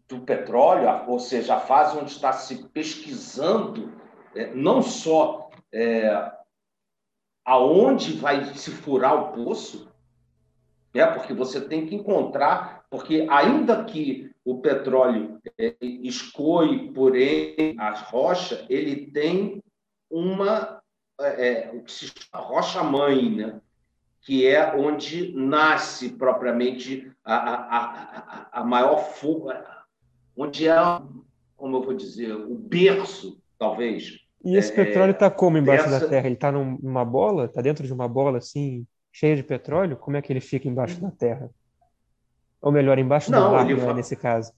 do 0.08 0.20
petróleo, 0.22 0.88
ou 1.08 1.20
seja, 1.20 1.54
a 1.54 1.61
fase 1.61 1.96
onde 1.96 2.11
está 2.11 2.32
se 2.32 2.68
pesquisando 2.68 3.92
é, 4.34 4.54
não 4.54 4.82
só 4.82 5.50
é, 5.72 6.32
aonde 7.44 8.14
vai 8.14 8.54
se 8.54 8.70
furar 8.70 9.14
o 9.14 9.32
poço, 9.32 9.90
é 10.94 11.06
porque 11.06 11.32
você 11.32 11.60
tem 11.60 11.86
que 11.86 11.94
encontrar, 11.94 12.84
porque 12.90 13.26
ainda 13.30 13.84
que 13.84 14.30
o 14.44 14.60
petróleo 14.60 15.40
é, 15.58 15.76
escoe 15.80 16.90
por 16.92 17.14
ele 17.14 17.78
a 17.78 17.92
rocha, 17.92 18.66
ele 18.68 19.10
tem 19.10 19.62
uma 20.10 20.80
é, 21.20 21.48
é, 21.48 21.70
o 21.72 21.82
que 21.82 21.92
se 21.92 22.06
chama 22.06 22.44
rocha 22.44 22.82
mãe, 22.82 23.30
né? 23.30 23.60
que 24.22 24.46
é 24.46 24.74
onde 24.76 25.32
nasce 25.34 26.10
propriamente 26.10 27.10
a, 27.24 27.34
a, 27.34 27.84
a, 27.84 28.60
a 28.60 28.64
maior 28.64 28.98
fuga, 28.98 29.84
onde 30.36 30.68
é, 30.68 30.76
como 31.56 31.76
eu 31.76 31.82
vou 31.82 31.94
dizer, 31.94 32.34
o 32.34 32.54
berço, 32.54 33.39
talvez. 33.61 34.18
E 34.44 34.56
esse 34.56 34.72
é, 34.72 34.74
petróleo 34.74 35.12
está 35.12 35.30
como 35.30 35.56
embaixo 35.56 35.84
dessa... 35.84 36.00
da 36.00 36.08
terra? 36.08 36.26
Ele 36.26 36.34
está 36.34 36.50
numa 36.50 37.04
bola? 37.04 37.44
Está 37.44 37.62
dentro 37.62 37.86
de 37.86 37.92
uma 37.92 38.08
bola 38.08 38.38
assim? 38.38 38.84
cheia 39.12 39.36
de 39.36 39.42
petróleo, 39.42 39.96
como 39.96 40.16
é 40.16 40.22
que 40.22 40.32
ele 40.32 40.40
fica 40.40 40.68
embaixo 40.68 41.00
da 41.00 41.11
terra? 41.11 41.50
Ou 42.61 42.70
melhor, 42.70 42.98
embaixo 42.98 43.30
não, 43.30 43.48
do 43.48 43.56
mar, 43.56 43.64
né, 43.64 43.94
nesse 43.94 44.16
caso. 44.16 44.52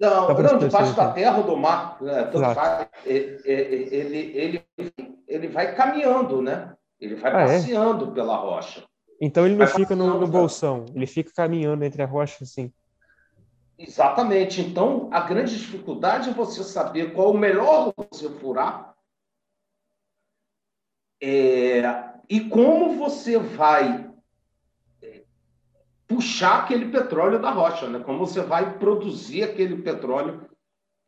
Não, 0.00 0.28
não 0.28 0.58
debaixo 0.58 0.96
da 0.96 1.12
terra 1.12 1.36
ou 1.36 1.44
do 1.44 1.56
mar. 1.58 2.00
Né? 2.00 2.30
Faz, 2.54 2.88
ele, 3.04 3.94
ele, 3.94 4.64
ele 5.28 5.48
vai 5.48 5.74
caminhando, 5.74 6.40
né? 6.40 6.74
Ele 6.98 7.16
vai 7.16 7.30
ah, 7.34 7.40
é? 7.42 7.46
passeando 7.58 8.10
é? 8.10 8.14
pela 8.14 8.34
rocha. 8.36 8.82
Então 9.20 9.44
ele 9.44 9.56
não 9.56 9.66
vai 9.66 9.74
fica 9.74 9.94
no, 9.94 10.18
no 10.18 10.26
bolsão, 10.26 10.86
ele 10.94 11.06
fica 11.06 11.30
caminhando 11.36 11.84
entre 11.84 12.02
a 12.02 12.06
rocha, 12.06 12.44
assim. 12.44 12.72
Exatamente. 13.80 14.60
Então, 14.60 15.08
a 15.10 15.20
grande 15.20 15.56
dificuldade 15.56 16.28
é 16.28 16.34
você 16.34 16.62
saber 16.62 17.14
qual 17.14 17.30
o 17.30 17.38
melhor 17.38 17.94
você 17.96 18.28
furar 18.28 18.94
é, 21.18 21.82
e 22.28 22.40
como 22.50 22.98
você 22.98 23.38
vai 23.38 24.12
é, 25.00 25.22
puxar 26.06 26.64
aquele 26.64 26.90
petróleo 26.90 27.40
da 27.40 27.50
rocha, 27.50 27.88
né? 27.88 28.00
Como 28.00 28.18
você 28.18 28.42
vai 28.42 28.78
produzir 28.78 29.44
aquele 29.44 29.80
petróleo 29.80 30.46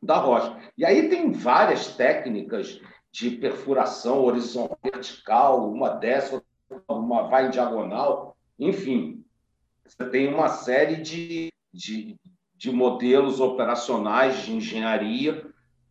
da 0.02 0.16
rocha. 0.16 0.58
E 0.76 0.82
aí 0.82 1.10
tem 1.10 1.30
várias 1.30 1.94
técnicas 1.94 2.80
de 3.10 3.32
perfuração 3.32 4.24
horizontal, 4.24 4.78
vertical, 4.82 5.70
uma 5.70 5.90
dessa, 5.90 6.42
uma 6.88 7.28
vai 7.28 7.48
em 7.48 7.50
diagonal, 7.50 8.34
enfim. 8.58 9.22
Você 9.86 10.08
tem 10.08 10.32
uma 10.32 10.48
série 10.48 11.02
de, 11.02 11.52
de, 11.70 12.16
de 12.62 12.70
modelos 12.70 13.40
operacionais 13.40 14.44
de 14.44 14.52
engenharia 14.52 15.44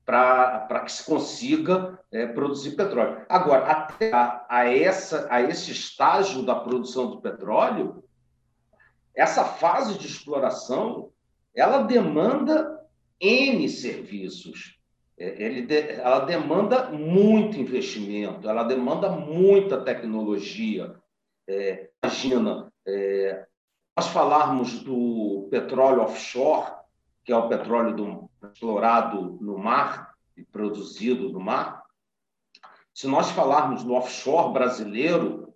para 0.06 0.80
que 0.86 0.92
se 0.94 1.06
consiga 1.06 2.00
é, 2.10 2.26
produzir 2.28 2.78
petróleo. 2.78 3.26
Agora, 3.28 3.66
até 3.66 4.14
a, 4.14 4.46
a, 4.48 4.74
essa, 4.74 5.28
a 5.30 5.42
esse 5.42 5.70
estágio 5.70 6.44
da 6.44 6.56
produção 6.56 7.10
do 7.10 7.20
petróleo, 7.20 8.02
essa 9.14 9.44
fase 9.44 10.00
de 10.00 10.08
exploração, 10.08 11.12
ela 11.54 11.84
demanda 11.84 12.80
N 13.20 13.68
serviços. 13.68 14.80
É, 15.20 15.44
ele 15.44 15.68
ela 15.76 16.22
demanda 16.22 16.90
muito 16.90 17.60
investimento, 17.60 18.48
ela 18.48 18.64
demanda 18.64 19.10
muita 19.10 19.82
tecnologia. 19.82 20.96
É, 21.50 21.90
imagina, 22.02 22.72
é, 22.88 23.46
nós 23.96 24.08
falarmos 24.08 24.80
do 24.80 25.48
petróleo 25.50 26.02
offshore, 26.02 26.72
que 27.24 27.32
é 27.32 27.38
o 27.38 27.48
petróleo 27.48 27.96
do, 27.96 28.30
explorado 28.50 29.38
no 29.42 29.58
mar 29.58 30.16
e 30.36 30.44
produzido 30.44 31.30
no 31.30 31.40
mar. 31.40 31.84
Se 32.94 33.08
nós 33.08 33.32
falarmos 33.32 33.84
no 33.84 33.94
offshore 33.94 34.54
brasileiro, 34.54 35.54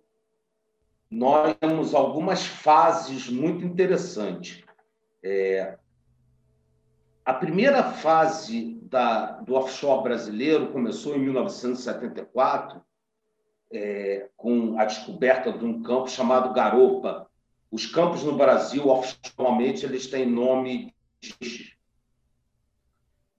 nós 1.10 1.54
temos 1.58 1.94
algumas 1.94 2.46
fases 2.46 3.28
muito 3.28 3.64
interessantes. 3.64 4.64
É, 5.22 5.78
a 7.24 7.34
primeira 7.34 7.82
fase 7.82 8.78
da, 8.82 9.32
do 9.40 9.54
offshore 9.54 10.02
brasileiro 10.02 10.68
começou 10.68 11.16
em 11.16 11.20
1974, 11.20 12.80
é, 13.72 14.28
com 14.36 14.78
a 14.78 14.84
descoberta 14.84 15.52
de 15.52 15.64
um 15.64 15.82
campo 15.82 16.08
chamado 16.08 16.52
Garopa. 16.52 17.28
Os 17.70 17.86
campos 17.86 18.22
no 18.22 18.36
Brasil, 18.36 18.88
oficialmente, 18.88 19.84
eles 19.84 20.06
têm 20.06 20.26
nome 20.26 20.94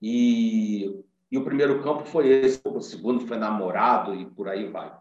e, 0.01 1.03
e 1.31 1.37
o 1.37 1.43
primeiro 1.43 1.81
campo 1.81 2.05
foi 2.05 2.27
esse, 2.27 2.61
o 2.65 2.81
segundo 2.81 3.25
foi 3.25 3.37
namorado 3.37 4.13
e 4.13 4.25
por 4.25 4.47
aí 4.49 4.69
vai. 4.69 4.95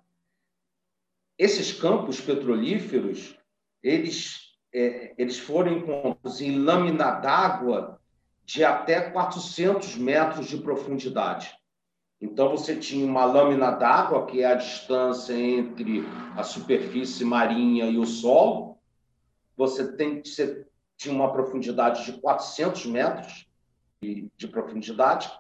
Esses 1.39 1.72
campos 1.72 2.20
petrolíferos, 2.20 3.37
eles 3.83 4.47
é, 4.72 5.14
eles 5.16 5.39
foram 5.39 5.72
encontrados 5.72 6.41
em 6.43 6.59
lâmina 6.59 7.12
d'água 7.12 7.99
de 8.45 8.62
até 8.62 9.11
400 9.11 9.97
metros 9.97 10.49
de 10.49 10.59
profundidade. 10.59 11.51
Então, 12.20 12.51
você 12.51 12.77
tinha 12.77 13.07
uma 13.07 13.24
lâmina 13.24 13.70
d'água, 13.70 14.27
que 14.27 14.43
é 14.43 14.47
a 14.47 14.55
distância 14.55 15.33
entre 15.33 16.05
a 16.37 16.43
superfície 16.43 17.24
marinha 17.24 17.87
e 17.87 17.99
o 17.99 18.07
solo. 18.07 18.76
Você, 19.57 19.92
tem, 19.96 20.22
você 20.22 20.66
tinha 20.96 21.14
uma 21.14 21.32
profundidade 21.32 22.04
de 22.04 22.20
400 22.20 22.86
metros 22.86 23.48
de, 24.00 24.30
de 24.36 24.48
profundidade. 24.48 25.30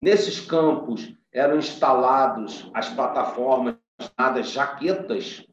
Nesses 0.00 0.40
campos 0.40 1.14
eram 1.32 1.58
instalados 1.58 2.70
as 2.74 2.88
plataformas 2.88 3.76
chamadas 4.00 4.50
jaquetas, 4.50 5.46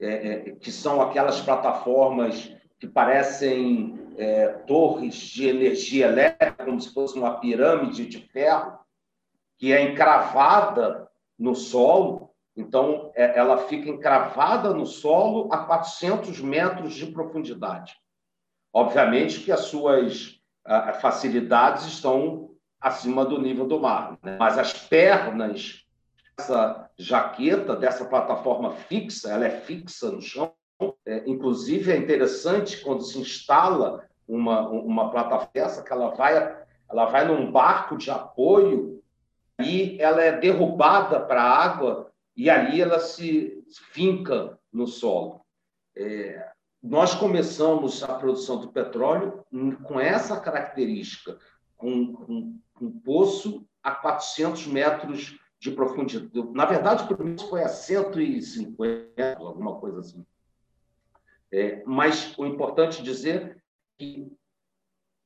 é, 0.00 0.28
é, 0.28 0.50
que 0.56 0.70
são 0.70 1.00
aquelas 1.00 1.40
plataformas 1.40 2.54
que 2.78 2.86
parecem 2.86 3.98
é, 4.16 4.48
torres 4.48 5.14
de 5.14 5.48
energia 5.48 6.06
elétrica, 6.06 6.64
como 6.64 6.80
se 6.80 6.92
fosse 6.92 7.16
uma 7.16 7.38
pirâmide 7.38 8.06
de 8.06 8.18
ferro, 8.18 8.78
que 9.58 9.72
é 9.72 9.82
encravada 9.82 11.08
no 11.38 11.54
solo. 11.54 12.31
Então, 12.56 13.10
é, 13.14 13.38
ela 13.38 13.58
fica 13.66 13.88
encravada 13.88 14.74
no 14.74 14.86
solo 14.86 15.52
a 15.52 15.58
400 15.58 16.40
metros 16.40 16.94
de 16.94 17.06
profundidade. 17.06 17.96
Obviamente 18.72 19.40
que 19.40 19.52
as 19.52 19.60
suas 19.60 20.40
facilidades 21.00 21.86
estão 21.86 22.50
acima 22.80 23.24
do 23.24 23.40
nível 23.40 23.66
do 23.66 23.80
mar, 23.80 24.18
né? 24.22 24.36
mas 24.38 24.58
as 24.58 24.72
pernas 24.72 25.84
dessa 26.36 26.90
jaqueta, 26.98 27.76
dessa 27.76 28.04
plataforma 28.04 28.72
fixa, 28.72 29.30
ela 29.30 29.44
é 29.44 29.50
fixa 29.50 30.10
no 30.10 30.20
chão, 30.20 30.52
é, 31.06 31.22
inclusive, 31.26 31.92
é 31.92 31.96
interessante 31.96 32.80
quando 32.80 33.02
se 33.02 33.18
instala 33.18 34.04
uma, 34.26 34.68
uma 34.68 35.10
plataforma 35.10 35.82
que 35.82 35.92
ela 35.92 36.10
vai, 36.10 36.64
ela 36.90 37.04
vai 37.06 37.24
num 37.24 37.50
barco 37.52 37.96
de 37.96 38.10
apoio 38.10 39.00
e 39.60 39.96
ela 40.00 40.22
é 40.22 40.32
derrubada 40.38 41.20
para 41.20 41.42
a 41.42 41.64
água 41.64 42.11
e 42.36 42.48
ali 42.48 42.80
ela 42.80 42.98
se 42.98 43.62
finca 43.92 44.58
no 44.72 44.86
solo. 44.86 45.44
É, 45.96 46.50
nós 46.82 47.14
começamos 47.14 48.02
a 48.02 48.14
produção 48.14 48.60
do 48.60 48.72
petróleo 48.72 49.44
com 49.84 50.00
essa 50.00 50.40
característica, 50.40 51.38
com, 51.76 52.12
com, 52.14 52.58
um 52.80 53.00
poço 53.00 53.64
a 53.82 53.92
400 53.92 54.66
metros 54.66 55.38
de 55.60 55.70
profundidade. 55.70 56.50
Na 56.52 56.64
verdade, 56.64 57.04
o 57.04 57.16
primeiro 57.16 57.46
foi 57.48 57.62
a 57.62 57.68
150, 57.68 59.36
alguma 59.38 59.78
coisa 59.78 60.00
assim. 60.00 60.26
É, 61.52 61.82
mas 61.86 62.36
o 62.36 62.46
importante 62.46 63.02
dizer 63.02 63.62
que 63.96 64.32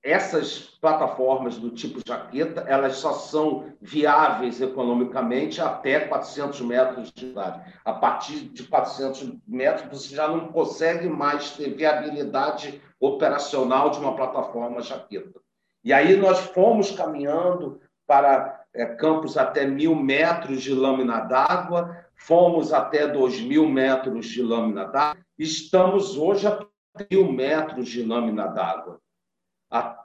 essas 0.07 0.59
plataformas 0.81 1.59
do 1.59 1.71
tipo 1.71 2.01
jaqueta, 2.07 2.61
elas 2.69 2.97
só 2.97 3.13
são 3.13 3.73
viáveis 3.81 4.61
economicamente 4.61 5.61
até 5.61 6.01
400 6.01 6.61
metros 6.61 7.13
de 7.13 7.27
idade. 7.27 7.61
A 7.85 7.93
partir 7.93 8.49
de 8.49 8.63
400 8.65 9.35
metros, 9.47 9.89
você 9.89 10.15
já 10.15 10.29
não 10.29 10.49
consegue 10.49 11.09
mais 11.09 11.51
ter 11.51 11.75
viabilidade 11.75 12.81
operacional 13.01 13.91
de 13.91 13.99
uma 13.99 14.15
plataforma 14.15 14.81
jaqueta. 14.81 15.41
E 15.83 15.93
aí 15.93 16.17
nós 16.17 16.39
fomos 16.39 16.91
caminhando 16.91 17.81
para 18.07 18.65
é, 18.75 18.87
campos 18.87 19.37
até 19.37 19.67
mil 19.67 19.95
metros 19.95 20.63
de 20.63 20.73
lâmina 20.73 21.21
d'água, 21.21 22.05
fomos 22.15 22.73
até 22.73 23.07
dois 23.09 23.41
mil 23.41 23.69
metros 23.69 24.27
de 24.27 24.43
lâmina 24.43 24.85
d'água, 24.85 25.27
Estamos 25.39 26.17
hoje 26.17 26.47
a 26.47 26.67
mil 27.11 27.31
metros 27.31 27.89
de 27.89 28.03
lâmina 28.03 28.47
d'água. 28.47 28.99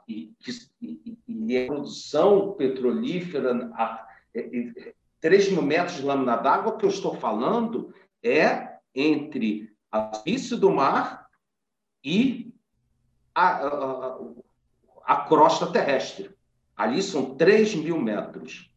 E, 0.08 0.32
e, 0.80 1.18
e, 1.28 1.58
a 1.58 1.66
produção 1.66 2.52
petrolífera, 2.54 3.70
a, 3.74 4.06
3 5.20 5.52
mil 5.52 5.62
metros 5.62 5.96
de 5.96 6.02
lâmina 6.02 6.36
d'água 6.36 6.76
que 6.76 6.84
eu 6.84 6.90
estou 6.90 7.14
falando 7.14 7.94
é 8.22 8.72
entre 8.94 9.72
a 9.90 10.12
superfície 10.14 10.56
do 10.56 10.70
mar 10.70 11.26
e 12.04 12.52
a, 13.34 13.66
a, 13.66 14.18
a 15.04 15.16
crosta 15.24 15.66
terrestre. 15.66 16.30
Ali 16.76 17.02
são 17.02 17.36
3 17.36 17.76
mil 17.76 18.00
metros. 18.00 18.70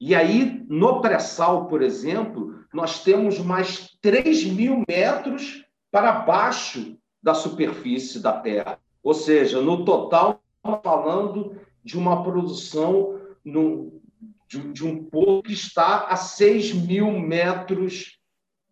E 0.00 0.14
aí, 0.14 0.64
no 0.68 1.00
pré-sal, 1.00 1.66
por 1.66 1.82
exemplo, 1.82 2.64
nós 2.72 3.02
temos 3.02 3.40
mais 3.40 3.98
3 4.00 4.44
mil 4.44 4.84
metros 4.88 5.64
para 5.90 6.12
baixo 6.12 6.96
da 7.20 7.34
superfície 7.34 8.20
da 8.20 8.40
Terra. 8.40 8.78
Ou 9.08 9.14
seja, 9.14 9.62
no 9.62 9.86
total, 9.86 10.38
estamos 10.56 10.82
falando 10.84 11.58
de 11.82 11.96
uma 11.96 12.22
produção 12.22 13.18
no, 13.42 14.02
de, 14.46 14.70
de, 14.70 14.86
um 14.86 15.02
poço 15.02 15.44
que 15.44 15.54
está 15.54 16.08
a 16.08 16.14
6 16.14 16.74
mil 16.74 17.10
metros 17.12 18.18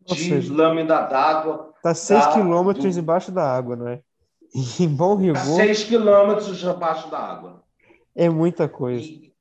de 0.04 0.14
seja, 0.14 0.52
lâmina 0.52 1.00
d'água. 1.00 1.72
Está 1.76 1.94
6 1.94 2.26
quilômetros 2.34 2.96
do... 2.96 3.00
embaixo 3.00 3.32
da 3.32 3.50
água, 3.50 3.76
não 3.76 3.88
é? 3.88 4.02
Em 4.78 4.88
bom 4.94 5.16
rigor. 5.16 5.38
6 5.38 5.84
quilômetros 5.84 6.62
abaixo 6.66 7.10
da 7.10 7.18
água. 7.18 7.62
É 8.14 8.28
muita 8.28 8.68
coisa. 8.68 9.06
E, 9.06 9.32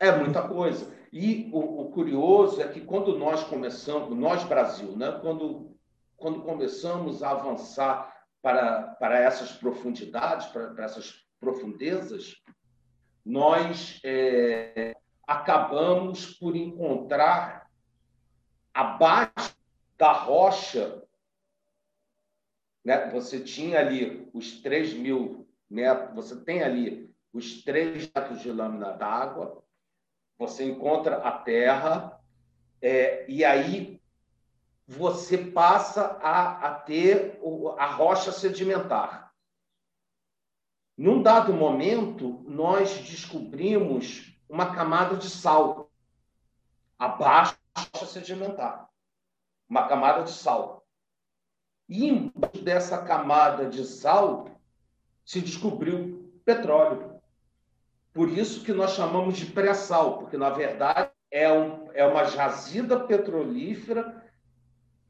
é 0.00 0.10
muita 0.10 0.42
coisa. 0.42 0.92
E 1.12 1.48
o, 1.52 1.82
o, 1.82 1.90
curioso 1.92 2.60
é 2.60 2.66
que 2.66 2.80
quando 2.80 3.16
nós 3.16 3.44
começamos, 3.44 4.18
nós 4.18 4.42
Brasil, 4.42 4.96
né, 4.96 5.16
quando 5.22 5.78
quando 6.16 6.42
começamos 6.42 7.22
a 7.22 7.30
avançar 7.30 8.17
para, 8.42 8.94
para 8.94 9.18
essas 9.18 9.52
profundidades, 9.52 10.46
para, 10.46 10.74
para 10.74 10.84
essas 10.84 11.26
profundezas, 11.40 12.36
nós 13.24 14.00
é, 14.04 14.96
acabamos 15.26 16.34
por 16.38 16.56
encontrar 16.56 17.68
abaixo 18.72 19.56
da 19.96 20.12
rocha. 20.12 21.02
Né? 22.84 23.10
Você 23.10 23.40
tinha 23.40 23.80
ali 23.80 24.28
os 24.32 24.60
3 24.62 24.94
mil 24.94 25.48
metros, 25.68 26.14
você 26.14 26.44
tem 26.44 26.62
ali 26.62 27.14
os 27.32 27.62
3 27.62 28.10
metros 28.14 28.40
de 28.40 28.50
lâmina 28.50 28.92
d'água, 28.92 29.62
você 30.38 30.64
encontra 30.64 31.16
a 31.16 31.32
terra, 31.32 32.18
é, 32.80 33.28
e 33.28 33.44
aí 33.44 33.97
você 34.88 35.36
passa 35.36 36.18
a, 36.22 36.66
a 36.66 36.74
ter 36.74 37.38
a 37.76 37.86
rocha 37.88 38.32
sedimentar. 38.32 39.34
Num 40.96 41.22
dado 41.22 41.52
momento, 41.52 42.42
nós 42.48 42.96
descobrimos 43.00 44.34
uma 44.48 44.74
camada 44.74 45.14
de 45.14 45.28
sal 45.28 45.90
abaixo 46.98 47.58
da 47.76 47.82
rocha 47.82 48.06
sedimentar. 48.06 48.88
Uma 49.68 49.86
camada 49.86 50.22
de 50.22 50.32
sal. 50.32 50.86
E 51.86 52.08
embaixo 52.08 52.62
dessa 52.64 53.04
camada 53.04 53.68
de 53.68 53.84
sal 53.84 54.58
se 55.22 55.42
descobriu 55.42 56.40
petróleo. 56.46 57.20
Por 58.14 58.30
isso 58.30 58.64
que 58.64 58.72
nós 58.72 58.92
chamamos 58.92 59.36
de 59.36 59.44
pré-sal, 59.44 60.16
porque 60.16 60.38
na 60.38 60.48
verdade 60.48 61.10
é, 61.30 61.52
um, 61.52 61.90
é 61.92 62.06
uma 62.06 62.24
jazida 62.24 62.98
petrolífera 62.98 64.17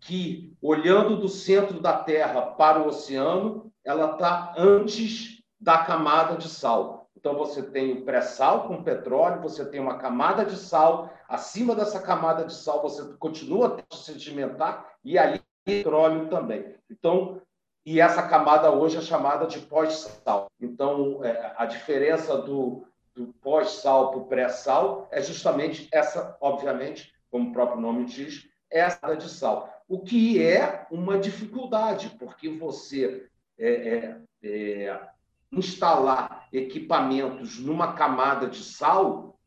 que, 0.00 0.56
olhando 0.62 1.16
do 1.16 1.28
centro 1.28 1.80
da 1.80 1.92
Terra 1.98 2.42
para 2.42 2.82
o 2.82 2.88
oceano, 2.88 3.72
ela 3.84 4.12
está 4.12 4.54
antes 4.56 5.42
da 5.60 5.78
camada 5.78 6.36
de 6.36 6.48
sal. 6.48 7.08
Então, 7.16 7.36
você 7.36 7.62
tem 7.62 7.92
o 7.92 8.04
pré-sal 8.04 8.68
com 8.68 8.82
petróleo, 8.82 9.42
você 9.42 9.64
tem 9.64 9.80
uma 9.80 9.98
camada 9.98 10.44
de 10.44 10.56
sal, 10.56 11.12
acima 11.28 11.74
dessa 11.74 12.00
camada 12.00 12.44
de 12.44 12.54
sal 12.54 12.80
você 12.80 13.02
continua 13.18 13.76
a 13.90 13.96
sedimentar 13.96 14.86
e 15.04 15.18
ali 15.18 15.42
petróleo 15.64 16.28
também. 16.28 16.76
Então, 16.88 17.42
e 17.84 18.00
essa 18.00 18.22
camada 18.22 18.70
hoje 18.70 18.98
é 18.98 19.00
chamada 19.00 19.46
de 19.46 19.58
pós-sal. 19.60 20.46
Então, 20.60 21.24
é, 21.24 21.54
a 21.56 21.66
diferença 21.66 22.36
do, 22.36 22.86
do 23.14 23.32
pós-sal 23.40 24.10
para 24.10 24.20
o 24.20 24.26
pré-sal 24.26 25.08
é 25.10 25.20
justamente 25.20 25.88
essa, 25.92 26.36
obviamente, 26.40 27.12
como 27.30 27.50
o 27.50 27.52
próprio 27.52 27.80
nome 27.80 28.04
diz, 28.04 28.48
essa 28.70 29.14
de 29.14 29.28
sal 29.28 29.77
o 29.88 30.00
que 30.00 30.42
é 30.42 30.86
uma 30.90 31.18
dificuldade, 31.18 32.10
porque 32.18 32.48
você 32.50 33.26
é, 33.58 33.70
é, 33.70 34.20
é, 34.42 35.08
instalar 35.50 36.46
equipamentos 36.52 37.58
numa 37.58 37.94
camada 37.94 38.46
de 38.46 38.62
sal, 38.62 39.40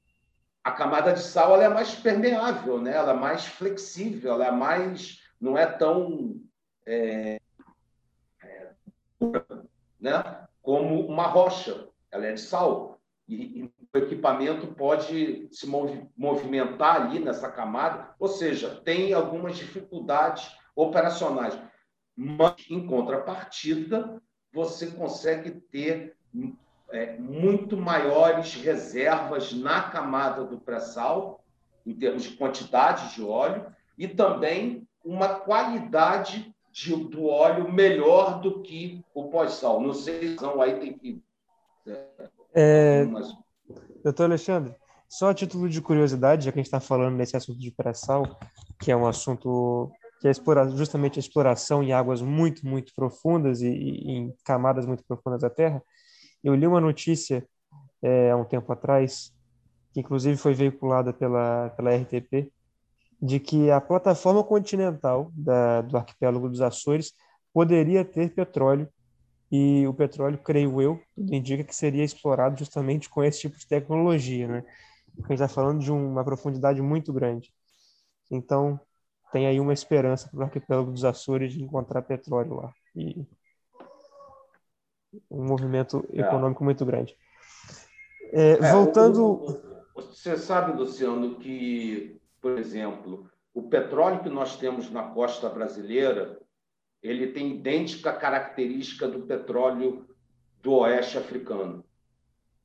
a 0.63 0.71
camada 0.71 1.13
de 1.13 1.21
sal 1.21 1.53
ela 1.53 1.65
é 1.65 1.69
mais 1.69 1.93
permeável, 1.93 2.81
né? 2.81 2.93
ela 2.93 3.11
é 3.11 3.15
mais 3.15 3.45
flexível, 3.45 4.33
ela 4.33 4.47
é 4.47 4.51
mais. 4.51 5.21
não 5.39 5.57
é 5.57 5.65
tão. 5.65 6.41
É, 6.85 7.39
é, 8.43 8.71
né? 9.99 10.47
como 10.61 11.05
uma 11.07 11.27
rocha, 11.27 11.87
ela 12.09 12.25
é 12.25 12.33
de 12.33 12.41
sal. 12.41 12.99
E, 13.27 13.69
equipamento 13.97 14.67
pode 14.67 15.47
se 15.51 15.67
movimentar 16.17 17.01
ali 17.01 17.19
nessa 17.19 17.49
camada, 17.51 18.13
ou 18.17 18.27
seja, 18.27 18.81
tem 18.83 19.13
algumas 19.13 19.57
dificuldades 19.57 20.55
operacionais. 20.75 21.59
mas, 22.15 22.55
em 22.69 22.85
contrapartida, 22.85 24.21
você 24.53 24.87
consegue 24.87 25.51
ter 25.51 26.15
é, 26.91 27.17
muito 27.17 27.77
maiores 27.77 28.53
reservas 28.55 29.53
na 29.53 29.83
camada 29.89 30.43
do 30.43 30.59
pré-sal, 30.59 31.43
em 31.85 31.93
termos 31.93 32.23
de 32.23 32.35
quantidade 32.35 33.15
de 33.15 33.23
óleo, 33.23 33.65
e 33.97 34.07
também 34.07 34.87
uma 35.03 35.27
qualidade 35.39 36.53
de, 36.71 36.95
do 36.95 37.25
óleo 37.25 37.71
melhor 37.71 38.39
do 38.39 38.61
que 38.61 39.03
o 39.13 39.29
pós-sal. 39.29 39.81
Não 39.81 39.93
sei 39.93 40.37
se 40.37 40.45
aí 40.61 40.79
tem 40.79 40.97
que. 40.97 41.23
É, 41.87 42.29
é, 42.53 43.03
mas... 43.05 43.33
Doutor 44.03 44.25
Alexandre, 44.25 44.75
só 45.07 45.29
a 45.29 45.33
título 45.33 45.69
de 45.69 45.81
curiosidade, 45.81 46.45
já 46.45 46.51
que 46.51 46.59
a 46.59 46.61
gente 46.61 46.67
está 46.67 46.79
falando 46.79 47.15
nesse 47.15 47.35
assunto 47.35 47.59
de 47.59 47.71
pré-sal, 47.71 48.39
que 48.79 48.91
é 48.91 48.95
um 48.95 49.05
assunto 49.05 49.91
que 50.19 50.27
é 50.27 50.33
justamente 50.75 51.17
a 51.17 51.19
exploração 51.19 51.81
em 51.81 51.93
águas 51.93 52.21
muito, 52.21 52.65
muito 52.65 52.93
profundas 52.95 53.61
e, 53.61 53.67
e 53.67 54.11
em 54.11 54.33
camadas 54.45 54.85
muito 54.85 55.03
profundas 55.03 55.41
da 55.41 55.49
Terra, 55.49 55.83
eu 56.43 56.55
li 56.55 56.65
uma 56.65 56.79
notícia 56.79 57.45
é, 58.01 58.31
há 58.31 58.37
um 58.37 58.45
tempo 58.45 58.71
atrás, 58.71 59.33
que 59.93 59.99
inclusive 59.99 60.37
foi 60.37 60.53
veiculada 60.53 61.11
pela, 61.11 61.69
pela 61.71 61.95
RTP, 61.95 62.51
de 63.21 63.39
que 63.39 63.69
a 63.69 63.79
plataforma 63.81 64.43
continental 64.43 65.31
da, 65.33 65.81
do 65.81 65.97
arquipélago 65.97 66.49
dos 66.49 66.61
Açores 66.61 67.13
poderia 67.53 68.05
ter 68.05 68.33
petróleo 68.33 68.87
e 69.51 69.85
o 69.85 69.93
petróleo, 69.93 70.37
creio 70.37 70.81
eu, 70.81 71.01
tudo 71.13 71.33
indica 71.33 71.63
que 71.63 71.75
seria 71.75 72.03
explorado 72.03 72.57
justamente 72.57 73.09
com 73.09 73.23
esse 73.23 73.41
tipo 73.41 73.57
de 73.57 73.67
tecnologia, 73.67 74.47
né? 74.47 74.63
A 75.17 75.21
gente 75.21 75.33
está 75.33 75.47
falando 75.47 75.79
de 75.79 75.91
uma 75.91 76.23
profundidade 76.23 76.81
muito 76.81 77.11
grande. 77.11 77.53
Então, 78.29 78.79
tem 79.31 79.47
aí 79.47 79.59
uma 79.59 79.73
esperança 79.73 80.29
para 80.29 80.39
o 80.39 80.43
arquipélago 80.43 80.91
dos 80.91 81.03
Açores 81.03 81.51
de 81.51 81.61
encontrar 81.61 82.01
petróleo 82.01 82.55
lá. 82.55 82.73
E 82.95 83.25
um 85.29 85.45
movimento 85.45 86.05
é. 86.13 86.21
econômico 86.21 86.63
muito 86.63 86.85
grande. 86.85 87.15
É, 88.31 88.51
é, 88.51 88.71
voltando. 88.71 89.25
O, 89.25 89.61
você 89.95 90.37
sabe, 90.37 90.71
Luciano, 90.71 91.35
que 91.35 92.21
por 92.41 92.57
exemplo, 92.57 93.29
o 93.53 93.61
petróleo 93.63 94.23
que 94.23 94.29
nós 94.29 94.57
temos 94.57 94.89
na 94.89 95.03
costa 95.03 95.47
brasileira, 95.47 96.40
ele 97.01 97.27
tem 97.27 97.55
idêntica 97.55 98.13
característica 98.13 99.07
do 99.07 99.21
petróleo 99.21 100.07
do 100.61 100.73
oeste 100.73 101.17
africano, 101.17 101.83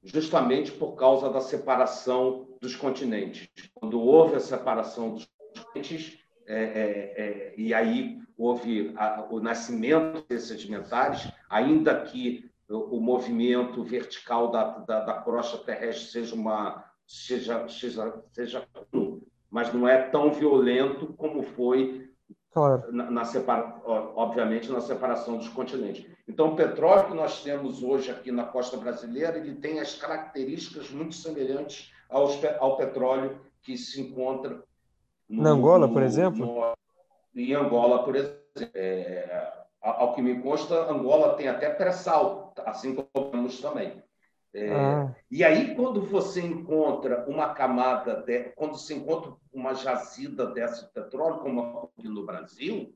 justamente 0.02 0.70
por 0.70 0.92
causa 0.94 1.30
da 1.30 1.40
separação 1.40 2.46
dos 2.60 2.76
continentes. 2.76 3.48
Quando 3.74 4.00
houve 4.00 4.36
a 4.36 4.40
separação 4.40 5.14
dos 5.14 5.28
continentes, 5.54 6.18
é, 6.46 6.54
é, 6.54 7.14
é, 7.16 7.54
e 7.56 7.72
aí 7.72 8.20
houve 8.36 8.92
a, 8.96 9.26
o 9.30 9.40
nascimento 9.40 10.24
desses 10.28 10.48
sedimentares, 10.48 11.28
ainda 11.48 12.02
que 12.02 12.50
o, 12.68 12.96
o 12.96 13.00
movimento 13.00 13.82
vertical 13.82 14.50
da, 14.50 14.78
da, 14.78 15.00
da 15.00 15.14
crosta 15.22 15.58
terrestre 15.58 16.10
seja 16.10 16.34
uma 16.34 16.84
seja 17.06 17.68
seja 17.68 18.20
seja 18.32 18.68
mas 19.48 19.72
não 19.72 19.86
é 19.86 20.02
tão 20.10 20.32
violento 20.32 21.14
como 21.14 21.42
foi 21.42 22.10
claro. 22.56 22.84
na, 22.90 23.10
na 23.10 23.24
separa, 23.26 23.82
obviamente 23.84 24.72
na 24.72 24.80
separação 24.80 25.36
dos 25.36 25.48
continentes. 25.50 26.06
Então, 26.26 26.54
o 26.54 26.56
petróleo 26.56 27.08
que 27.08 27.14
nós 27.14 27.42
temos 27.42 27.82
hoje 27.82 28.10
aqui 28.10 28.32
na 28.32 28.44
costa 28.44 28.78
brasileira, 28.78 29.36
ele 29.36 29.54
tem 29.56 29.78
as 29.78 29.94
características 29.94 30.90
muito 30.90 31.14
semelhantes 31.14 31.92
ao, 32.08 32.28
ao 32.58 32.78
petróleo 32.78 33.38
que 33.62 33.76
se 33.76 34.00
encontra 34.00 34.62
no, 35.28 35.42
na 35.42 35.50
Angola, 35.50 35.86
por 35.86 36.02
exemplo. 36.02 36.46
No, 36.46 36.72
em 37.34 37.54
Angola, 37.54 38.02
por 38.02 38.16
exemplo. 38.16 38.40
É, 38.72 39.52
ao 39.82 40.14
que 40.14 40.22
me 40.22 40.40
consta, 40.40 40.90
Angola 40.90 41.34
tem 41.34 41.48
até 41.48 41.68
pré-sal, 41.68 42.54
assim 42.64 42.94
como 42.94 43.30
temos 43.30 43.60
também. 43.60 44.02
É, 44.56 44.72
ah. 44.72 45.14
E 45.30 45.44
aí, 45.44 45.74
quando 45.74 46.00
você 46.00 46.40
encontra 46.40 47.26
uma 47.28 47.52
camada, 47.52 48.22
de, 48.22 48.44
quando 48.56 48.78
você 48.78 48.94
encontra 48.94 49.32
uma 49.52 49.74
jazida 49.74 50.46
dessa 50.46 50.86
de 50.86 50.92
petróleo, 50.92 51.40
como 51.40 51.90
aqui 51.98 52.08
no 52.08 52.24
Brasil, 52.24 52.90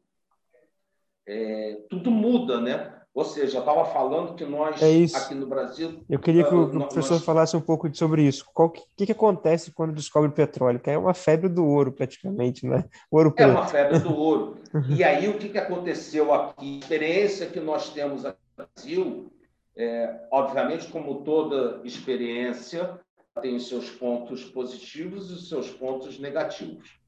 é, 1.26 1.78
tudo 1.90 2.10
muda, 2.10 2.58
né? 2.62 2.96
Ou 3.12 3.24
seja, 3.26 3.58
eu 3.58 3.60
estava 3.60 3.84
falando 3.84 4.34
que 4.36 4.46
nós, 4.46 4.80
é 4.80 5.18
aqui 5.18 5.34
no 5.34 5.46
Brasil. 5.46 6.02
Eu 6.08 6.18
queria 6.18 6.44
que 6.44 6.54
o, 6.54 6.62
uh, 6.62 6.70
professor 6.70 7.14
nós... 7.14 7.24
falasse 7.24 7.54
um 7.54 7.60
pouco 7.60 7.94
sobre 7.94 8.22
isso. 8.22 8.46
O 8.56 8.70
que, 8.70 9.04
que, 9.04 9.12
acontece 9.12 9.70
quando 9.70 9.92
descobre 9.92 10.30
petróleo? 10.30 10.80
Que 10.80 10.90
é 10.90 10.96
uma 10.96 11.12
febre 11.12 11.48
do 11.50 11.66
ouro, 11.66 11.92
praticamente, 11.92 12.64
né? 12.64 12.84
Ouro 13.10 13.34
é 13.36 13.46
uma 13.46 13.66
febre 13.66 13.98
do 13.98 14.16
ouro. 14.16 14.56
e 14.88 15.04
aí, 15.04 15.28
o 15.28 15.36
que, 15.36 15.50
que 15.50 15.58
aconteceu 15.58 16.32
aqui? 16.32 16.76
A 16.76 16.78
experiência 16.78 17.46
que 17.48 17.60
nós 17.60 17.90
temos 17.90 18.24
aqui 18.24 18.38
no 18.56 18.64
Brasil 18.64 19.32
é, 19.80 20.28
obviamente, 20.30 20.88
como 20.88 21.24
toda 21.24 21.80
experiência, 21.86 23.00
tem 23.40 23.56
os 23.56 23.66
seus 23.66 23.90
pontos 23.90 24.44
positivos 24.44 25.30
e 25.30 25.34
os 25.34 25.48
seus 25.48 25.70
pontos 25.70 26.18
negativos. 26.18 27.00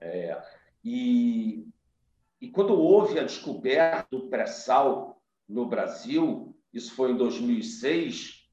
É, 0.00 0.42
e, 0.84 1.68
e 2.40 2.50
quando 2.50 2.74
houve 2.74 3.18
a 3.18 3.22
descoberta 3.22 4.08
do 4.10 4.28
pré-sal 4.28 5.22
no 5.48 5.66
Brasil, 5.66 6.56
isso 6.72 6.92
foi 6.96 7.12
em 7.12 7.16
2006, 7.16 8.48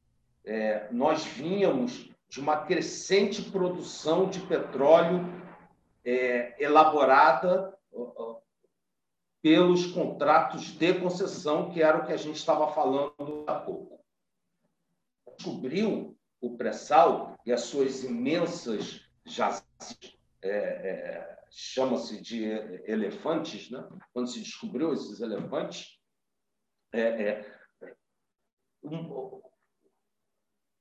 é, 0.45 0.87
nós 0.91 1.25
vínhamos 1.25 2.11
de 2.29 2.39
uma 2.39 2.57
crescente 2.57 3.41
produção 3.41 4.29
de 4.29 4.39
petróleo 4.41 5.25
é, 6.05 6.63
elaborada 6.63 7.75
pelos 9.41 9.87
contratos 9.87 10.71
de 10.71 10.93
concessão, 10.99 11.71
que 11.71 11.81
era 11.81 11.97
o 11.97 12.05
que 12.05 12.13
a 12.13 12.17
gente 12.17 12.35
estava 12.35 12.71
falando 12.73 13.45
há 13.47 13.59
pouco. 13.59 13.99
Descobriu 15.37 16.17
o 16.39 16.55
pré-sal 16.55 17.37
e 17.45 17.51
as 17.51 17.61
suas 17.61 18.03
imensas 18.03 19.01
jazidas, 19.25 20.17
é, 20.41 20.49
é, 20.49 21.43
chama-se 21.49 22.21
de 22.21 22.43
elefantes, 22.85 23.69
né? 23.69 23.87
quando 24.13 24.27
se 24.27 24.39
descobriu 24.39 24.93
esses 24.93 25.19
elefantes, 25.21 25.99
é, 26.91 27.01
é 27.01 27.95
um, 28.83 29.41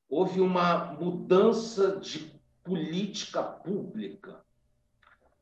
houve 0.08 0.40
uma 0.40 0.92
mudança 0.94 1.98
de 2.00 2.40
política 2.62 3.42
pública, 3.42 4.44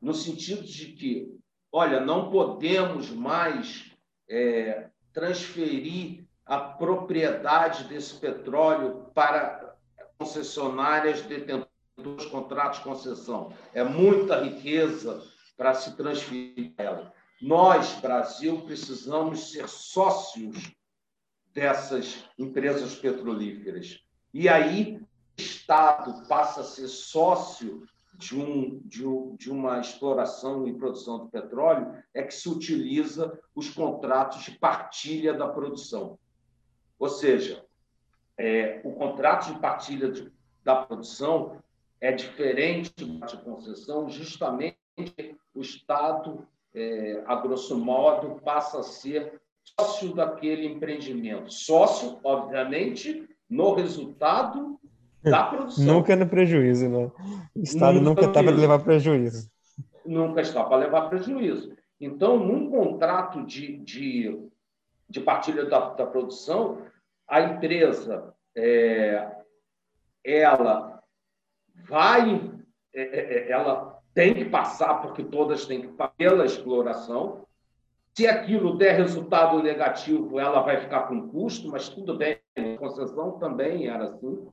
no 0.01 0.13
sentido 0.13 0.63
de 0.63 0.93
que 0.93 1.39
olha, 1.71 1.99
não 1.99 2.29
podemos 2.29 3.09
mais 3.09 3.91
é, 4.29 4.89
transferir 5.13 6.25
a 6.45 6.59
propriedade 6.59 7.83
desse 7.85 8.15
petróleo 8.15 9.11
para 9.13 9.75
concessionárias 10.17 11.21
detentoras 11.21 11.69
dos 11.95 12.25
contratos 12.25 12.79
de 12.79 12.85
concessão. 12.85 13.53
É 13.73 13.83
muita 13.83 14.41
riqueza 14.41 15.21
para 15.57 15.73
se 15.73 15.95
transferir 15.95 16.73
ela. 16.77 17.13
Nós, 17.41 17.93
Brasil, 18.01 18.61
precisamos 18.61 19.51
ser 19.51 19.67
sócios 19.67 20.71
dessas 21.53 22.25
empresas 22.37 22.95
petrolíferas. 22.95 23.99
E 24.33 24.49
aí, 24.49 24.97
o 25.37 25.41
Estado 25.41 26.27
passa 26.27 26.61
a 26.61 26.65
ser 26.65 26.87
sócio 26.87 27.85
de, 28.19 28.37
um, 28.37 28.81
de, 28.83 29.07
um, 29.07 29.35
de 29.37 29.49
uma 29.49 29.79
exploração 29.79 30.67
e 30.67 30.77
produção 30.77 31.23
de 31.23 31.31
petróleo 31.31 31.93
é 32.13 32.21
que 32.21 32.33
se 32.33 32.49
utiliza 32.49 33.39
os 33.55 33.69
contratos 33.69 34.43
de 34.43 34.51
partilha 34.59 35.33
da 35.33 35.47
produção. 35.47 36.19
Ou 36.99 37.07
seja, 37.07 37.65
é, 38.37 38.81
o 38.83 38.91
contrato 38.91 39.53
de 39.53 39.59
partilha 39.59 40.11
de, 40.11 40.29
da 40.65 40.75
produção 40.75 41.63
é 42.01 42.11
diferente 42.11 42.93
de 42.93 43.37
concessão, 43.37 44.09
justamente 44.09 44.77
o 45.55 45.61
Estado, 45.61 46.45
é, 46.73 47.23
a 47.25 47.35
grosso 47.35 47.77
modo, 47.77 48.41
passa 48.41 48.79
a 48.79 48.83
ser 48.83 49.41
sócio 49.79 50.13
daquele 50.13 50.67
empreendimento. 50.67 51.53
Sócio, 51.53 52.19
obviamente, 52.21 53.29
no 53.49 53.73
resultado 53.73 54.78
da 55.23 55.43
produção. 55.43 55.85
Nunca 55.85 56.15
no 56.15 56.27
prejuízo, 56.27 56.89
né? 56.89 57.11
O 57.55 57.61
Estado 57.61 57.99
nunca 57.99 58.25
está 58.25 58.41
para 58.41 58.51
levar 58.51 58.79
prejuízo. 58.79 59.49
Nunca 60.05 60.41
está 60.41 60.63
para 60.63 60.77
levar 60.77 61.09
prejuízo. 61.09 61.75
Então, 61.99 62.37
num 62.37 62.69
contrato 62.69 63.45
de, 63.45 63.77
de, 63.79 64.49
de 65.09 65.19
partilha 65.19 65.65
da, 65.65 65.89
da 65.89 66.05
produção, 66.05 66.81
a 67.27 67.41
empresa 67.41 68.33
é, 68.55 69.29
ela 70.23 71.03
vai, 71.87 72.49
é, 72.93 73.01
é, 73.01 73.49
é 73.49 73.51
ela 73.51 73.99
tem 74.13 74.33
que 74.33 74.45
passar, 74.45 75.01
porque 75.01 75.23
todas 75.23 75.65
têm 75.65 75.81
que 75.81 75.87
passar 75.89 76.13
pela 76.15 76.45
exploração. 76.45 77.45
Se 78.13 78.25
aquilo 78.27 78.77
der 78.77 78.97
resultado 78.97 79.61
negativo, 79.61 80.39
ela 80.39 80.61
vai 80.61 80.79
ficar 80.79 81.01
com 81.03 81.29
custo, 81.29 81.69
mas 81.69 81.89
tudo 81.89 82.17
bem. 82.17 82.37
A 82.57 82.77
concessão 82.77 83.37
também 83.39 83.87
era 83.87 84.05
assim 84.05 84.47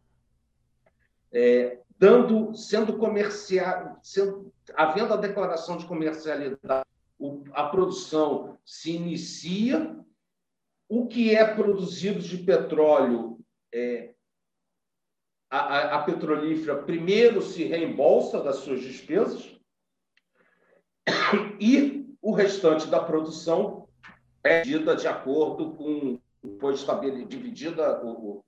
é, 1.36 1.82
dando, 1.98 2.54
sendo 2.54 2.96
comercial, 2.96 3.98
sendo, 4.02 4.50
havendo 4.74 5.12
a 5.12 5.18
declaração 5.18 5.76
de 5.76 5.84
comercialidade 5.84 6.86
a 7.52 7.64
produção 7.64 8.58
se 8.64 8.92
inicia, 8.92 9.98
o 10.88 11.06
que 11.06 11.34
é 11.34 11.44
produzido 11.54 12.20
de 12.20 12.38
petróleo, 12.38 13.38
é, 13.72 14.14
a, 15.50 15.96
a 15.96 16.02
petrolífera 16.02 16.82
primeiro 16.82 17.42
se 17.42 17.64
reembolsa 17.64 18.42
das 18.42 18.56
suas 18.56 18.80
despesas 18.80 19.58
e 21.60 22.06
o 22.20 22.32
restante 22.32 22.86
da 22.86 23.00
produção 23.00 23.88
é 24.42 24.62
dividida 24.62 24.96
de 24.96 25.06
acordo 25.06 25.72
com 25.74 26.18
foi 26.60 26.74
dividida 27.26 28.04
o, 28.04 28.44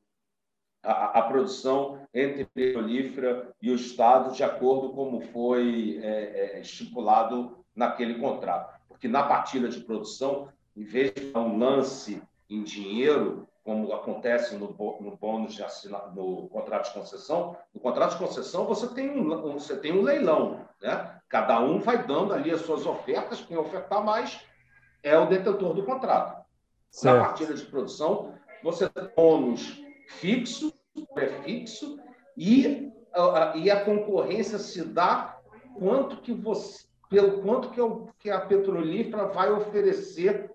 a, 0.88 1.18
a, 1.18 1.22
produção 1.22 2.00
entre 2.14 2.42
a 2.42 2.46
petrolífera 2.46 3.52
e 3.60 3.70
o 3.70 3.74
Estado 3.74 4.32
de 4.32 4.42
acordo 4.42 4.94
como 4.94 5.20
foi 5.20 6.00
é, 6.02 6.56
é, 6.56 6.60
estipulado 6.60 7.58
naquele 7.76 8.14
contrato. 8.18 8.74
Porque 8.88 9.06
na 9.06 9.22
partilha 9.22 9.68
de 9.68 9.80
produção, 9.80 10.48
em 10.74 10.84
vez 10.84 11.12
de 11.12 11.36
um 11.36 11.58
lance 11.58 12.22
em 12.48 12.62
dinheiro, 12.62 13.46
como 13.62 13.92
acontece 13.92 14.54
no, 14.56 14.68
no 15.00 15.16
bônus 15.16 15.52
de 15.52 15.62
assinar, 15.62 16.14
no 16.14 16.48
contrato 16.48 16.86
de 16.86 16.94
concessão, 16.94 17.54
no 17.74 17.80
contrato 17.80 18.12
de 18.12 18.18
concessão 18.18 18.64
você 18.64 18.88
tem 18.88 19.10
um, 19.10 19.52
você 19.52 19.76
tem 19.76 19.92
um 19.92 20.02
leilão, 20.02 20.66
né? 20.80 21.20
Cada 21.28 21.60
um 21.60 21.78
vai 21.78 22.06
dando 22.06 22.32
ali 22.32 22.50
as 22.50 22.62
suas 22.62 22.86
ofertas, 22.86 23.42
quem 23.42 23.58
ofertar 23.58 24.02
mais 24.02 24.40
é 25.02 25.18
o 25.18 25.26
detentor 25.26 25.74
do 25.74 25.84
contrato. 25.84 26.42
Certo. 26.90 27.18
Na 27.18 27.24
partilha 27.26 27.52
de 27.52 27.66
produção, 27.66 28.32
você 28.62 28.88
tem 28.88 29.06
bônus 29.14 29.82
fixo, 30.08 30.72
prefixo, 31.06 31.98
e, 32.36 32.90
e 33.56 33.70
a 33.70 33.84
concorrência 33.84 34.58
se 34.58 34.84
dá 34.84 35.38
quanto 35.78 36.20
que 36.22 36.32
você, 36.32 36.86
pelo 37.08 37.42
quanto 37.42 37.70
que, 37.70 37.80
o, 37.80 38.08
que 38.18 38.30
a 38.30 38.40
petrolífera 38.40 39.26
vai 39.26 39.50
oferecer 39.50 40.50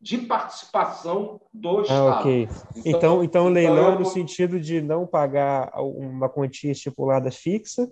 de 0.00 0.18
participação 0.18 1.40
do 1.52 1.78
ah, 1.78 1.82
Estado. 1.82 2.20
Okay. 2.20 2.48
Então, 2.76 2.84
então, 2.84 3.24
então 3.24 3.48
leilão 3.48 3.90
então, 3.90 4.00
no 4.00 4.04
sentido 4.06 4.60
de 4.60 4.80
não 4.80 5.06
pagar 5.06 5.70
uma 5.76 6.28
quantia 6.28 6.70
estipulada 6.70 7.30
fixa, 7.30 7.90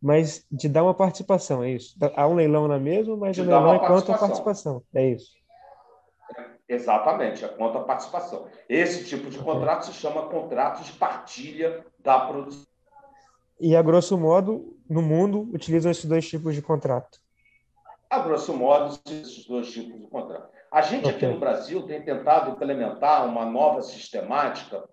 mas 0.00 0.46
de 0.50 0.68
dar 0.68 0.84
uma 0.84 0.94
participação, 0.94 1.64
é 1.64 1.72
isso? 1.72 1.96
Há 2.14 2.26
um 2.28 2.34
leilão 2.34 2.68
na 2.68 2.78
mesma, 2.78 3.16
mas 3.16 3.36
o 3.36 3.42
leilão 3.42 3.74
é 3.74 3.78
quanto 3.80 4.12
a 4.12 4.18
participação, 4.18 4.82
é 4.94 5.10
isso? 5.10 5.32
Exatamente, 6.68 7.44
é 7.44 7.48
a 7.48 7.80
participação. 7.80 8.46
Esse 8.68 9.06
tipo 9.06 9.30
de 9.30 9.38
contrato 9.38 9.86
se 9.86 9.92
chama 9.94 10.28
contrato 10.28 10.82
de 10.82 10.92
partilha 10.92 11.84
da 11.98 12.20
produção. 12.20 12.66
E, 13.58 13.74
a 13.74 13.80
grosso 13.80 14.18
modo, 14.18 14.78
no 14.88 15.00
mundo, 15.00 15.48
utilizam 15.52 15.90
esses 15.90 16.04
dois 16.04 16.28
tipos 16.28 16.54
de 16.54 16.60
contrato? 16.60 17.20
A 18.10 18.18
grosso 18.20 18.54
modo, 18.54 18.98
esses 19.06 19.46
dois 19.46 19.72
tipos 19.72 19.98
de 19.98 20.06
contrato. 20.08 20.52
A 20.70 20.82
gente 20.82 21.08
aqui 21.08 21.26
no 21.26 21.40
Brasil 21.40 21.86
tem 21.86 22.02
tentado 22.02 22.50
implementar 22.50 23.26
uma 23.26 23.46
nova 23.46 23.80
sistemática 23.80 24.86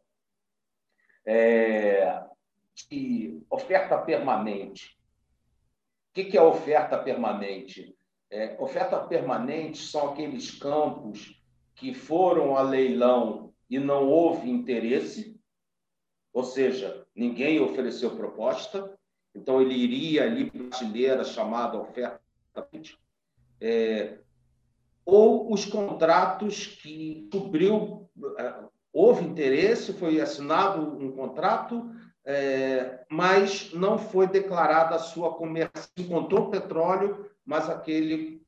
é, 1.25 2.23
de 2.89 3.41
oferta 3.49 3.97
permanente. 3.97 4.97
O 6.11 6.13
que 6.13 6.37
é 6.37 6.41
oferta 6.41 6.97
permanente? 6.97 7.93
É, 8.31 8.55
oferta 8.59 8.97
permanente 8.99 9.77
são 9.77 10.11
aqueles 10.11 10.51
campos 10.57 11.34
que 11.75 11.93
foram 11.93 12.55
a 12.55 12.61
leilão 12.61 13.53
e 13.69 13.79
não 13.79 14.07
houve 14.07 14.49
interesse, 14.49 15.39
ou 16.33 16.43
seja, 16.43 17.05
ninguém 17.15 17.59
ofereceu 17.59 18.15
proposta, 18.15 18.97
então 19.33 19.61
ele 19.61 19.73
iria 19.73 20.23
ali 20.23 20.49
para 20.49 20.61
a 20.61 20.69
prateleira 20.69 21.23
chamada 21.23 21.79
oferta 21.79 22.21
é, 23.59 24.17
ou 25.05 25.51
os 25.51 25.65
contratos 25.65 26.67
que 26.67 27.27
cobriu, 27.31 28.09
é, 28.37 28.53
houve 28.91 29.25
interesse, 29.25 29.93
foi 29.93 30.19
assinado 30.21 30.81
um 30.81 31.11
contrato, 31.11 31.91
é, 32.23 33.05
mas 33.09 33.71
não 33.73 33.97
foi 33.97 34.27
declarada 34.27 34.95
a 34.95 34.99
sua 34.99 35.33
comercialização, 35.35 35.93
encontrou 35.97 36.49
petróleo, 36.49 37.29
mas 37.45 37.69
aquele 37.69 38.44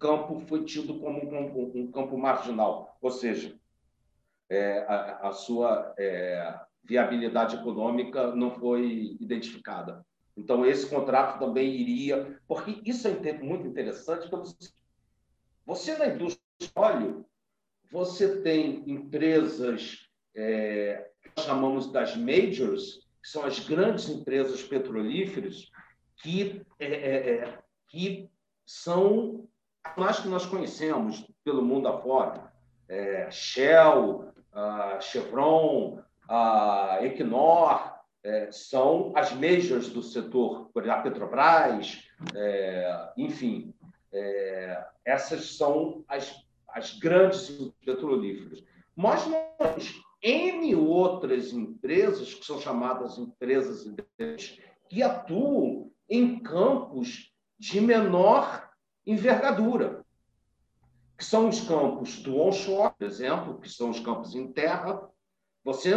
campo 0.00 0.40
foi 0.48 0.64
tido 0.64 0.98
como 0.98 1.22
um, 1.22 1.82
um 1.82 1.92
campo 1.92 2.16
marginal, 2.16 2.96
ou 3.00 3.10
seja, 3.10 3.54
é, 4.48 4.78
a, 4.88 5.28
a, 5.28 5.32
sua 5.32 5.94
é, 5.98 6.58
viabilidade 6.82 7.56
econômica 7.56 8.34
não 8.34 8.50
foi 8.58 9.16
identificada. 9.20 10.04
Então, 10.36 10.64
esse 10.64 10.88
contrato 10.88 11.38
também 11.38 11.68
iria. 11.68 12.40
Porque 12.48 12.80
isso 12.84 13.06
é 13.06 13.32
muito 13.34 13.66
interessante, 13.66 14.28
você 15.66 15.96
na 15.96 16.08
indústria 16.08 16.42
de 16.58 16.70
óleo, 16.74 17.26
você 17.92 18.40
tem 18.40 18.82
empresas 18.90 20.08
é, 20.34 21.10
que 21.34 21.42
chamamos 21.42 21.92
das 21.92 22.16
majors, 22.16 23.06
que 23.22 23.28
são 23.28 23.44
as 23.44 23.60
grandes 23.60 24.08
empresas 24.08 24.62
petrolíferas, 24.62 25.70
que, 26.16 26.62
é, 26.78 26.86
é, 26.86 27.30
é 27.34 27.58
que 27.88 28.28
são 28.66 29.48
as 29.96 30.20
que 30.20 30.28
nós 30.28 30.46
conhecemos 30.46 31.26
pelo 31.44 31.62
mundo 31.62 31.88
afora. 31.88 32.52
É, 32.88 33.30
Shell, 33.30 34.32
a 34.52 35.00
Chevron, 35.00 36.00
a 36.28 36.98
Equinor, 37.02 38.00
é, 38.22 38.50
são 38.52 39.12
as 39.14 39.32
majors 39.32 39.88
do 39.88 40.02
setor, 40.02 40.70
a 40.88 41.00
Petrobras, 41.00 42.04
é, 42.34 43.12
enfim, 43.16 43.74
é, 44.12 44.84
essas 45.04 45.56
são 45.56 46.04
as, 46.08 46.44
as 46.68 46.98
grandes 46.98 47.48
petrolíferas. 47.84 48.62
Mas 48.94 49.26
nós 49.26 50.00
N 50.22 50.74
outras 50.74 51.52
empresas, 51.52 52.34
que 52.34 52.44
são 52.44 52.60
chamadas 52.60 53.18
empresas 53.18 53.86
que 54.88 55.02
atuam 55.02 55.90
em 56.08 56.38
campos 56.40 57.32
de 57.58 57.80
menor 57.80 58.69
envergadura, 59.06 60.04
que 61.16 61.24
são 61.24 61.48
os 61.48 61.60
campos 61.60 62.22
do 62.22 62.40
onshore, 62.40 62.94
por 62.98 63.06
exemplo, 63.06 63.60
que 63.60 63.68
são 63.68 63.90
os 63.90 64.00
campos 64.00 64.34
em 64.34 64.52
terra. 64.52 65.08
Você, 65.64 65.92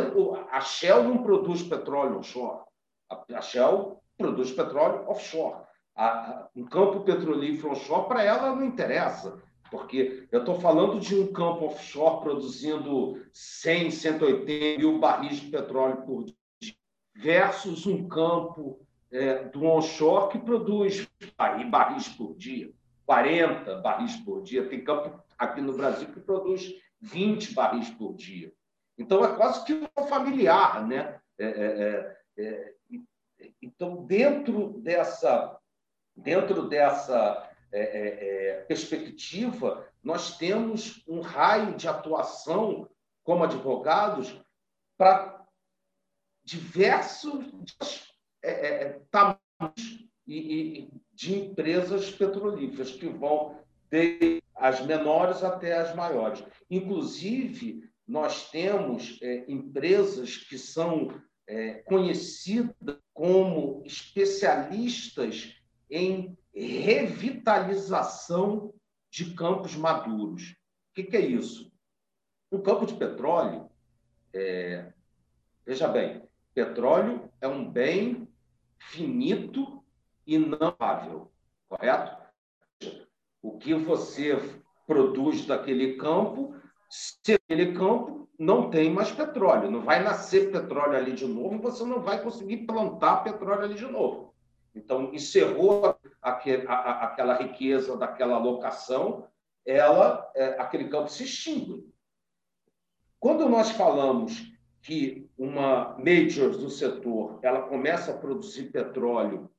a 0.51 0.59
Shell 0.59 1.03
não 1.03 1.23
produz 1.23 1.63
petróleo 1.63 2.17
onshore, 2.17 2.63
a 3.09 3.41
Shell 3.41 4.03
produz 4.17 4.51
petróleo 4.51 5.07
offshore. 5.07 5.63
A, 5.95 6.47
um 6.55 6.65
campo 6.65 7.01
petrolífero 7.01 7.71
offshore, 7.71 8.07
para 8.07 8.23
ela, 8.23 8.55
não 8.55 8.65
interessa, 8.65 9.41
porque 9.69 10.27
eu 10.31 10.39
estou 10.39 10.59
falando 10.59 10.99
de 10.99 11.15
um 11.15 11.31
campo 11.31 11.65
offshore 11.65 12.21
produzindo 12.21 13.21
100, 13.31 13.91
180 13.91 14.79
mil 14.79 14.99
barris 14.99 15.39
de 15.39 15.49
petróleo 15.49 16.01
por 16.03 16.25
dia, 16.25 16.35
versus 17.15 17.85
um 17.85 18.07
campo 18.07 18.79
é, 19.11 19.45
do 19.45 19.63
onshore 19.63 20.31
que 20.31 20.39
produz 20.39 21.07
barris 21.69 22.07
por 22.09 22.35
dia. 22.35 22.71
40 23.05 23.81
barris 23.81 24.15
por 24.17 24.41
dia. 24.43 24.67
Tem 24.67 24.83
campo 24.83 25.21
aqui 25.37 25.61
no 25.61 25.73
Brasil 25.73 26.07
que 26.11 26.19
produz 26.19 26.73
20 27.01 27.53
barris 27.53 27.89
por 27.89 28.15
dia. 28.15 28.53
Então, 28.97 29.23
é 29.23 29.35
quase 29.35 29.65
que 29.65 29.73
um 29.73 30.07
familiar. 30.07 30.85
Né? 30.87 31.19
É, 31.37 31.45
é, 31.45 32.17
é, 32.37 32.43
é 32.43 32.73
então, 33.61 34.05
dentro 34.05 34.79
dessa, 34.81 35.59
dentro 36.15 36.67
dessa 36.69 37.49
é, 37.71 38.63
perspectiva, 38.67 39.87
nós 40.01 40.37
temos 40.37 41.03
um 41.07 41.21
raio 41.21 41.75
de 41.75 41.87
atuação 41.87 42.89
como 43.23 43.43
advogados 43.43 44.39
para 44.97 45.43
diversos 46.43 47.45
tamanhos 49.09 50.07
e, 50.27 50.79
e 50.79 51.02
de 51.23 51.39
empresas 51.39 52.11
petrolíferas, 52.11 52.91
que 52.91 53.07
vão 53.07 53.57
desde 53.89 54.43
as 54.53 54.85
menores 54.85 55.41
até 55.41 55.79
as 55.79 55.95
maiores. 55.95 56.43
Inclusive, 56.69 57.89
nós 58.05 58.51
temos 58.51 59.17
é, 59.21 59.49
empresas 59.49 60.35
que 60.35 60.57
são 60.57 61.17
é, 61.47 61.75
conhecidas 61.75 62.97
como 63.13 63.81
especialistas 63.85 65.55
em 65.89 66.37
revitalização 66.53 68.73
de 69.09 69.33
campos 69.33 69.77
maduros. 69.77 70.57
O 70.91 70.95
que, 70.95 71.03
que 71.03 71.15
é 71.15 71.21
isso? 71.21 71.71
Um 72.51 72.61
campo 72.61 72.85
de 72.85 72.95
petróleo, 72.95 73.69
é, 74.33 74.91
veja 75.65 75.87
bem, 75.87 76.21
petróleo 76.53 77.31
é 77.39 77.47
um 77.47 77.71
bem 77.71 78.27
finito 78.77 79.81
não 80.25 80.75
vável, 80.77 81.31
correto? 81.67 82.17
O 83.41 83.57
que 83.57 83.73
você 83.73 84.37
produz 84.87 85.45
daquele 85.45 85.95
campo, 85.95 86.55
se 86.89 87.33
aquele 87.33 87.73
campo 87.73 88.29
não 88.37 88.69
tem 88.69 88.91
mais 88.91 89.11
petróleo, 89.11 89.69
não 89.69 89.81
vai 89.81 90.03
nascer 90.03 90.51
petróleo 90.51 90.97
ali 90.97 91.13
de 91.13 91.25
novo, 91.25 91.59
você 91.59 91.83
não 91.83 92.01
vai 92.01 92.21
conseguir 92.21 92.65
plantar 92.65 93.23
petróleo 93.23 93.63
ali 93.63 93.75
de 93.75 93.85
novo. 93.85 94.33
Então, 94.75 95.13
encerrou 95.13 95.95
aquela 96.21 97.35
riqueza 97.35 97.95
daquela 97.95 98.39
locação, 98.39 99.27
ela, 99.65 100.29
é, 100.35 100.59
aquele 100.59 100.89
campo 100.89 101.09
se 101.09 101.23
extingue. 101.23 101.87
Quando 103.19 103.47
nós 103.47 103.71
falamos 103.71 104.51
que 104.81 105.29
uma 105.37 105.97
major 105.97 106.51
do 106.51 106.69
setor 106.69 107.39
ela 107.41 107.61
começa 107.61 108.11
a 108.11 108.17
produzir 108.17 108.71
petróleo 108.71 109.49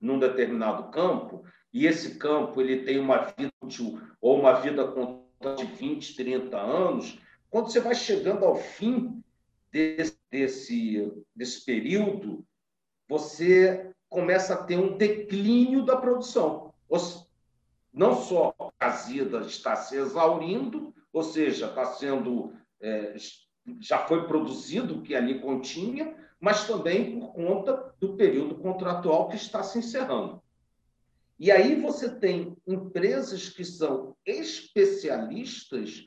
num 0.00 0.18
determinado 0.18 0.90
campo, 0.90 1.44
e 1.72 1.86
esse 1.86 2.16
campo 2.16 2.60
ele 2.60 2.84
tem 2.84 2.98
uma 2.98 3.18
vida 3.18 3.52
útil 3.62 4.00
ou 4.20 4.38
uma 4.38 4.54
vida 4.54 4.92
de 5.56 5.64
20, 5.64 6.16
30 6.16 6.56
anos, 6.56 7.20
quando 7.48 7.70
você 7.70 7.80
vai 7.80 7.94
chegando 7.94 8.44
ao 8.44 8.56
fim 8.56 9.22
desse, 9.70 10.18
desse, 10.30 11.12
desse 11.34 11.64
período, 11.64 12.44
você 13.08 13.92
começa 14.08 14.54
a 14.54 14.62
ter 14.62 14.78
um 14.78 14.96
declínio 14.96 15.84
da 15.84 15.96
produção. 15.96 16.72
Não 17.92 18.14
só 18.16 18.54
a 18.78 18.90
Zida 18.90 19.40
está 19.40 19.76
se 19.76 19.96
exaurindo, 19.96 20.94
ou 21.12 21.22
seja, 21.22 21.66
está 21.66 21.86
sendo 21.86 22.52
é, 22.80 23.14
já 23.78 24.06
foi 24.06 24.26
produzido 24.26 24.98
o 24.98 25.02
que 25.02 25.14
ali 25.14 25.40
continha, 25.40 26.16
mas 26.40 26.66
também 26.66 27.20
por 27.20 27.32
conta 27.34 27.94
do 28.00 28.16
período 28.16 28.54
contratual 28.54 29.28
que 29.28 29.36
está 29.36 29.62
se 29.62 29.78
encerrando. 29.78 30.42
E 31.38 31.50
aí 31.50 31.80
você 31.80 32.08
tem 32.08 32.56
empresas 32.66 33.48
que 33.48 33.64
são 33.64 34.16
especialistas 34.26 36.06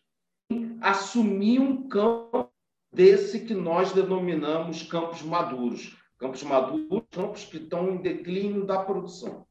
em 0.49 0.77
assumir 0.81 1.59
um 1.59 1.87
campo 1.87 2.51
desse 2.91 3.39
que 3.39 3.53
nós 3.53 3.91
denominamos 3.93 4.83
campos 4.83 5.21
maduros. 5.21 5.97
Campos 6.17 6.43
maduros, 6.43 7.03
campos 7.09 7.45
que 7.45 7.57
estão 7.57 7.89
em 7.89 7.97
declínio 7.97 8.65
da 8.65 8.83
produção. 8.83 9.45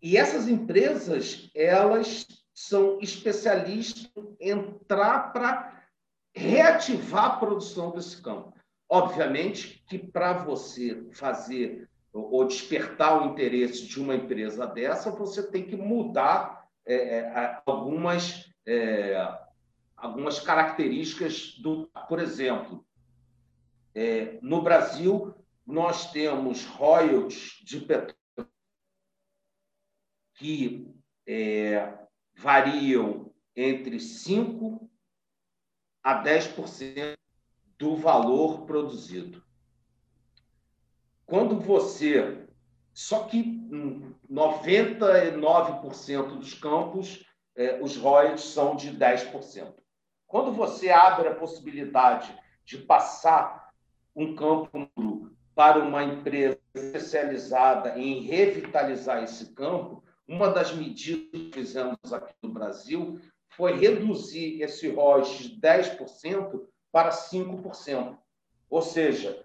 E 0.00 0.16
essas 0.16 0.48
empresas, 0.48 1.50
elas 1.54 2.26
são 2.54 2.98
especialistas 3.00 4.10
em 4.40 4.50
entrar 4.50 5.32
para 5.32 5.84
reativar 6.34 7.24
a 7.24 7.36
produção 7.36 7.90
desse 7.90 8.20
campo. 8.22 8.55
Obviamente 8.88 9.82
que 9.88 9.98
para 9.98 10.44
você 10.44 11.08
fazer 11.12 11.88
ou 12.12 12.46
despertar 12.46 13.20
o 13.20 13.32
interesse 13.32 13.86
de 13.86 14.00
uma 14.00 14.14
empresa 14.14 14.66
dessa, 14.66 15.10
você 15.10 15.42
tem 15.42 15.66
que 15.66 15.76
mudar 15.76 16.66
é, 16.86 17.18
é 17.18 17.62
algumas, 17.66 18.48
é, 18.64 19.16
algumas 19.96 20.40
características 20.40 21.58
do. 21.58 21.90
Por 22.08 22.20
exemplo, 22.20 22.86
é, 23.94 24.38
no 24.40 24.62
Brasil, 24.62 25.34
nós 25.66 26.12
temos 26.12 26.64
royalties 26.64 27.60
de 27.64 27.80
petróleo 27.80 28.16
que 30.34 30.94
é, 31.26 31.92
variam 32.34 33.32
entre 33.54 33.96
5% 33.96 34.88
a 36.02 36.22
10% 36.22 37.16
do 37.78 37.96
valor 37.96 38.66
produzido. 38.66 39.42
Quando 41.24 41.58
você. 41.60 42.44
Só 42.94 43.24
que 43.24 43.42
99% 44.32 46.38
dos 46.38 46.54
campos, 46.54 47.26
eh, 47.54 47.78
os 47.82 47.98
royalties 47.98 48.44
são 48.44 48.74
de 48.74 48.90
10%. 48.90 49.74
Quando 50.26 50.50
você 50.50 50.88
abre 50.88 51.28
a 51.28 51.34
possibilidade 51.34 52.34
de 52.64 52.78
passar 52.78 53.70
um 54.14 54.34
campo 54.34 55.30
para 55.54 55.78
uma 55.78 56.02
empresa 56.02 56.58
especializada 56.74 57.98
em 57.98 58.22
revitalizar 58.22 59.22
esse 59.22 59.52
campo, 59.52 60.02
uma 60.26 60.48
das 60.48 60.74
medidas 60.74 61.28
que 61.30 61.50
fizemos 61.52 62.12
aqui 62.12 62.32
no 62.42 62.48
Brasil 62.48 63.20
foi 63.50 63.76
reduzir 63.76 64.62
esse 64.62 64.88
royalties 64.88 65.50
de 65.50 65.60
10% 65.60 66.66
para 66.96 67.10
5%. 67.10 68.16
Ou 68.70 68.80
seja, 68.80 69.44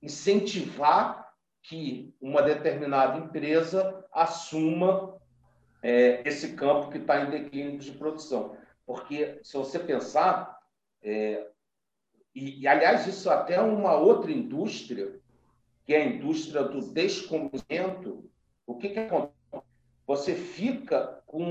incentivar 0.00 1.34
que 1.60 2.16
uma 2.18 2.40
determinada 2.40 3.18
empresa 3.18 4.02
assuma 4.10 5.20
é, 5.82 6.26
esse 6.26 6.54
campo 6.54 6.90
que 6.90 6.96
está 6.96 7.20
em 7.20 7.30
declínio 7.30 7.78
de 7.78 7.92
produção. 7.92 8.56
Porque, 8.86 9.38
se 9.42 9.54
você 9.54 9.78
pensar, 9.78 10.58
é, 11.02 11.46
e, 12.34 12.62
e, 12.62 12.66
aliás, 12.66 13.06
isso 13.06 13.28
até 13.28 13.56
é 13.56 13.60
uma 13.60 13.94
outra 13.94 14.32
indústria, 14.32 15.20
que 15.84 15.92
é 15.92 15.98
a 16.00 16.06
indústria 16.06 16.62
do 16.62 16.90
descombimento, 16.90 18.30
o 18.66 18.76
que, 18.78 18.88
que 18.88 18.98
acontece? 18.98 19.34
Você 20.06 20.34
fica 20.34 21.22
com 21.26 21.42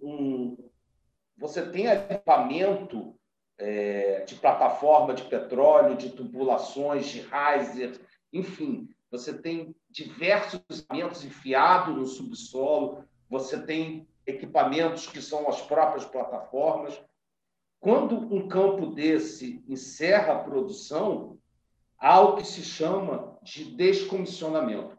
um. 0.00 0.70
Você 1.36 1.68
tem 1.72 1.86
equipamento 1.86 3.18
é, 3.60 4.24
de 4.26 4.34
plataforma 4.36 5.12
de 5.12 5.24
petróleo, 5.24 5.96
de 5.96 6.10
tubulações, 6.10 7.06
de 7.06 7.20
riser, 7.20 8.00
enfim, 8.32 8.88
você 9.10 9.36
tem 9.36 9.74
diversos 9.88 10.60
equipamentos 10.70 11.24
enfiados 11.24 11.94
no 11.94 12.06
subsolo, 12.06 13.04
você 13.28 13.60
tem 13.60 14.08
equipamentos 14.26 15.06
que 15.06 15.20
são 15.20 15.48
as 15.48 15.60
próprias 15.60 16.04
plataformas. 16.04 17.00
Quando 17.78 18.16
um 18.34 18.48
campo 18.48 18.86
desse 18.86 19.64
encerra 19.68 20.34
a 20.34 20.38
produção, 20.38 21.38
há 21.98 22.20
o 22.20 22.36
que 22.36 22.46
se 22.46 22.62
chama 22.62 23.38
de 23.42 23.64
descomissionamento. 23.74 24.98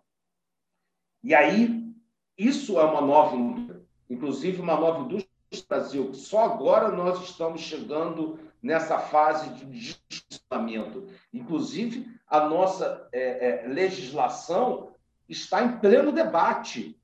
E 1.23 1.33
aí, 1.33 1.93
isso 2.37 2.79
é 2.79 2.83
uma 2.83 3.01
nova 3.01 3.35
indústria, 3.35 3.81
inclusive 4.09 4.61
uma 4.61 4.75
nova 4.75 4.99
indústria 4.99 5.30
Brasil. 5.67 6.13
Só 6.13 6.45
agora 6.45 6.89
nós 6.89 7.21
estamos 7.23 7.61
chegando 7.61 8.39
nessa 8.61 8.99
fase 8.99 9.49
de 9.49 9.65
desfuncionamento. 9.65 11.07
Inclusive, 11.33 12.09
a 12.27 12.47
nossa 12.47 13.07
é, 13.11 13.65
é, 13.65 13.67
legislação 13.67 14.91
está 15.27 15.63
em 15.63 15.77
pleno 15.79 16.11
debate 16.11 16.97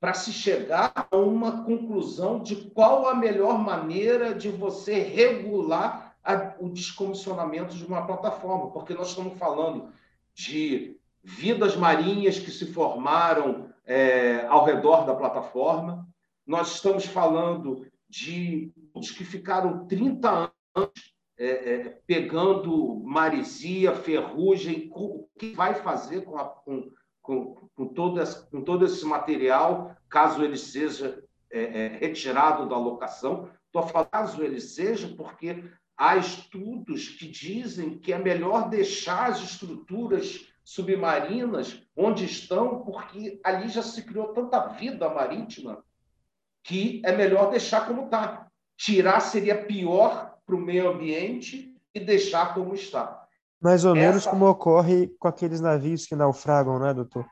para 0.00 0.14
se 0.14 0.32
chegar 0.32 0.92
a 1.10 1.16
uma 1.16 1.64
conclusão 1.64 2.42
de 2.42 2.56
qual 2.70 3.08
a 3.08 3.14
melhor 3.14 3.58
maneira 3.58 4.34
de 4.34 4.48
você 4.48 5.00
regular 5.00 6.16
a, 6.22 6.54
o 6.58 6.68
descomissionamento 6.68 7.74
de 7.74 7.84
uma 7.84 8.06
plataforma, 8.06 8.70
porque 8.70 8.94
nós 8.94 9.08
estamos 9.08 9.38
falando 9.38 9.90
de 10.34 10.96
vidas 11.22 11.76
marinhas 11.76 12.38
que 12.38 12.50
se 12.50 12.72
formaram 12.72 13.70
é, 13.84 14.46
ao 14.46 14.64
redor 14.64 15.04
da 15.04 15.14
plataforma, 15.14 16.06
nós 16.46 16.74
estamos 16.74 17.04
falando 17.04 17.86
de 18.08 18.72
os 18.94 19.10
que 19.10 19.24
ficaram 19.24 19.86
30 19.86 20.52
anos 20.74 21.16
é, 21.38 21.46
é, 21.46 22.00
pegando 22.06 23.02
maresia, 23.04 23.94
ferrugem, 23.94 24.90
o 24.94 25.28
que 25.38 25.52
vai 25.52 25.74
fazer 25.74 26.22
com, 26.22 26.38
a, 26.38 26.44
com, 26.44 26.90
com, 27.20 27.68
com, 27.74 27.88
todo 27.88 28.20
esse, 28.20 28.48
com 28.50 28.62
todo 28.62 28.86
esse 28.86 29.04
material, 29.04 29.94
caso 30.08 30.42
ele 30.42 30.56
seja 30.56 31.22
é, 31.50 31.84
é 31.84 31.88
retirado 31.88 32.68
da 32.68 32.78
locação. 32.78 33.50
Estou 33.66 33.82
falando 33.82 34.08
caso 34.08 34.42
ele 34.42 34.60
seja, 34.60 35.14
porque 35.14 35.62
há 35.96 36.16
estudos 36.16 37.08
que 37.08 37.28
dizem 37.28 37.98
que 37.98 38.12
é 38.12 38.18
melhor 38.18 38.70
deixar 38.70 39.30
as 39.30 39.42
estruturas 39.42 40.46
submarinas 40.64 41.82
onde 41.94 42.24
estão, 42.24 42.82
porque 42.82 43.40
ali 43.44 43.68
já 43.68 43.82
se 43.82 44.02
criou 44.02 44.32
tanta 44.32 44.68
vida 44.68 45.08
marítima 45.08 45.84
que 46.66 47.00
é 47.04 47.16
melhor 47.16 47.50
deixar 47.50 47.86
como 47.86 48.06
está. 48.06 48.48
Tirar 48.76 49.20
seria 49.20 49.64
pior 49.64 50.34
para 50.44 50.56
o 50.56 50.60
meio 50.60 50.90
ambiente 50.90 51.74
e 51.94 52.00
deixar 52.00 52.54
como 52.54 52.74
está. 52.74 53.24
Mais 53.62 53.84
ou 53.84 53.96
Essa... 53.96 54.06
menos 54.06 54.26
como 54.26 54.48
ocorre 54.48 55.08
com 55.18 55.28
aqueles 55.28 55.60
navios 55.60 56.06
que 56.06 56.16
naufragam, 56.16 56.78
né, 56.78 56.92
doutor? 56.92 57.24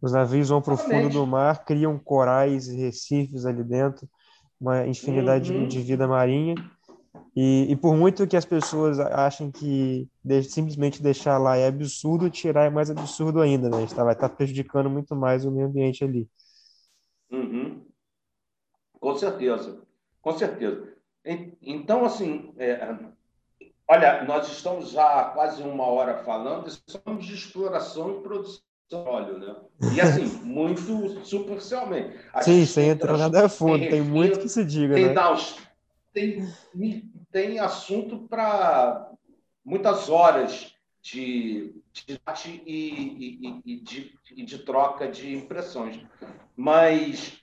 Os 0.00 0.12
navios 0.12 0.48
vão 0.48 0.62
para 0.62 0.74
o 0.74 0.78
fundo 0.78 1.10
do 1.10 1.26
mar, 1.26 1.64
criam 1.64 1.98
corais 1.98 2.68
e 2.68 2.76
recifes 2.76 3.44
ali 3.44 3.64
dentro, 3.64 4.08
uma 4.60 4.86
infinidade 4.86 5.52
uhum. 5.52 5.66
de 5.66 5.80
vida 5.80 6.06
marinha. 6.06 6.54
E, 7.34 7.66
e, 7.70 7.76
por 7.76 7.96
muito 7.96 8.26
que 8.26 8.36
as 8.36 8.44
pessoas 8.44 8.98
achem 9.00 9.50
que 9.50 10.08
de, 10.24 10.42
simplesmente 10.44 11.02
deixar 11.02 11.36
lá 11.36 11.56
é 11.56 11.66
absurdo, 11.66 12.30
tirar 12.30 12.64
é 12.64 12.70
mais 12.70 12.90
absurdo 12.90 13.40
ainda, 13.40 13.68
né? 13.68 13.82
Está, 13.82 14.04
vai 14.04 14.14
estar 14.14 14.28
tá 14.28 14.34
prejudicando 14.34 14.88
muito 14.88 15.14
mais 15.16 15.44
o 15.44 15.50
meio 15.50 15.66
ambiente 15.66 16.04
ali. 16.04 16.28
Uhum. 17.30 17.87
Com 19.00 19.16
certeza, 19.16 19.80
com 20.20 20.36
certeza. 20.36 20.88
Então, 21.62 22.04
assim, 22.04 22.52
é, 22.58 22.96
olha, 23.86 24.24
nós 24.24 24.48
estamos 24.48 24.90
já 24.90 25.20
há 25.20 25.24
quase 25.26 25.62
uma 25.62 25.84
hora 25.84 26.18
falando, 26.24 26.70
somos 26.86 27.26
de 27.26 27.34
exploração 27.34 28.18
e 28.18 28.22
produção 28.22 28.62
de 28.88 28.96
óleo, 28.96 29.38
né? 29.38 29.56
E 29.94 30.00
assim, 30.00 30.24
muito 30.42 31.24
superficialmente. 31.24 32.18
A 32.32 32.42
Sim, 32.42 32.64
sem 32.64 32.88
entrar 32.88 33.18
nada 33.18 33.44
a 33.44 33.48
fundo, 33.48 33.80
tem, 33.80 33.90
tem 33.90 34.02
muito 34.02 34.40
que 34.40 34.48
se 34.48 34.64
diga, 34.64 34.94
tem, 34.94 35.06
né? 35.06 35.14
tem, 36.12 36.48
tem 37.30 37.58
assunto 37.58 38.20
para 38.28 39.10
muitas 39.64 40.08
horas 40.08 40.74
de, 41.02 41.74
de 41.92 42.20
e, 42.46 42.60
e, 42.66 43.62
e, 43.64 43.80
de, 43.80 44.14
e 44.34 44.44
de 44.44 44.58
troca 44.58 45.08
de 45.08 45.34
impressões. 45.34 46.00
Mas 46.56 47.40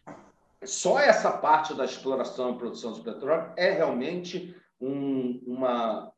só 0.66 0.99
essa 0.99 1.32
parte 1.32 1.74
da 1.74 1.86
exploração 1.86 2.53
e 2.53 2.57
produção 2.57 2.93
de 2.93 3.01
petróleo 3.01 3.53
é 3.57 3.72
realmente 3.72 4.55
um, 4.80 5.41
uma, 5.45 6.11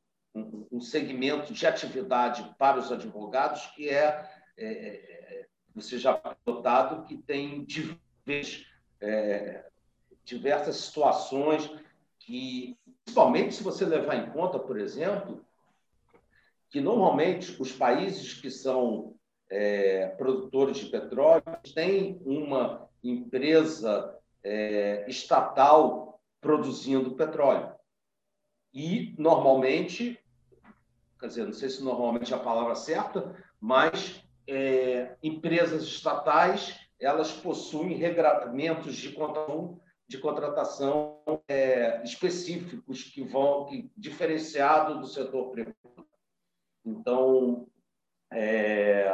um 0.71 0.79
segmento 0.81 1.53
de 1.53 1.65
atividade 1.65 2.55
para 2.57 2.79
os 2.79 2.91
advogados 2.91 3.65
que 3.67 3.89
é, 3.89 4.29
é, 4.57 4.67
é 4.67 5.47
você 5.73 5.99
já 5.99 6.19
notado 6.45 7.05
que 7.05 7.17
tem 7.17 7.63
diversas, 7.63 8.65
é, 8.99 9.65
diversas 10.25 10.75
situações 10.77 11.69
que, 12.19 12.75
principalmente 13.05 13.55
se 13.55 13.63
você 13.63 13.85
levar 13.85 14.15
em 14.15 14.31
conta, 14.31 14.57
por 14.57 14.79
exemplo, 14.79 15.45
que 16.69 16.81
normalmente 16.81 17.55
os 17.61 17.71
países 17.71 18.33
que 18.33 18.49
são 18.49 19.15
é, 19.49 20.07
produtores 20.09 20.77
de 20.77 20.87
petróleo 20.87 21.43
têm 21.73 22.19
uma 22.25 22.89
empresa 23.03 24.17
é, 24.47 25.05
estatal 25.09 26.21
produzindo 26.39 27.15
petróleo. 27.15 27.75
E, 28.73 29.13
normalmente, 29.17 30.17
quer 31.19 31.27
dizer, 31.27 31.45
não 31.45 31.53
sei 31.53 31.69
se 31.69 31.83
normalmente 31.83 32.33
é 32.33 32.35
a 32.35 32.39
palavra 32.39 32.75
certa, 32.75 33.35
mas 33.59 34.23
é, 34.47 35.17
empresas 35.21 35.83
estatais 35.83 36.79
elas 36.99 37.31
possuem 37.31 37.95
regramentos 37.95 38.95
de 38.95 39.11
contratação, 39.11 39.79
de 40.07 40.17
contratação 40.17 41.21
é, 41.47 42.01
específicos 42.03 43.03
que 43.03 43.23
vão 43.23 43.65
que, 43.65 43.91
diferenciado 43.95 44.99
do 44.99 45.07
setor 45.07 45.51
privado. 45.51 45.75
Então, 46.85 47.67
é, 48.31 49.11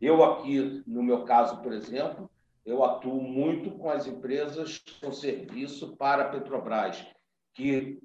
eu 0.00 0.22
aqui, 0.24 0.82
no 0.86 1.02
meu 1.02 1.24
caso, 1.24 1.60
por 1.60 1.72
exemplo, 1.72 2.30
eu 2.66 2.84
atuo 2.84 3.22
muito 3.22 3.70
com 3.70 3.88
as 3.88 4.08
empresas 4.08 4.82
com 5.00 5.12
serviço 5.12 5.96
para 5.96 6.24
a 6.24 6.28
Petrobras, 6.28 7.06
que, 7.54 8.02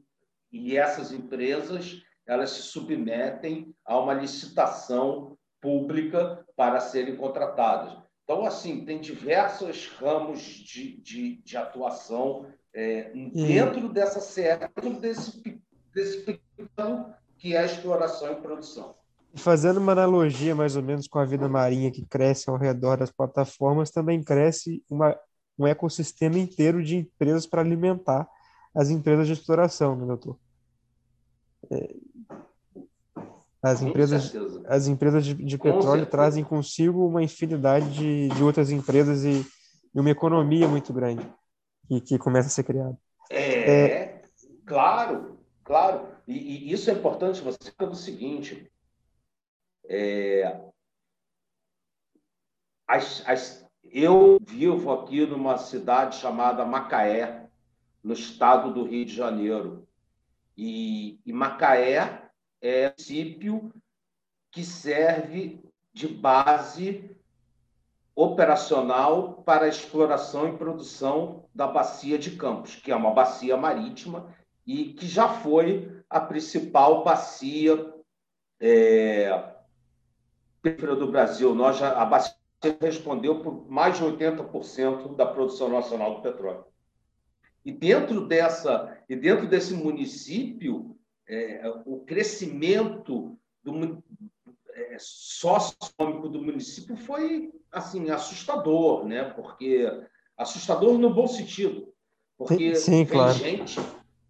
e 0.51 0.77
essas 0.77 1.11
empresas 1.11 2.03
elas 2.27 2.51
se 2.51 2.61
submetem 2.61 3.75
a 3.83 3.99
uma 3.99 4.13
licitação 4.13 5.35
pública 5.59 6.45
para 6.55 6.79
serem 6.79 7.17
contratadas. 7.17 7.97
Então, 8.23 8.45
assim, 8.45 8.85
tem 8.85 9.01
diversos 9.01 9.87
ramos 9.87 10.41
de, 10.41 11.01
de, 11.01 11.41
de 11.41 11.57
atuação 11.57 12.47
é, 12.73 13.11
dentro 13.33 13.89
dessa 13.89 14.21
dentro 14.59 14.99
desse, 15.01 15.61
desse 15.93 16.21
pequeno 16.21 17.13
que 17.37 17.55
é 17.55 17.57
a 17.57 17.65
exploração 17.65 18.31
e 18.31 18.41
produção. 18.41 18.95
Fazendo 19.35 19.79
uma 19.79 19.93
analogia 19.93 20.53
mais 20.53 20.75
ou 20.75 20.83
menos 20.83 21.07
com 21.07 21.17
a 21.17 21.25
vida 21.25 21.47
marinha 21.47 21.91
que 21.91 22.05
cresce 22.05 22.49
ao 22.49 22.57
redor 22.57 22.97
das 22.97 23.11
plataformas, 23.11 23.89
também 23.89 24.23
cresce 24.23 24.83
uma, 24.89 25.17
um 25.57 25.65
ecossistema 25.65 26.37
inteiro 26.37 26.83
de 26.83 26.97
empresas 26.97 27.45
para 27.45 27.61
alimentar 27.61 28.27
as 28.75 28.89
empresas 28.89 29.27
de 29.27 29.33
exploração, 29.33 29.95
né, 29.95 30.05
doutor? 30.05 30.37
É, 31.71 31.95
as 33.61 33.81
empresas, 33.81 34.33
as 34.65 34.87
empresas 34.87 35.23
de, 35.23 35.35
de 35.35 35.57
petróleo 35.57 36.05
trazem 36.07 36.43
consigo 36.43 37.05
uma 37.05 37.21
infinidade 37.21 37.93
de, 37.93 38.29
de 38.29 38.43
outras 38.43 38.71
empresas 38.71 39.23
e, 39.23 39.45
e 39.93 39.99
uma 39.99 40.09
economia 40.09 40.67
muito 40.67 40.91
grande 40.91 41.27
que, 41.87 42.01
que 42.01 42.17
começa 42.17 42.47
a 42.47 42.51
ser 42.51 42.63
criada. 42.63 42.97
É, 43.29 43.69
é... 43.69 44.21
claro, 44.65 45.37
claro. 45.63 46.07
E, 46.27 46.33
e, 46.33 46.71
isso 46.71 46.89
é 46.89 46.93
importante 46.93 47.41
você 47.41 47.71
pelo 47.77 47.93
seguinte: 47.93 48.71
é, 49.93 50.61
as, 52.87 53.27
as, 53.27 53.69
eu 53.83 54.39
vivo 54.41 54.89
aqui 54.89 55.25
numa 55.25 55.57
cidade 55.57 56.15
chamada 56.15 56.63
Macaé, 56.63 57.49
no 58.01 58.13
estado 58.13 58.73
do 58.73 58.85
Rio 58.85 59.05
de 59.05 59.13
Janeiro. 59.13 59.85
E, 60.57 61.19
e 61.25 61.33
Macaé 61.33 62.29
é 62.61 62.87
um 62.87 62.91
município 62.91 63.73
que 64.49 64.63
serve 64.63 65.61
de 65.93 66.07
base 66.07 67.13
operacional 68.15 69.43
para 69.43 69.65
a 69.65 69.69
exploração 69.69 70.47
e 70.47 70.57
produção 70.57 71.49
da 71.53 71.67
bacia 71.67 72.17
de 72.17 72.37
Campos, 72.37 72.75
que 72.77 72.91
é 72.91 72.95
uma 72.95 73.11
bacia 73.11 73.57
marítima 73.57 74.33
e 74.65 74.93
que 74.93 75.05
já 75.05 75.27
foi 75.27 76.01
a 76.09 76.19
principal 76.21 77.03
bacia 77.03 77.93
é, 78.59 79.50
do 80.63 81.11
Brasil, 81.11 81.55
nós 81.55 81.77
já, 81.77 81.99
a 81.99 82.05
bacia 82.05 82.35
respondeu 82.79 83.39
por 83.39 83.69
mais 83.69 83.97
de 83.97 84.03
80% 84.03 85.15
da 85.15 85.25
produção 85.25 85.69
nacional 85.69 86.15
do 86.15 86.21
petróleo. 86.21 86.65
E 87.65 87.71
dentro 87.71 88.27
dessa 88.27 88.97
e 89.09 89.15
dentro 89.15 89.47
desse 89.47 89.73
município, 89.73 90.95
é, 91.27 91.61
o 91.85 91.99
crescimento 91.99 93.37
do 93.63 94.03
é, 94.73 94.97
socioeconômico 94.99 96.29
do 96.29 96.41
município 96.41 96.95
foi 96.95 97.51
assim 97.71 98.09
assustador, 98.09 99.05
né? 99.05 99.23
Porque 99.25 99.87
assustador 100.37 100.97
no 100.97 101.13
bom 101.13 101.27
sentido, 101.27 101.93
porque 102.37 102.75
sim, 102.75 103.03
vem 103.03 103.05
claro. 103.05 103.33
gente, 103.33 103.79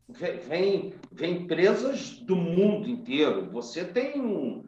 vem, 0.09 0.93
vem 1.11 1.43
empresas 1.43 2.19
do 2.19 2.35
mundo 2.35 2.89
inteiro. 2.89 3.49
Você 3.51 3.85
tem 3.85 4.19
um, 4.19 4.65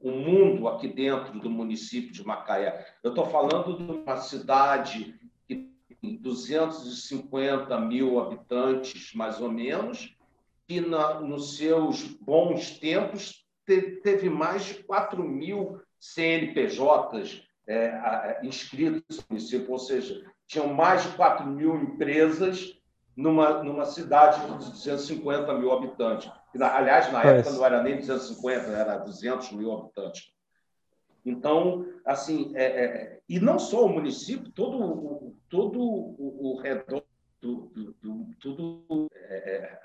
o 0.00 0.10
mundo 0.10 0.66
aqui 0.66 0.88
dentro 0.88 1.38
do 1.38 1.50
município 1.50 2.10
de 2.10 2.26
Macaé. 2.26 2.86
Eu 3.02 3.10
estou 3.10 3.26
falando 3.26 3.76
de 3.76 3.92
uma 3.92 4.16
cidade 4.16 5.14
que 5.46 5.68
tem 6.00 6.16
250 6.16 7.78
mil 7.80 8.18
habitantes, 8.18 9.12
mais 9.14 9.40
ou 9.40 9.52
menos, 9.52 10.16
e 10.68 10.80
na, 10.80 11.20
nos 11.20 11.58
seus 11.58 12.04
bons 12.04 12.78
tempos 12.78 13.44
te, 13.66 14.00
teve 14.02 14.30
mais 14.30 14.64
de 14.64 14.74
4 14.84 15.22
mil 15.22 15.80
CNPJs 15.98 17.42
é, 17.66 18.40
inscritos 18.42 19.18
no 19.18 19.24
município, 19.30 19.70
ou 19.70 19.78
seja, 19.78 20.24
tinham 20.46 20.72
mais 20.72 21.02
de 21.02 21.10
4 21.10 21.46
mil 21.46 21.76
empresas 21.76 22.79
numa, 23.20 23.62
numa 23.62 23.84
cidade 23.84 24.40
de 24.40 24.70
250 24.70 25.52
mil 25.54 25.70
habitantes. 25.72 26.30
Aliás, 26.58 27.12
na 27.12 27.22
época 27.22 27.54
não 27.54 27.66
era 27.66 27.82
nem 27.82 27.98
250, 27.98 28.66
era 28.70 28.96
200 28.96 29.52
mil 29.52 29.72
habitantes. 29.72 30.32
Então, 31.24 31.86
assim, 32.04 32.50
é, 32.54 32.64
é, 32.64 33.20
e 33.28 33.38
não 33.38 33.58
só 33.58 33.84
o 33.84 33.88
município, 33.90 34.50
todo, 34.52 34.82
o, 34.82 35.36
todo 35.50 35.78
o, 35.78 36.54
o 36.54 36.60
redor, 36.60 37.02
do, 37.42 37.70
do, 37.74 37.94
do 38.00 38.34
tudo, 38.40 39.08
é, 39.14 39.78
é 39.78 39.80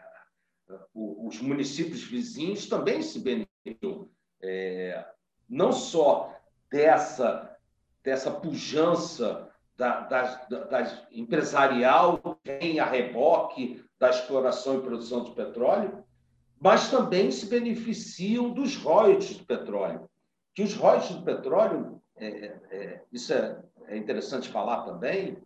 os 0.93 1.39
municípios 1.41 2.03
vizinhos 2.03 2.67
também 2.67 3.01
se 3.01 3.19
beneficiam, 3.19 4.09
é, 4.41 5.05
não 5.47 5.71
só 5.73 6.33
dessa, 6.71 7.55
dessa 8.01 8.31
pujança 8.31 9.51
da, 9.77 10.01
das, 10.01 10.47
das 10.69 11.07
empresarial, 11.11 12.39
vem 12.43 12.79
a 12.79 12.85
reboque 12.85 13.83
da 13.99 14.09
exploração 14.09 14.79
e 14.79 14.81
produção 14.81 15.23
de 15.23 15.31
petróleo, 15.31 16.03
mas 16.59 16.89
também 16.89 17.31
se 17.31 17.47
beneficiam 17.47 18.51
dos 18.51 18.75
royalties 18.77 19.37
do 19.37 19.45
petróleo. 19.45 20.09
Que 20.53 20.63
os 20.63 20.73
royalties 20.73 21.15
do 21.15 21.23
petróleo, 21.23 22.01
é, 22.15 22.27
é, 22.27 22.59
é, 22.71 23.01
isso 23.11 23.33
é, 23.33 23.61
é, 23.87 23.97
interessante 23.97 24.49
falar 24.49 24.83
também, 24.83 25.37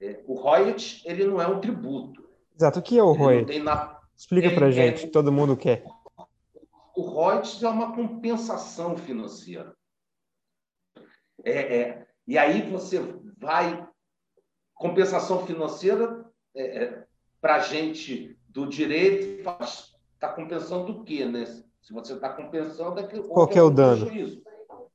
é, 0.00 0.20
o 0.26 0.34
royalties 0.34 1.02
ele 1.06 1.24
não 1.24 1.40
é 1.40 1.46
um 1.46 1.60
tributo. 1.60 2.28
Exato. 2.54 2.80
O 2.80 2.82
que 2.82 2.98
é 2.98 3.02
o 3.02 3.12
royalties? 3.12 3.64
Na... 3.64 3.98
Explica 4.14 4.50
para 4.50 4.70
gente, 4.70 5.06
todo 5.08 5.32
mundo 5.32 5.56
quer. 5.56 5.84
O 6.94 7.02
royalties 7.02 7.62
é 7.62 7.68
uma 7.68 7.94
compensação 7.94 8.96
financeira. 8.96 9.74
É, 11.44 12.04
e 12.26 12.36
aí 12.36 12.68
você 12.68 13.00
vai... 13.38 13.86
Compensação 14.74 15.44
financeira, 15.44 16.24
para 17.40 17.56
a 17.56 17.58
gente 17.58 18.38
do 18.48 18.66
direito, 18.66 19.48
está 20.14 20.28
compensando 20.28 20.92
o 20.92 21.04
quê, 21.04 21.24
né? 21.24 21.44
Se 21.82 21.92
você 21.92 22.12
está 22.14 22.28
compensando, 22.28 23.00
é 23.00 23.06
que, 23.06 23.20
qual 23.22 23.48
é 23.50 23.62
o 23.62 23.70
dano? 23.70 24.06
Prejuízo. 24.06 24.42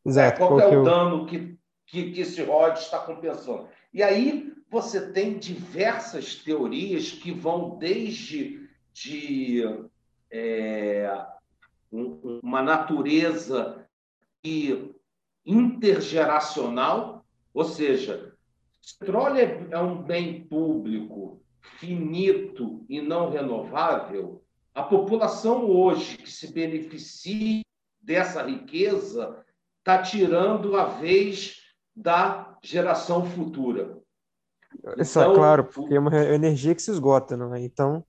Exato. 0.05 0.35
É, 0.35 0.37
qual, 0.37 0.49
qual 0.49 0.59
é, 0.61 0.73
é 0.73 0.77
o 0.77 0.83
dano 0.83 1.25
que, 1.25 1.57
que, 1.85 2.11
que 2.11 2.21
esse 2.21 2.41
ROD 2.43 2.77
está 2.77 2.99
compensando? 2.99 3.67
E 3.93 4.03
aí 4.03 4.53
você 4.69 5.11
tem 5.11 5.37
diversas 5.37 6.35
teorias 6.35 7.11
que 7.11 7.31
vão 7.31 7.77
desde 7.77 8.69
de 8.91 9.63
é, 10.31 11.25
uma 11.91 12.61
natureza 12.61 13.87
intergeracional, 15.45 17.25
ou 17.53 17.63
seja, 17.63 18.32
petróleo 18.99 19.38
é, 19.38 19.67
é 19.71 19.79
um 19.79 20.01
bem 20.01 20.45
público 20.45 21.41
finito 21.79 22.86
e 22.89 23.01
não 23.01 23.29
renovável, 23.29 24.43
a 24.73 24.84
população 24.84 25.65
hoje 25.69 26.17
que 26.17 26.29
se 26.29 26.51
beneficia 26.51 27.61
dessa 28.01 28.43
riqueza 28.43 29.43
está 29.79 30.01
tirando 30.01 30.75
a 30.75 30.86
vez 30.86 31.61
da 31.95 32.57
geração 32.61 33.25
futura. 33.25 33.97
Isso 34.97 35.19
é 35.19 35.23
então, 35.23 35.36
claro, 35.36 35.65
porque 35.65 35.93
é 35.93 35.99
uma 35.99 36.15
energia 36.15 36.73
que 36.73 36.81
se 36.81 36.91
esgota, 36.91 37.38
não 37.38 37.53
é? 37.53 37.61
Então. 37.61 38.03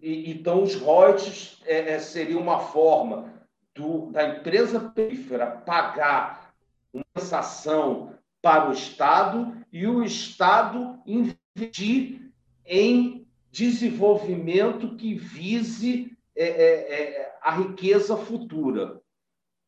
E, 0.00 0.30
então, 0.30 0.62
os 0.62 0.74
royalties 0.76 1.60
é, 1.64 1.94
é, 1.94 1.98
seria 1.98 2.38
uma 2.38 2.60
forma 2.60 3.34
do, 3.74 4.10
da 4.12 4.28
empresa 4.28 4.80
perífera 4.90 5.46
pagar 5.46 6.54
uma 6.92 7.04
sensação 7.18 8.15
para 8.46 8.68
o 8.68 8.72
Estado 8.72 9.60
e 9.72 9.88
o 9.88 10.04
Estado 10.04 11.02
investir 11.04 12.32
em 12.64 13.26
desenvolvimento 13.50 14.94
que 14.94 15.14
vise 15.14 16.16
é, 16.36 16.44
é, 16.44 16.92
é 16.92 17.38
a 17.42 17.50
riqueza 17.50 18.16
futura. 18.16 19.02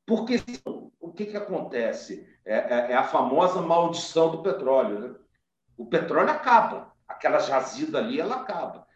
Porque 0.06 0.36
o 1.00 1.12
que, 1.12 1.26
que 1.26 1.36
acontece? 1.36 2.24
É, 2.44 2.54
é, 2.54 2.92
é, 2.92 2.94
a 2.94 3.02
famosa 3.02 3.60
maldição 3.60 4.30
do 4.30 4.44
petróleo. 4.44 5.00
Né? 5.00 5.14
O 5.76 5.86
petróleo 5.86 6.30
acaba, 6.30 6.92
aquela 7.08 7.40
jazida 7.40 7.98
ali, 7.98 8.20
ela 8.20 8.36
acaba. 8.36 8.86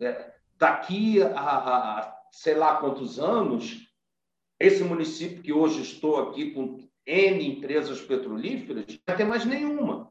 É, 0.00 0.32
daqui 0.56 1.22
a, 1.22 1.38
a, 1.38 1.98
a, 2.00 2.16
sei 2.30 2.54
lá 2.54 2.76
quantos 2.76 3.18
anos, 3.18 3.86
esse 4.58 4.82
município 4.82 5.42
que 5.42 5.52
hoje 5.52 5.82
estou 5.82 6.30
aqui 6.30 6.52
com 6.52 6.85
N 7.06 7.46
empresas 7.46 8.00
petrolíferas, 8.00 8.86
não 8.88 8.98
vai 9.06 9.16
ter 9.16 9.24
mais 9.24 9.44
nenhuma. 9.44 10.10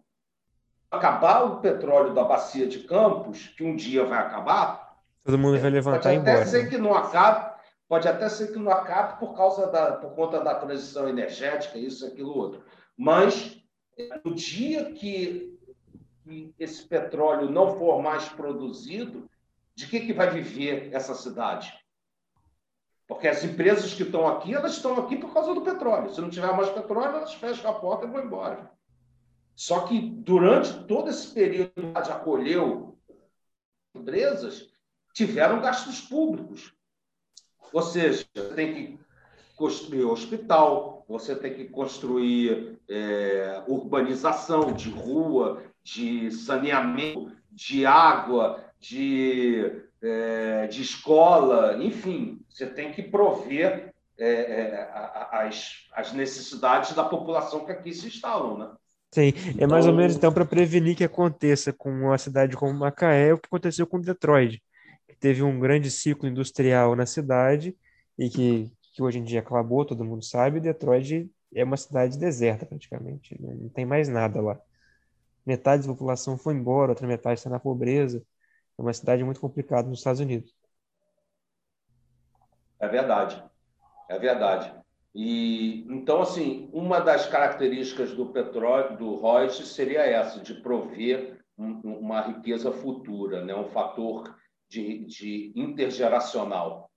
Acabar 0.89 1.43
o 1.43 1.59
petróleo 1.59 2.13
da 2.13 2.23
bacia 2.23 2.65
de 2.67 2.79
Campos, 2.79 3.49
que 3.49 3.63
um 3.63 3.75
dia 3.75 4.05
vai 4.05 4.19
acabar. 4.19 4.97
Todo 5.23 5.37
mundo 5.37 5.59
vai 5.59 5.69
levantar 5.69 6.13
e 6.13 6.17
embora. 6.17 6.37
Pode 6.37 6.49
até 6.49 6.51
ser 6.51 6.69
que 6.69 6.77
não 6.77 6.93
acabe, 6.95 7.53
pode 7.87 8.07
até 8.07 8.29
ser 8.29 8.53
que 8.53 8.59
não 8.59 8.71
acabe 8.71 9.19
por 9.19 9.35
causa 9.35 9.67
da, 9.67 9.93
por 9.93 10.15
conta 10.15 10.39
da 10.39 10.55
transição 10.55 11.09
energética, 11.09 11.77
isso, 11.77 12.05
aquilo, 12.05 12.35
outro. 12.35 12.63
Mas 12.97 13.61
no 14.23 14.33
dia 14.33 14.91
que 14.93 15.53
esse 16.57 16.87
petróleo 16.87 17.49
não 17.49 17.77
for 17.77 18.01
mais 18.01 18.29
produzido, 18.29 19.29
de 19.75 19.87
que, 19.87 19.99
que 19.99 20.13
vai 20.13 20.29
viver 20.29 20.89
essa 20.93 21.13
cidade? 21.13 21.73
Porque 23.07 23.27
as 23.27 23.43
empresas 23.43 23.93
que 23.93 24.03
estão 24.03 24.27
aqui, 24.27 24.53
elas 24.53 24.73
estão 24.73 24.97
aqui 24.97 25.17
por 25.17 25.31
causa 25.33 25.53
do 25.53 25.61
petróleo. 25.61 26.09
Se 26.13 26.21
não 26.21 26.29
tiver 26.29 26.51
mais 26.55 26.69
petróleo, 26.69 27.17
elas 27.17 27.33
fecham 27.35 27.69
a 27.69 27.73
porta 27.73 28.05
e 28.05 28.09
vão 28.09 28.23
embora. 28.23 28.71
Só 29.55 29.81
que 29.81 29.99
durante 29.99 30.73
todo 30.85 31.09
esse 31.09 31.27
período 31.33 31.71
de 31.75 32.11
acolheu 32.11 32.97
empresas, 33.95 34.69
tiveram 35.13 35.61
gastos 35.61 36.01
públicos. 36.01 36.73
Ou 37.71 37.81
seja, 37.81 38.25
tem 38.55 38.73
que 38.73 38.99
construir 39.55 40.03
hospital, 40.03 41.05
você 41.07 41.35
tem 41.35 41.53
que 41.53 41.65
construir 41.65 42.79
é, 42.89 43.63
urbanização 43.67 44.73
de 44.73 44.89
rua, 44.89 45.63
de 45.81 46.31
saneamento, 46.31 47.31
de 47.49 47.85
água, 47.85 48.63
de, 48.79 49.84
é, 50.05 50.67
de 50.67 50.81
escola, 50.81 51.77
enfim, 51.83 52.39
você 52.49 52.67
tem 52.67 52.91
que 52.91 53.01
prover 53.01 53.93
é, 54.17 54.27
é 54.27 54.89
as, 55.31 55.87
as 55.93 56.13
necessidades 56.13 56.93
da 56.93 57.03
população 57.03 57.65
que 57.65 57.71
aqui 57.71 57.93
se 57.93 58.07
instalam, 58.07 58.57
né? 58.57 58.71
Sim, 59.11 59.33
é 59.57 59.65
mais 59.65 59.85
ou 59.85 59.91
então 59.91 60.01
menos 60.01 60.15
então 60.15 60.31
para 60.31 60.45
prevenir 60.45 60.95
que 60.95 61.03
aconteça 61.03 61.71
com 61.71 61.89
uma 61.89 62.17
cidade 62.17 62.55
como 62.55 62.73
Macaé 62.73 63.33
o 63.33 63.37
que 63.37 63.47
aconteceu 63.47 63.87
com 63.87 63.99
Detroit, 63.99 64.61
que 65.07 65.15
teve 65.15 65.41
um 65.41 65.59
grande 65.59 65.89
ciclo 65.89 66.27
industrial 66.27 66.95
na 66.95 67.05
cidade 67.05 67.75
e 68.17 68.29
que 68.29 68.71
que 68.95 69.03
hoje 69.03 69.19
em 69.19 69.23
dia 69.25 69.41
acabou, 69.41 69.83
todo 69.83 70.05
mundo 70.05 70.23
sabe, 70.23 70.61
Detroit 70.61 71.29
é 71.53 71.63
uma 71.65 71.75
cidade 71.75 72.17
deserta 72.17 72.65
praticamente, 72.65 73.35
não 73.41 73.67
tem 73.67 73.85
mais 73.85 74.07
nada 74.07 74.41
lá. 74.41 74.57
Metade 75.45 75.85
da 75.85 75.93
população 75.93 76.37
foi 76.37 76.53
embora, 76.53 76.93
outra 76.93 77.05
metade 77.05 77.39
está 77.39 77.49
na 77.49 77.59
pobreza. 77.59 78.23
É 78.77 78.81
uma 78.81 78.93
cidade 78.93 79.23
muito 79.23 79.39
complicada 79.39 79.87
nos 79.87 79.99
Estados 79.99 80.19
Unidos. 80.19 80.53
É 82.79 82.87
verdade, 82.87 83.43
é 84.09 84.19
verdade. 84.19 84.73
E 85.13 85.87
então 85.89 86.21
assim, 86.21 86.69
uma 86.73 86.99
das 86.99 87.25
características 87.25 88.13
do 88.13 88.27
petróleo, 88.27 88.97
do 88.97 89.15
royalties 89.15 89.69
seria 89.69 90.01
essa, 90.01 90.41
de 90.41 90.55
prover 90.55 91.39
um, 91.57 91.79
uma 91.99 92.21
riqueza 92.21 92.71
futura, 92.71 93.43
né? 93.43 93.55
um 93.55 93.69
fator 93.69 94.35
de, 94.67 95.05
de 95.05 95.53
intergeracional. 95.55 96.91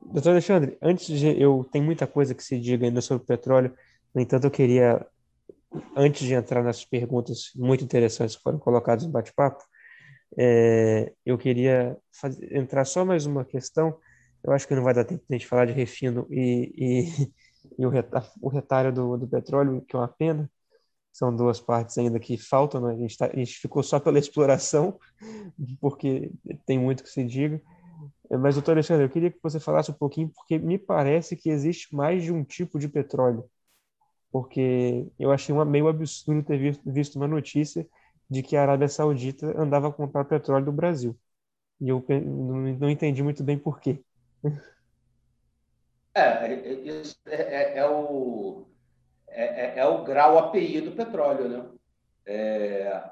Doutor 0.00 0.30
Alexandre, 0.30 0.78
antes 0.80 1.06
de 1.06 1.40
eu 1.40 1.64
tem 1.72 1.82
muita 1.82 2.06
coisa 2.06 2.34
que 2.34 2.44
se 2.44 2.60
diga 2.60 2.86
ainda 2.86 3.00
sobre 3.00 3.24
o 3.24 3.26
petróleo, 3.26 3.74
no 4.14 4.20
entanto 4.20 4.44
eu 4.44 4.50
queria 4.50 5.04
antes 5.96 6.26
de 6.26 6.34
entrar 6.34 6.62
nas 6.62 6.84
perguntas 6.84 7.50
muito 7.56 7.82
interessantes 7.82 8.36
que 8.36 8.42
foram 8.42 8.58
colocadas 8.58 9.04
no 9.04 9.10
bate-papo, 9.10 9.64
é, 10.36 11.12
eu 11.24 11.38
queria 11.38 11.96
fazer, 12.12 12.56
entrar 12.56 12.84
só 12.84 13.04
mais 13.04 13.26
uma 13.26 13.44
questão. 13.44 13.98
Eu 14.42 14.52
acho 14.52 14.66
que 14.68 14.74
não 14.74 14.82
vai 14.82 14.94
dar 14.94 15.04
tempo 15.04 15.22
de 15.28 15.34
a 15.34 15.38
gente 15.38 15.46
falar 15.46 15.66
de 15.66 15.72
refino 15.72 16.26
e, 16.30 16.72
e, 16.76 17.32
e 17.78 17.86
o, 17.86 17.90
o 18.40 18.48
retalho 18.48 18.92
do, 18.92 19.16
do 19.16 19.26
petróleo, 19.28 19.84
que 19.88 19.96
é 19.96 19.98
uma 19.98 20.08
pena. 20.08 20.50
São 21.12 21.34
duas 21.34 21.60
partes 21.60 21.96
ainda 21.96 22.18
que 22.18 22.36
faltam, 22.36 22.80
né? 22.80 22.92
a, 22.92 22.96
gente 22.96 23.16
tá, 23.16 23.30
a 23.32 23.36
gente 23.36 23.58
ficou 23.58 23.82
só 23.82 24.00
pela 24.00 24.18
exploração, 24.20 24.98
porque 25.80 26.32
tem 26.66 26.78
muito 26.78 27.04
que 27.04 27.10
se 27.10 27.24
diga. 27.24 27.60
Mas, 28.30 28.54
doutor 28.54 28.72
Alexandre, 28.72 29.04
eu 29.04 29.10
queria 29.10 29.30
que 29.30 29.38
você 29.42 29.60
falasse 29.60 29.90
um 29.90 29.94
pouquinho, 29.94 30.28
porque 30.34 30.58
me 30.58 30.78
parece 30.78 31.36
que 31.36 31.50
existe 31.50 31.94
mais 31.94 32.24
de 32.24 32.32
um 32.32 32.42
tipo 32.42 32.78
de 32.78 32.88
petróleo. 32.88 33.44
Porque 34.32 35.06
eu 35.18 35.30
achei 35.30 35.54
uma, 35.54 35.64
meio 35.64 35.86
absurdo 35.86 36.42
ter 36.42 36.58
visto, 36.58 36.82
visto 36.84 37.16
uma 37.16 37.28
notícia 37.28 37.86
de 38.28 38.42
que 38.42 38.56
a 38.56 38.62
Arábia 38.62 38.88
Saudita 38.88 39.46
andava 39.60 39.88
a 39.88 39.92
comprar 39.92 40.24
petróleo 40.24 40.66
do 40.66 40.72
Brasil. 40.72 41.16
E 41.80 41.88
eu 41.88 42.04
não, 42.08 42.88
entendi 42.88 43.22
muito 43.22 43.42
bem 43.42 43.58
por 43.58 43.80
quê. 43.80 44.02
É, 46.14 46.20
é, 46.20 47.02
é, 47.26 47.78
é 47.78 47.90
o, 47.90 48.66
é, 49.26 49.80
é, 49.80 49.86
o 49.86 50.04
grau 50.04 50.38
API 50.38 50.80
do 50.80 50.92
petróleo, 50.92 51.48
né? 51.48 51.70
É, 52.26 53.10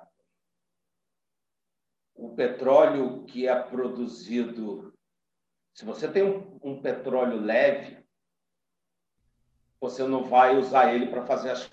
o 2.14 2.30
petróleo 2.34 3.24
que 3.24 3.48
é 3.48 3.62
produzido 3.62 4.92
se 5.74 5.84
você 5.84 6.11
tem 6.11 6.22
um, 6.22 6.58
um 6.62 6.82
petróleo 6.82 7.41
leve, 7.41 8.04
você 9.80 10.04
não 10.04 10.24
vai 10.24 10.57
usar 10.57 10.95
ele 10.95 11.07
para 11.07 11.26
fazer 11.26 11.50
as 11.50 11.70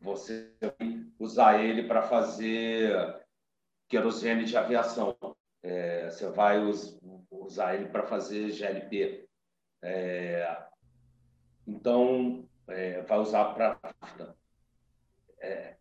você 0.00 0.52
vai 0.60 1.01
usar 1.22 1.62
ele 1.62 1.84
para 1.84 2.02
fazer 2.02 3.24
querosene 3.88 4.44
de 4.44 4.56
aviação. 4.56 5.16
É, 5.62 6.10
você 6.10 6.28
vai 6.30 6.58
us, 6.58 6.98
usar 7.30 7.76
ele 7.76 7.88
para 7.88 8.02
fazer 8.02 8.50
GLP. 8.50 9.28
É, 9.80 10.64
então, 11.64 12.48
é, 12.66 13.02
vai 13.02 13.18
usar 13.18 13.54
para 13.54 13.78
é, 15.38 15.76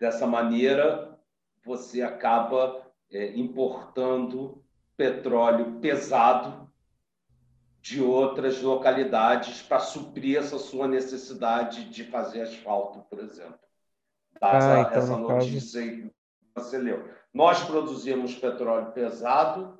dessa 0.00 0.26
maneira, 0.26 1.16
você 1.64 2.02
acaba 2.02 2.84
é, 3.10 3.36
importando 3.36 4.64
petróleo 4.96 5.78
pesado 5.80 6.68
de 7.80 8.02
outras 8.02 8.60
localidades 8.60 9.62
para 9.62 9.78
suprir 9.78 10.38
essa 10.38 10.58
sua 10.58 10.88
necessidade 10.88 11.88
de 11.90 12.04
fazer 12.04 12.42
asfalto, 12.42 13.00
por 13.08 13.20
exemplo. 13.20 13.61
Tá? 14.42 14.50
Ah, 14.50 14.56
essa, 14.56 14.80
então, 14.80 14.98
essa 14.98 15.16
notícia 15.16 15.80
aí 15.80 16.02
que 16.02 16.10
você 16.52 16.76
leu. 16.76 17.08
Nós 17.32 17.62
produzimos 17.62 18.34
petróleo 18.34 18.90
pesado 18.90 19.78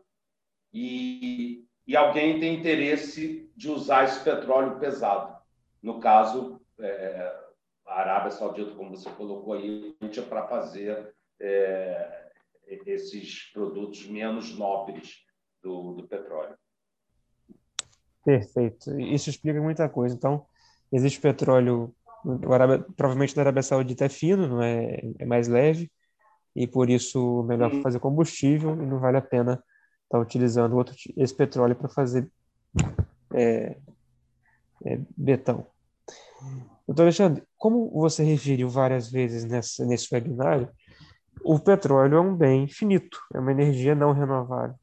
e, 0.72 1.66
e 1.84 1.97
alguém 1.97 2.39
tem 2.39 2.60
interesse 2.60 3.51
de 3.56 3.68
usar 3.68 4.05
esse 4.05 4.22
petróleo 4.22 4.78
pesado. 4.78 5.36
No 5.82 5.98
caso, 5.98 6.60
é, 6.78 7.40
a 7.84 8.01
Arábia 8.01 8.30
Saudita, 8.30 8.70
como 8.76 8.97
você 8.97 9.10
colocou 9.10 9.55
aí, 9.55 9.97
é 10.01 10.20
para 10.22 10.47
fazer 10.47 11.12
é, 11.40 12.30
esses 12.86 13.51
produtos 13.52 14.06
menos 14.06 14.56
nobres 14.56 15.24
do, 15.60 15.94
do 15.94 16.06
petróleo. 16.06 16.56
Perfeito. 18.24 18.97
Isso 19.01 19.28
explica 19.28 19.60
muita 19.60 19.89
coisa. 19.89 20.14
Então, 20.14 20.47
existe 20.93 21.20
petróleo, 21.20 21.93
Arábia, 22.51 22.85
provavelmente 22.97 23.36
na 23.36 23.43
Arábia 23.43 23.62
Saudita 23.62 24.05
é 24.05 24.09
fino, 24.09 24.47
não 24.47 24.62
é, 24.62 25.01
é 25.19 25.27
mais 25.27 25.49
leve, 25.49 25.90
e 26.55 26.66
por 26.66 26.90
isso 26.90 27.43
melhor 27.44 27.73
fazer 27.82 27.99
combustível 27.99 28.74
e 28.74 28.86
não 28.86 28.99
vale 28.99 29.16
a 29.16 29.23
pena 29.23 29.53
estar 29.53 29.65
tá 30.09 30.19
utilizando 30.19 30.77
outro, 30.77 30.94
esse 31.16 31.35
petróleo 31.35 31.74
para 31.74 31.89
fazer 31.89 32.31
é, 33.35 33.77
é, 34.85 35.01
betão. 35.16 35.66
Doutor 36.86 37.03
Alexandre, 37.03 37.43
como 37.57 37.90
você 37.90 38.23
referiu 38.23 38.69
várias 38.69 39.11
vezes 39.11 39.44
nessa, 39.44 39.85
nesse 39.86 40.12
webinário, 40.12 40.69
o 41.44 41.59
petróleo 41.59 42.16
é 42.16 42.20
um 42.20 42.36
bem 42.36 42.69
finito, 42.69 43.19
é 43.35 43.39
uma 43.39 43.51
energia 43.51 43.94
não 43.94 44.12
renovável. 44.12 44.77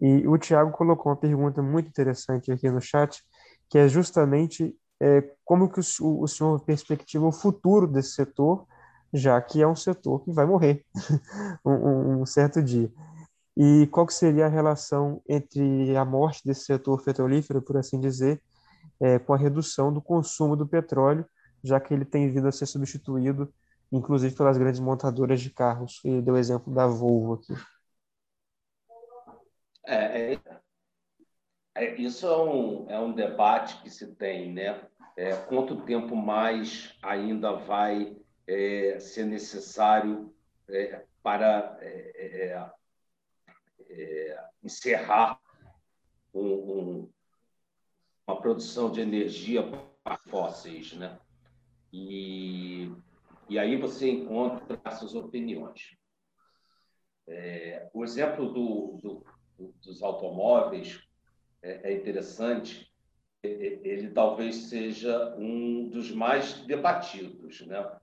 E 0.00 0.26
o 0.26 0.36
Tiago 0.38 0.72
colocou 0.72 1.10
uma 1.10 1.18
pergunta 1.18 1.62
muito 1.62 1.88
interessante 1.88 2.52
aqui 2.52 2.70
no 2.70 2.80
chat, 2.80 3.22
que 3.68 3.78
é 3.78 3.88
justamente 3.88 4.74
como 5.44 5.70
que 5.70 5.80
o, 6.00 6.22
o 6.22 6.28
senhor 6.28 6.60
perspectiva 6.60 7.26
o 7.26 7.32
futuro 7.32 7.86
desse 7.86 8.12
setor, 8.12 8.66
já 9.12 9.40
que 9.40 9.62
é 9.62 9.66
um 9.66 9.76
setor 9.76 10.24
que 10.24 10.32
vai 10.32 10.44
morrer 10.44 10.84
um, 11.64 12.20
um, 12.22 12.26
certo 12.26 12.62
dia. 12.62 12.92
E 13.56 13.88
qual 13.88 14.06
que 14.06 14.14
seria 14.14 14.46
a 14.46 14.48
relação 14.48 15.22
entre 15.28 15.96
a 15.96 16.04
morte 16.04 16.42
desse 16.44 16.64
setor 16.64 17.02
petrolífero, 17.02 17.62
por 17.62 17.76
assim 17.76 17.98
dizer, 17.98 18.40
é, 19.00 19.18
com 19.18 19.32
a 19.32 19.36
redução 19.36 19.92
do 19.92 20.00
consumo 20.00 20.56
do 20.56 20.66
petróleo, 20.66 21.24
já 21.62 21.80
que 21.80 21.92
ele 21.92 22.04
tem 22.04 22.30
vindo 22.30 22.48
a 22.48 22.52
ser 22.52 22.66
substituído, 22.66 23.52
inclusive 23.90 24.34
pelas 24.34 24.58
grandes 24.58 24.80
montadoras 24.80 25.40
de 25.40 25.50
carros. 25.50 26.00
Ele 26.04 26.22
deu 26.22 26.34
o 26.34 26.38
exemplo 26.38 26.72
da 26.72 26.86
Volvo 26.86 27.34
aqui. 27.34 27.54
É, 29.86 30.32
é, 30.32 30.34
é, 30.34 30.60
isso 31.84 32.26
é 32.26 32.36
um, 32.36 32.90
é 32.90 32.98
um 32.98 33.12
debate 33.12 33.80
que 33.82 33.90
se 33.90 34.14
tem, 34.14 34.52
né? 34.52 34.86
É, 35.16 35.34
quanto 35.34 35.84
tempo 35.84 36.14
mais 36.14 36.96
ainda 37.02 37.52
vai 37.52 38.16
é, 38.46 38.98
ser 39.00 39.24
necessário 39.24 40.32
é, 40.68 41.04
para 41.22 41.76
é, 41.80 42.68
encerrar 44.62 45.40
um, 46.32 46.40
um, 46.40 47.10
uma 48.26 48.40
produção 48.40 48.90
de 48.90 49.00
energia 49.00 49.62
fósseis, 50.28 50.92
né? 50.92 51.18
E, 51.92 52.92
e 53.48 53.58
aí 53.58 53.76
você 53.76 54.10
encontra 54.10 54.80
essas 54.84 55.14
opiniões. 55.14 55.96
É, 57.26 57.90
o 57.92 58.04
exemplo 58.04 58.52
do, 58.52 58.98
do, 59.02 59.74
dos 59.82 60.02
automóveis 60.02 61.07
é, 61.62 61.90
é 61.90 61.92
interessante. 61.92 62.90
Ele 63.42 64.10
talvez 64.10 64.56
seja 64.68 65.34
um 65.36 65.88
dos 65.88 66.10
mais 66.10 66.54
debatidos, 66.66 67.60
né? 67.66 67.98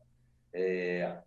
É, 0.53 1.21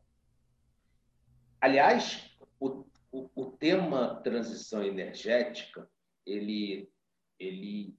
aliás, 1.60 2.34
o, 2.58 2.84
o, 3.12 3.30
o 3.34 3.46
tema 3.52 4.16
transição 4.22 4.82
energética 4.82 5.88
ele 6.24 6.90
ele 7.38 7.94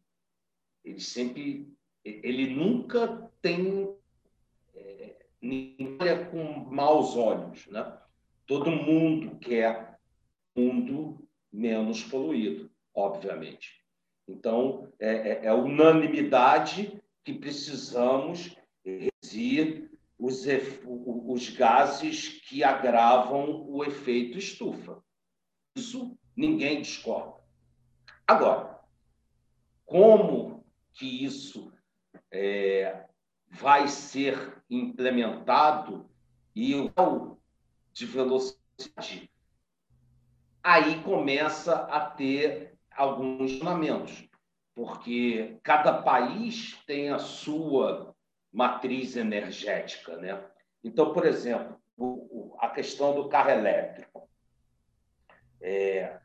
ele 0.84 1.00
sempre 1.00 1.72
ele 2.04 2.56
nunca 2.56 3.32
tem 3.42 3.96
é, 4.74 5.26
ninguém 5.42 6.26
com 6.32 6.44
maus 6.72 7.16
olhos, 7.16 7.68
né? 7.68 7.98
Todo 8.48 8.72
mundo 8.72 9.38
quer 9.38 10.00
um 10.56 10.74
mundo 10.74 11.30
menos 11.52 12.04
poluído, 12.04 12.72
obviamente. 12.94 13.79
Então 14.30 14.88
é, 15.00 15.10
é, 15.10 15.46
é 15.46 15.54
unanimidade 15.54 17.02
que 17.24 17.34
precisamos 17.34 18.56
reduzir 18.84 19.90
os, 20.18 20.46
os 20.86 21.50
gases 21.50 22.30
que 22.48 22.64
agravam 22.64 23.66
o 23.68 23.84
efeito 23.84 24.38
estufa. 24.38 25.02
Isso 25.76 26.18
ninguém 26.36 26.82
discorda. 26.82 27.40
Agora, 28.28 28.80
como 29.86 30.64
que 30.94 31.24
isso 31.24 31.74
é, 32.32 33.06
vai 33.50 33.88
ser 33.88 34.62
implementado 34.70 36.10
e 36.56 36.76
o 36.76 37.38
de 37.92 38.06
velocidade, 38.06 39.30
aí 40.64 41.02
começa 41.04 41.76
a 41.76 42.02
ter 42.10 42.79
alguns 43.00 43.58
fundamentos, 43.58 44.28
porque 44.76 45.58
cada 45.64 46.02
país 46.02 46.78
tem 46.86 47.12
a 47.12 47.18
sua 47.18 48.14
matriz 48.52 49.16
energética, 49.16 50.18
né? 50.18 50.44
Então, 50.84 51.14
por 51.14 51.26
exemplo, 51.26 51.80
o, 51.98 52.58
a 52.60 52.68
questão 52.68 53.16
do 53.16 53.30
carro 53.30 53.52
elétrico. 53.52 54.30
É, 55.62 56.20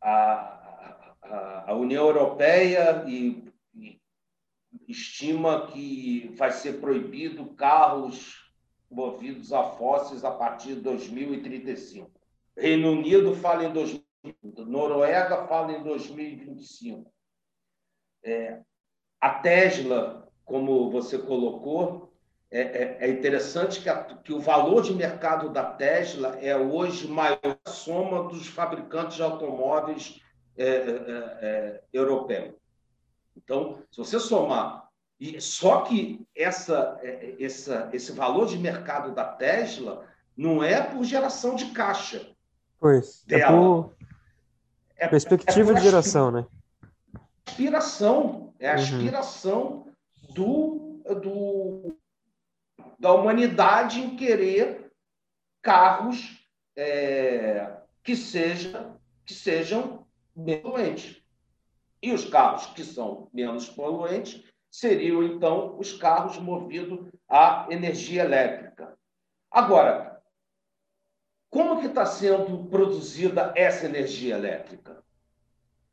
a, 0.00 1.14
a, 1.66 1.74
União 1.74 2.06
Europeia 2.06 3.04
e, 3.06 3.50
e 3.74 4.00
estima 4.88 5.66
que 5.66 6.34
vai 6.36 6.52
ser 6.52 6.80
proibido 6.80 7.54
carros 7.54 8.50
movidos 8.90 9.52
a 9.52 9.62
fósseis 9.62 10.24
a 10.24 10.30
partir 10.30 10.74
de 10.76 10.82
2035. 10.82 12.10
Reino 12.56 12.92
Unido 12.92 13.34
fala 13.34 13.64
em 13.64 13.72
2000, 13.72 14.03
Noruega 14.66 15.46
fala 15.46 15.72
em 15.72 15.82
2025. 15.82 17.12
É, 18.22 18.60
a 19.20 19.30
Tesla, 19.30 20.28
como 20.44 20.90
você 20.90 21.18
colocou, 21.18 22.12
é, 22.50 22.60
é, 22.60 22.98
é 23.00 23.10
interessante 23.10 23.80
que, 23.80 23.88
a, 23.88 24.02
que, 24.02 24.32
o 24.32 24.40
valor 24.40 24.82
de 24.82 24.94
mercado 24.94 25.48
da 25.50 25.64
Tesla 25.64 26.38
é 26.40 26.56
hoje 26.56 27.08
maior 27.08 27.58
soma 27.66 28.28
dos 28.28 28.46
fabricantes 28.46 29.16
de 29.16 29.22
automóveis 29.22 30.20
é, 30.56 30.64
é, 30.64 30.78
é, 31.42 31.82
europeu. 31.92 32.58
Então, 33.36 33.82
se 33.90 33.98
você 33.98 34.20
somar, 34.20 34.88
e 35.18 35.40
só 35.40 35.82
que 35.82 36.24
essa, 36.36 36.98
é, 37.02 37.34
essa, 37.40 37.90
esse 37.92 38.12
valor 38.12 38.46
de 38.46 38.58
mercado 38.58 39.12
da 39.12 39.24
Tesla 39.24 40.06
não 40.36 40.62
é 40.62 40.80
por 40.80 41.02
geração 41.02 41.56
de 41.56 41.66
caixa. 41.72 42.34
Pois, 42.78 43.24
dela. 43.24 43.42
é 43.42 43.46
por 43.46 43.93
é, 44.96 45.08
perspectiva 45.08 45.72
é 45.72 45.74
de 45.74 45.80
geração, 45.80 46.30
né? 46.30 46.46
Aspiração, 47.46 48.54
é 48.58 48.70
a 48.70 48.74
uhum. 48.74 48.80
aspiração 48.80 49.86
do, 50.34 51.00
do, 51.22 51.96
da 52.98 53.12
humanidade 53.12 54.00
em 54.00 54.16
querer 54.16 54.90
carros 55.62 56.46
é, 56.76 57.76
que, 58.02 58.16
seja, 58.16 58.94
que 59.24 59.32
sejam 59.32 60.06
menos 60.34 60.62
poluentes. 60.62 61.22
E 62.02 62.12
os 62.12 62.24
carros 62.26 62.66
que 62.66 62.84
são 62.84 63.28
menos 63.32 63.68
poluentes 63.68 64.44
seriam, 64.70 65.22
então, 65.22 65.78
os 65.78 65.92
carros 65.92 66.38
movidos 66.38 67.08
a 67.28 67.66
energia 67.70 68.22
elétrica. 68.22 68.98
Agora, 69.50 70.13
como 71.54 71.80
que 71.80 71.86
está 71.86 72.04
sendo 72.04 72.64
produzida 72.68 73.52
essa 73.54 73.86
energia 73.86 74.34
elétrica? 74.34 75.04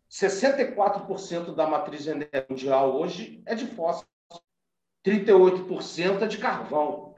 64% 0.10 1.54
da 1.54 1.68
matriz 1.68 2.08
energética 2.08 2.48
mundial 2.50 3.00
hoje 3.00 3.44
é 3.46 3.54
de 3.54 3.68
fósforo, 3.68 4.10
38% 5.06 6.24
é 6.24 6.28
de 6.28 6.40
carvão. 6.40 7.14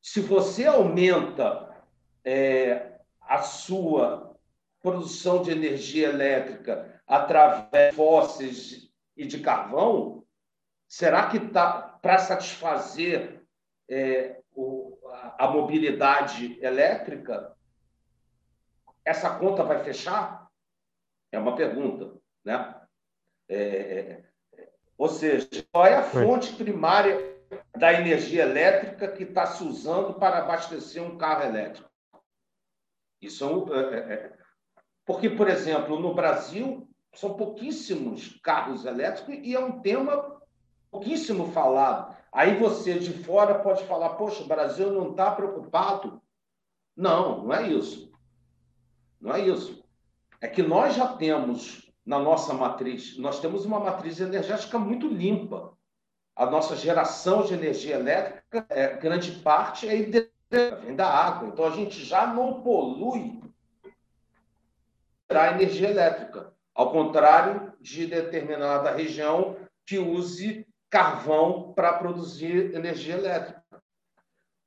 Se 0.00 0.20
você 0.20 0.66
aumenta 0.66 1.84
é, 2.24 3.00
a 3.20 3.42
sua 3.42 4.36
produção 4.80 5.42
de 5.42 5.50
energia 5.50 6.10
elétrica 6.10 7.02
através 7.08 7.90
de 7.90 7.96
fósseis 7.96 8.88
e 9.16 9.26
de 9.26 9.40
carvão, 9.40 10.24
será 10.86 11.28
que 11.28 11.38
está 11.38 11.98
para 12.00 12.18
satisfazer 12.18 13.44
é, 13.88 14.41
a, 15.38 15.48
mobilidade 15.48 16.58
elétrica? 16.64 17.54
Essa 19.04 19.38
conta 19.38 19.64
vai 19.64 19.82
fechar? 19.82 20.48
É 21.30 21.38
uma 21.38 21.56
pergunta, 21.56 22.14
né? 22.44 22.80
É, 23.48 23.56
é, 23.56 24.24
é 24.54 24.68
ou 24.96 25.08
seja, 25.08 25.48
qual 25.72 25.86
é 25.86 25.96
a 25.96 26.02
fonte 26.02 26.54
primária 26.54 27.32
da 27.76 27.92
energia 27.92 28.42
elétrica 28.42 29.08
que 29.08 29.24
está 29.24 29.46
se 29.46 29.64
usando 29.64 30.14
para 30.14 30.38
abastecer 30.38 31.02
um 31.02 31.18
carro 31.18 31.44
elétrico? 31.44 31.90
Isso 33.20 33.72
é, 33.72 33.94
é, 33.94 34.14
é 34.14 34.42
porque, 35.04 35.28
por 35.30 35.48
exemplo, 35.48 35.98
no 35.98 36.14
Brasil, 36.14 36.88
são 37.14 37.34
pouquíssimos 37.34 38.40
carros 38.42 38.84
elétricos 38.84 39.34
e 39.42 39.54
é 39.54 39.60
um 39.60 39.80
tema 39.80 40.40
pouquíssimo 40.90 41.50
falado. 41.52 42.16
Aí 42.32 42.56
você 42.56 42.98
de 42.98 43.12
fora 43.12 43.58
pode 43.58 43.84
falar, 43.84 44.10
poxa, 44.10 44.42
o 44.42 44.48
Brasil 44.48 44.90
não 44.90 45.10
está 45.10 45.30
preocupado. 45.30 46.20
Não, 46.96 47.44
não 47.44 47.52
é 47.54 47.68
isso. 47.68 48.10
Não 49.20 49.34
é 49.34 49.40
isso. 49.40 49.84
É 50.40 50.48
que 50.48 50.62
nós 50.62 50.94
já 50.94 51.08
temos 51.08 51.92
na 52.04 52.18
nossa 52.18 52.52
matriz, 52.54 53.16
nós 53.18 53.38
temos 53.38 53.64
uma 53.64 53.78
matriz 53.78 54.18
energética 54.18 54.78
muito 54.78 55.06
limpa. 55.06 55.76
A 56.34 56.46
nossa 56.46 56.74
geração 56.74 57.44
de 57.44 57.52
energia 57.52 57.96
elétrica, 57.96 58.66
é, 58.70 58.96
grande 58.96 59.32
parte 59.40 59.86
é 59.86 59.94
vem 60.50 60.96
da 60.96 61.06
água. 61.06 61.48
Então 61.48 61.64
a 61.66 61.70
gente 61.70 62.02
já 62.04 62.26
não 62.26 62.62
polui 62.62 63.40
gerar 65.30 65.60
energia 65.60 65.90
elétrica, 65.90 66.52
ao 66.74 66.90
contrário 66.90 67.72
de 67.80 68.06
determinada 68.06 68.90
região 68.90 69.56
que 69.86 69.98
use 69.98 70.66
carvão 70.92 71.72
para 71.72 71.94
produzir 71.94 72.74
energia 72.74 73.14
elétrica. 73.14 73.62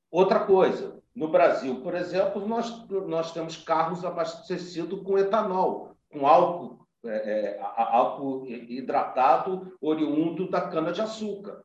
Outra 0.10 0.40
coisa, 0.40 1.00
no 1.14 1.28
Brasil, 1.28 1.82
por 1.82 1.94
exemplo, 1.94 2.48
nós, 2.48 2.90
nós 2.90 3.32
temos 3.32 3.56
carros 3.58 4.04
abastecidos 4.04 5.04
com 5.04 5.20
etanol, 5.20 5.96
com 6.12 6.26
álcool, 6.26 6.84
é, 7.06 7.10
é, 7.10 7.60
álcool 7.62 8.48
hidratado 8.48 9.78
oriundo 9.80 10.50
da 10.50 10.62
cana-de-açúcar, 10.62 11.64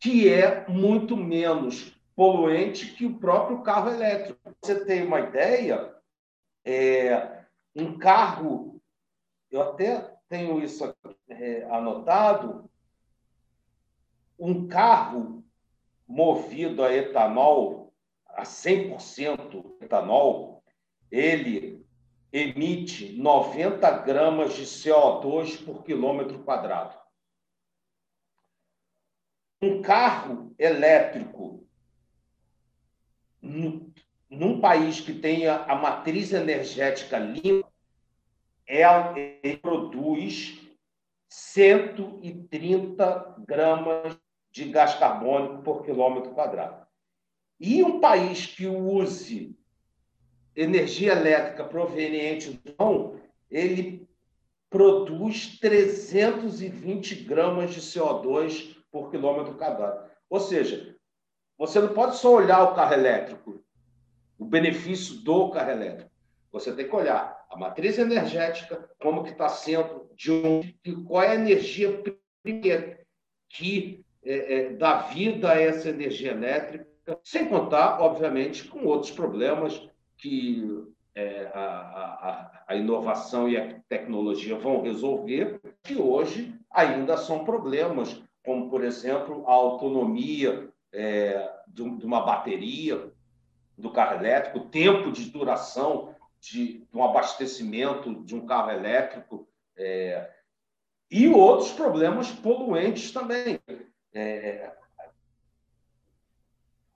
que 0.00 0.32
é 0.32 0.66
muito 0.66 1.14
menos 1.14 1.94
poluente 2.16 2.94
que 2.94 3.04
o 3.04 3.18
próprio 3.18 3.62
carro 3.62 3.90
elétrico. 3.90 4.40
Você 4.62 4.82
tem 4.86 5.06
uma 5.06 5.20
ideia? 5.20 5.94
É, 6.64 7.44
um 7.76 7.98
carro, 7.98 8.80
eu 9.50 9.60
até 9.60 10.10
tenho 10.26 10.62
isso 10.62 10.84
aqui, 10.84 11.16
é, 11.28 11.64
anotado, 11.64 12.70
um 14.38 14.68
carro 14.68 15.44
movido 16.06 16.82
a 16.82 16.92
etanol 16.92 17.92
a 18.26 18.42
100% 18.42 19.76
etanol, 19.80 20.62
ele 21.10 21.86
emite 22.32 23.16
90 23.16 23.98
gramas 23.98 24.54
de 24.54 24.64
CO2 24.64 25.64
por 25.64 25.84
quilômetro 25.84 26.42
quadrado. 26.42 26.98
Um 29.62 29.80
carro 29.80 30.52
elétrico, 30.58 31.64
num 33.40 34.60
país 34.60 35.00
que 35.00 35.14
tenha 35.14 35.62
a 35.64 35.76
matriz 35.76 36.32
energética 36.32 37.18
limpa, 37.18 37.72
ele 38.66 39.56
produz 39.58 40.60
130 41.28 43.36
gramas 43.46 44.23
de 44.54 44.66
gás 44.66 44.94
carbônico 44.94 45.62
por 45.62 45.84
quilômetro 45.84 46.30
quadrado. 46.30 46.86
E 47.58 47.82
um 47.82 47.98
país 47.98 48.46
que 48.46 48.68
use 48.68 49.58
energia 50.54 51.12
elétrica 51.12 51.64
proveniente 51.64 52.52
do 52.52 52.74
não, 52.78 53.20
ele 53.50 54.08
produz 54.70 55.58
320 55.58 57.16
gramas 57.24 57.74
de 57.74 57.80
CO2 57.80 58.76
por 58.92 59.10
quilômetro 59.10 59.56
quadrado. 59.56 60.08
Ou 60.30 60.38
seja, 60.38 60.96
você 61.58 61.80
não 61.80 61.92
pode 61.92 62.16
só 62.16 62.32
olhar 62.32 62.62
o 62.62 62.74
carro 62.74 62.94
elétrico, 62.94 63.60
o 64.38 64.44
benefício 64.44 65.16
do 65.16 65.50
carro 65.50 65.72
elétrico. 65.72 66.10
Você 66.52 66.72
tem 66.72 66.88
que 66.88 66.94
olhar 66.94 67.44
a 67.50 67.56
matriz 67.56 67.98
energética, 67.98 68.88
como 69.00 69.24
que 69.24 69.30
está 69.30 69.48
sendo, 69.48 70.08
de 70.14 70.30
onde, 70.30 70.76
qual 71.04 71.24
é 71.24 71.30
a 71.30 71.34
energia 71.34 72.00
que 73.48 74.04
é, 74.24 74.54
é, 74.54 74.68
dá 74.70 75.02
vida 75.02 75.52
a 75.52 75.60
essa 75.60 75.88
energia 75.88 76.32
elétrica 76.32 76.86
sem 77.22 77.48
contar, 77.48 78.00
obviamente, 78.00 78.66
com 78.66 78.86
outros 78.86 79.10
problemas 79.10 79.88
que 80.16 80.84
é, 81.14 81.50
a, 81.52 81.60
a, 81.60 82.64
a, 82.68 82.76
inovação 82.76 83.48
e 83.48 83.56
a 83.56 83.78
tecnologia 83.88 84.58
vão 84.58 84.82
resolver, 84.82 85.60
que 85.82 85.96
hoje 85.96 86.54
ainda 86.70 87.16
são 87.16 87.44
problemas, 87.44 88.22
como, 88.44 88.70
por 88.70 88.82
exemplo, 88.82 89.44
a 89.46 89.52
autonomia 89.52 90.68
é, 90.92 91.52
de, 91.68 91.98
de, 91.98 92.06
uma 92.06 92.24
bateria 92.24 93.12
do 93.76 93.90
carro 93.90 94.18
elétrico, 94.18 94.60
o 94.60 94.68
tempo 94.68 95.12
de 95.12 95.30
duração 95.30 96.14
de, 96.40 96.78
de, 96.78 96.96
um 96.96 97.04
abastecimento 97.04 98.24
de 98.24 98.34
um 98.34 98.46
carro 98.46 98.70
elétrico, 98.70 99.46
é, 99.76 100.30
e 101.10 101.28
outros 101.28 101.70
problemas 101.72 102.30
poluentes 102.30 103.12
também. 103.12 103.60
É, 104.14 104.72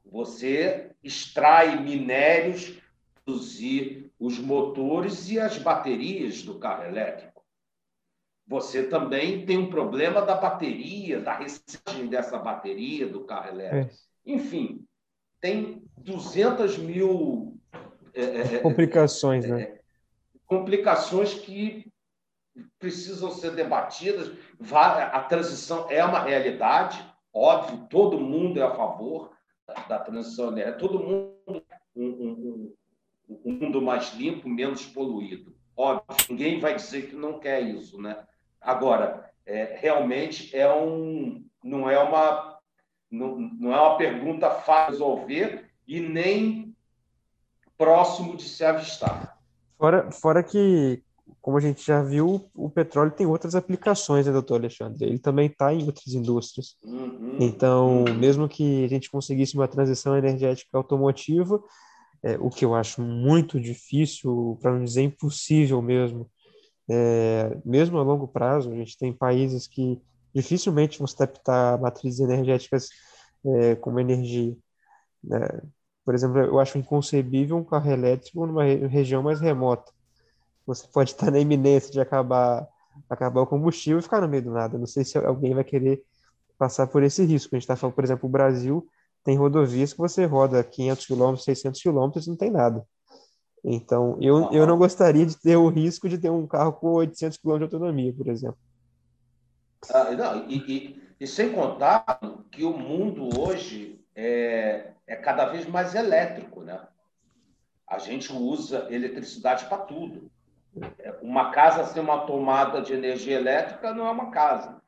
você 0.05 0.93
extrai 1.03 1.83
minérios, 1.83 2.79
produzir 3.25 4.11
os 4.19 4.39
motores 4.39 5.29
e 5.31 5.39
as 5.39 5.59
baterias 5.59 6.43
do 6.43 6.59
carro 6.59 6.85
elétrico. 6.85 7.45
Você 8.47 8.85
também 8.85 9.45
tem 9.45 9.59
um 9.59 9.69
problema 9.69 10.23
da 10.23 10.35
bateria, 10.35 11.21
da 11.21 11.37
reciclagem 11.37 12.07
dessa 12.07 12.39
bateria 12.39 13.07
do 13.07 13.25
carro 13.25 13.51
elétrico. 13.51 13.95
É. 14.27 14.33
Enfim, 14.33 14.87
tem 15.41 15.83
200 15.99 16.79
mil 16.79 17.59
é, 18.15 18.23
é, 18.23 18.55
é, 18.57 18.59
complicações, 18.61 19.47
né? 19.47 19.63
É, 19.63 19.81
complicações 20.47 21.35
que 21.35 21.93
precisam 22.79 23.31
ser 23.31 23.53
debatidas. 23.53 24.33
A 24.73 25.21
transição 25.21 25.87
é 25.91 26.03
uma 26.03 26.21
realidade, 26.21 27.05
óbvio, 27.39 27.87
todo 27.89 28.21
mundo 28.21 28.61
é 28.61 28.65
a 28.65 28.75
favor, 28.75 29.31
da 29.89 29.99
transição 29.99 30.49
energética. 30.49 30.79
Todo 30.79 31.01
mundo 31.01 31.63
um, 31.95 32.07
um, 32.07 32.75
um, 33.29 33.53
mundo 33.53 33.83
mais 33.83 34.15
limpo, 34.15 34.49
menos 34.49 34.87
poluído. 34.87 35.55
Óbvio, 35.77 36.05
ninguém 36.31 36.61
vai 36.61 36.75
dizer 36.75 37.09
que 37.09 37.17
não 37.17 37.39
quer 37.39 37.61
isso, 37.61 38.01
né? 38.01 38.25
Agora, 38.61 39.31
é, 39.47 39.77
realmente 39.81 40.55
é 40.57 40.73
um, 40.73 41.45
não 41.63 41.89
é 41.89 41.99
uma, 41.99 42.59
não, 43.11 43.39
não 43.39 43.73
é 43.73 43.81
uma 43.81 43.97
pergunta 43.97 44.51
fácil 44.51 44.93
de 44.93 44.99
resolver 44.99 45.71
e 45.87 46.01
nem 46.01 46.75
próximo 47.77 48.37
de 48.37 48.43
se 48.43 48.65
avistar. 48.65 49.39
Fora, 49.77 50.11
fora 50.11 50.43
que 50.43 51.03
como 51.41 51.57
a 51.57 51.61
gente 51.61 51.87
já 51.87 52.03
viu, 52.03 52.49
o 52.55 52.69
petróleo 52.69 53.11
tem 53.11 53.27
outras 53.27 53.55
aplicações, 53.55 54.27
né, 54.27 54.33
doutor 54.33 54.57
Alexandre? 54.57 55.05
Ele 55.05 55.19
também 55.19 55.47
está 55.47 55.73
em 55.73 55.85
outras 55.85 56.15
indústrias. 56.15 56.77
Uhum. 56.85 57.37
Então, 57.41 58.05
mesmo 58.19 58.49
que 58.49 58.85
a 58.85 58.89
gente 58.89 59.11
conseguisse 59.11 59.55
uma 59.55 59.69
transição 59.69 60.17
energética 60.17 60.77
automotiva, 60.77 61.63
é, 62.23 62.37
o 62.39 62.51
que 62.51 62.65
eu 62.65 62.75
acho 62.75 63.01
muito 63.01 63.61
difícil, 63.61 64.59
para 64.61 64.73
não 64.73 64.85
dizer 64.85 65.03
impossível 65.03 65.81
mesmo, 65.81 66.29
é, 66.91 67.57
mesmo 67.65 67.99
a 67.99 68.03
longo 68.03 68.27
prazo, 68.27 68.71
a 68.71 68.75
gente 68.75 68.99
tem 68.99 69.13
países 69.13 69.67
que 69.67 70.01
dificilmente 70.35 70.99
vão 70.99 71.07
se 71.07 71.15
adaptar 71.17 71.75
a 71.75 71.79
matrizes 71.79 72.21
energéticas 72.21 72.89
é, 73.45 73.75
como 73.77 74.01
energia. 74.01 74.57
Né? 75.23 75.39
Por 76.05 76.15
exemplo, 76.15 76.39
eu 76.39 76.59
acho 76.59 76.79
inconcebível 76.79 77.57
um 77.57 77.65
carro 77.65 77.91
elétrico 77.91 78.47
numa 78.47 78.65
região 78.65 79.23
mais 79.23 79.41
remota 79.41 79.93
você 80.69 80.87
pode 80.87 81.13
estar 81.13 81.31
na 81.33 81.41
iminência 81.41 81.91
de 81.91 82.01
acabar, 82.01 82.69
acabar 83.09 83.41
o 83.41 83.47
combustível 83.47 83.99
e 83.99 84.03
ficar 84.03 84.21
no 84.21 84.29
meio 84.29 84.43
do 84.43 84.53
nada. 84.53 84.77
Não 84.77 84.87
sei 84.87 85.05
se 85.05 85.17
alguém 85.17 85.55
vai 85.55 85.65
querer 85.65 86.03
passar 86.59 86.87
por 86.87 87.03
esse 87.03 87.25
risco. 87.25 87.55
A 87.55 87.57
gente 87.57 87.65
está 87.65 87.75
falando, 87.77 87.95
por 87.95 88.05
exemplo, 88.05 88.29
o 88.29 88.33
Brasil 88.33 88.87
tem 89.25 89.37
rodovias 89.37 89.93
que 89.93 89.99
você 89.99 90.27
roda 90.27 90.63
500 90.63 91.07
quilômetros, 91.07 91.45
600 91.45 91.81
quilômetros 91.81 92.27
e 92.27 92.31
não 92.31 92.37
tem 92.37 92.51
nada. 92.51 92.85
Então, 93.65 94.17
eu, 94.21 94.51
eu 94.53 94.67
não 94.67 94.79
gostaria 94.79 95.27
de 95.27 95.37
ter 95.37 95.57
o 95.57 95.69
risco 95.69 96.09
de 96.09 96.19
ter 96.19 96.31
um 96.31 96.47
carro 96.47 96.73
com 96.73 96.93
800 96.93 97.39
quilômetros 97.39 97.71
de 97.71 97.77
autonomia, 97.77 98.13
por 98.13 98.29
exemplo. 98.29 98.59
Ah, 99.93 100.11
não, 100.13 100.49
e, 100.49 100.57
e, 100.57 101.03
e, 101.21 101.27
sem 101.27 101.53
contar 101.53 102.21
que 102.51 102.65
o 102.65 102.77
mundo 102.77 103.29
hoje 103.41 104.01
é, 104.15 104.93
é 105.07 105.17
cada 105.17 105.47
vez 105.47 105.67
mais 105.67 105.95
elétrico, 105.95 106.63
né? 106.63 106.81
A 107.87 107.99
gente 107.99 108.33
usa 108.33 108.87
eletricidade 108.91 109.67
para 109.67 109.79
tudo. 109.79 110.31
Uma 111.23 111.51
casa 111.51 111.85
sem 111.85 112.03
uma 112.03 112.27
tomada 112.27 112.81
de 112.81 112.93
energia 112.93 113.37
elétrica 113.37 113.93
não 113.93 114.07
é 114.07 114.11
uma 114.11 114.31
casa. 114.31 114.81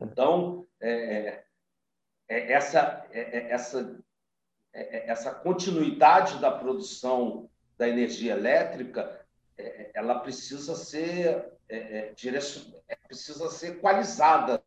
Então, 0.00 0.66
é, 0.80 0.90
é, 0.90 1.44
é 2.28 2.52
essa, 2.52 3.06
é, 3.10 3.38
é 3.38 3.52
essa, 3.52 3.98
é, 4.72 5.10
essa 5.10 5.34
continuidade 5.34 6.38
da 6.38 6.50
produção 6.50 7.50
da 7.76 7.88
energia 7.88 8.32
elétrica, 8.32 9.18
ela 9.92 10.20
precisa 10.20 10.76
ser, 10.76 11.52
precisa 13.06 13.50
ser 13.50 13.72
equalizada 13.72 14.62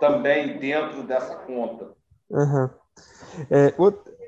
também 0.00 0.58
dentro 0.58 1.04
dessa 1.04 1.36
conta. 1.36 1.92
Uhum. 2.30 2.70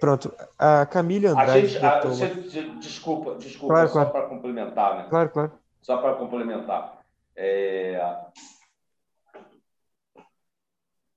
Pronto, 0.01 0.32
a 0.59 0.86
Camila 0.86 1.31
Andrade. 1.31 1.51
A 1.51 2.01
gente, 2.01 2.59
a, 2.59 2.74
desculpa, 2.78 3.35
desculpa, 3.36 3.74
claro, 3.74 3.89
só 3.89 3.94
claro. 3.94 4.10
para 4.10 4.27
complementar, 4.27 4.97
né? 4.97 5.06
Claro, 5.09 5.31
claro. 5.31 5.52
Só 5.81 5.97
para 5.98 6.14
complementar. 6.14 6.98
É, 7.35 8.16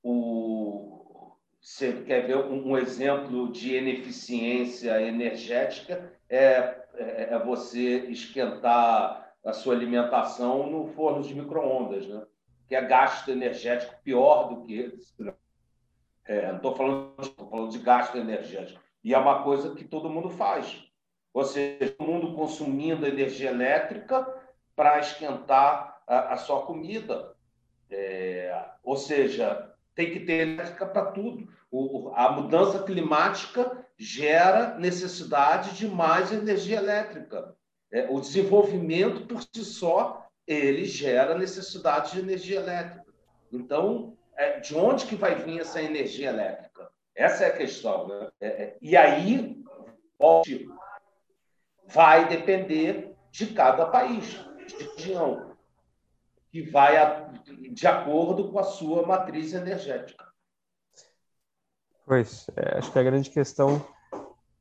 o, 0.03 1.35
você 1.59 1.93
quer 2.03 2.27
ver 2.27 2.37
um, 2.37 2.71
um, 2.71 2.77
exemplo 2.77 3.51
de 3.51 3.75
ineficiência 3.77 5.01
energética? 5.01 6.11
É, 6.29 6.79
é, 6.95 7.27
é, 7.31 7.39
você 7.39 8.05
esquentar 8.09 9.33
a 9.45 9.53
sua 9.53 9.73
alimentação 9.73 10.69
no 10.69 10.87
forno 10.87 11.21
de 11.21 11.33
micro-ondas, 11.33 12.07
né? 12.07 12.23
que 12.67 12.75
é 12.75 12.81
gasto 12.81 13.31
energético 13.31 13.95
pior 14.03 14.49
do 14.49 14.65
que 14.65 14.79
esse. 14.79 15.23
Né? 15.23 15.33
É, 16.29 16.45
não 16.49 16.57
estou 16.57 16.75
falando, 16.75 17.15
falando 17.49 17.71
de 17.71 17.79
gasto 17.79 18.15
energético. 18.15 18.79
E 19.03 19.15
é 19.15 19.17
uma 19.17 19.41
coisa 19.41 19.73
que 19.73 19.83
todo 19.83 20.11
mundo 20.11 20.29
faz. 20.29 20.87
Ou 21.33 21.43
seja, 21.43 21.89
todo 21.89 22.07
mundo 22.07 22.35
consumindo 22.35 23.07
energia 23.07 23.49
elétrica 23.49 24.31
para 24.75 24.99
esquentar 24.99 26.03
a, 26.05 26.33
a, 26.35 26.37
sua 26.37 26.67
comida. 26.67 27.35
É, 27.89 28.63
ou 28.83 28.95
seja, 28.95 29.73
tem 29.95 30.11
que 30.11 30.19
ter 30.19 30.47
elétrica 30.49 30.85
para 30.85 31.07
tudo. 31.07 31.51
O, 31.71 32.11
a 32.13 32.31
mudança 32.31 32.83
climática 32.83 33.87
gera 33.97 34.77
necessidade 34.77 35.75
de 35.75 35.87
mais 35.87 36.31
energia 36.31 36.77
elétrica. 36.77 37.55
É, 37.91 38.07
o 38.07 38.19
desenvolvimento 38.19 39.25
por 39.25 39.41
si 39.41 39.65
só 39.65 40.27
ele 40.45 40.85
gera 40.85 41.35
necessidade 41.35 42.11
de 42.11 42.19
energia 42.19 42.59
elétrica. 42.59 43.11
Então, 43.51 44.15
de 44.61 44.75
onde 44.75 45.05
que 45.05 45.15
vai 45.15 45.35
vir 45.35 45.59
essa 45.59 45.81
energia 45.81 46.29
elétrica? 46.29 46.89
Essa 47.15 47.43
é 47.43 47.47
a 47.47 47.57
questão. 47.57 48.07
Né? 48.07 48.29
É, 48.39 48.47
é 48.47 48.77
e 48.81 48.95
aí, 48.95 49.63
vai 51.87 52.27
depender 52.27 53.15
de 53.31 53.47
cada 53.47 53.85
país, 53.87 54.39
de 54.67 54.75
região, 54.75 55.55
que 56.51 56.61
vai 56.61 56.95
de 57.71 57.87
acordo 57.87 58.51
com 58.51 58.59
a 58.59 58.63
sua 58.63 59.05
matriz 59.05 59.53
energética. 59.53 60.25
Pois, 62.05 62.47
é, 62.55 62.77
acho 62.77 62.91
que 62.91 62.99
a 62.99 63.03
grande 63.03 63.29
questão 63.29 63.85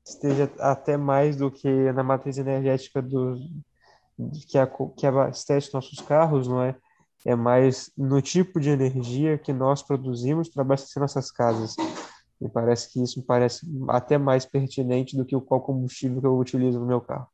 esteja 0.05 0.51
até 0.59 0.97
mais 0.97 1.37
do 1.37 1.51
que 1.51 1.69
na 1.93 2.03
matriz 2.03 2.37
energética 2.39 3.01
do, 3.01 3.39
que, 4.47 4.59
a, 4.59 4.67
que 4.67 5.07
abastece 5.07 5.73
nossos 5.73 6.01
carros, 6.01 6.49
não 6.49 6.63
é? 6.63 6.77
É 7.25 7.35
mais 7.35 7.91
no 7.97 8.23
tipo 8.23 8.61
de 8.61 8.71
energia 8.71 9.37
que 9.39 9.53
nós 9.53 9.83
produzimos 9.83 10.49
para 10.49 10.63
abastecer 10.63 11.01
nossas 11.01 11.31
casas. 11.31 11.75
Me 12.41 12.49
parece 12.49 12.93
que 12.93 13.03
isso 13.03 13.19
me 13.19 13.25
parece 13.25 13.67
até 13.89 14.17
mais 14.17 14.47
pertinente 14.47 15.17
do 15.17 15.25
que 15.25 15.35
o 15.35 15.41
qual 15.41 15.61
combustível 15.61 16.21
que 16.21 16.27
eu 16.27 16.39
utilizo 16.39 16.79
no 16.79 16.87
meu 16.87 17.01
carro. 17.01 17.29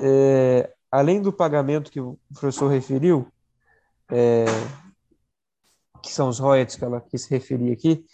É, 0.00 0.72
além 0.90 1.20
do 1.20 1.32
pagamento 1.32 1.90
que 1.90 2.00
o 2.00 2.18
professor 2.32 2.68
referiu, 2.68 3.26
é, 4.10 4.44
que 6.02 6.12
são 6.12 6.28
os 6.28 6.38
royalties 6.38 6.76
que 6.76 6.84
ela 6.84 7.00
quis 7.00 7.26
referir 7.26 7.72
aqui, 7.72 8.04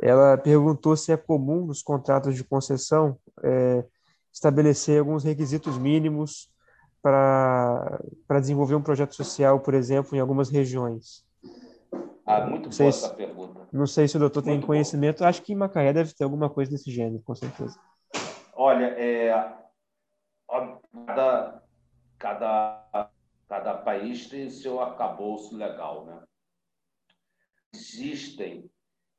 ela 0.00 0.36
perguntou 0.36 0.96
se 0.96 1.12
é 1.12 1.16
comum 1.16 1.66
nos 1.66 1.82
contratos 1.82 2.34
de 2.34 2.44
concessão 2.44 3.16
é, 3.42 3.84
estabelecer 4.32 4.98
alguns 4.98 5.24
requisitos 5.24 5.78
mínimos 5.78 6.51
para 7.02 8.00
desenvolver 8.40 8.76
um 8.76 8.82
projeto 8.82 9.14
social, 9.14 9.60
por 9.60 9.74
exemplo, 9.74 10.16
em 10.16 10.20
algumas 10.20 10.48
regiões. 10.48 11.26
Ah, 12.24 12.46
muito 12.46 12.70
boa 12.70 12.88
essa 12.88 13.12
pergunta. 13.14 13.68
Não 13.72 13.86
sei 13.86 14.06
se 14.06 14.16
o 14.16 14.20
doutor 14.20 14.44
muito 14.44 14.60
tem 14.60 14.66
conhecimento, 14.66 15.18
bom. 15.20 15.24
acho 15.26 15.42
que 15.42 15.52
em 15.52 15.56
Macaé 15.56 15.92
deve 15.92 16.14
ter 16.14 16.24
alguma 16.24 16.48
coisa 16.48 16.70
desse 16.70 16.90
gênero, 16.90 17.22
com 17.24 17.34
certeza. 17.34 17.78
Olha, 18.54 18.86
é, 18.98 19.32
cada, 21.06 21.62
cada, 22.18 23.10
cada 23.48 23.74
país 23.78 24.28
tem 24.28 24.48
seu 24.48 24.80
arcabouço 24.80 25.56
legal, 25.56 26.04
né? 26.04 26.22
Existem 27.74 28.70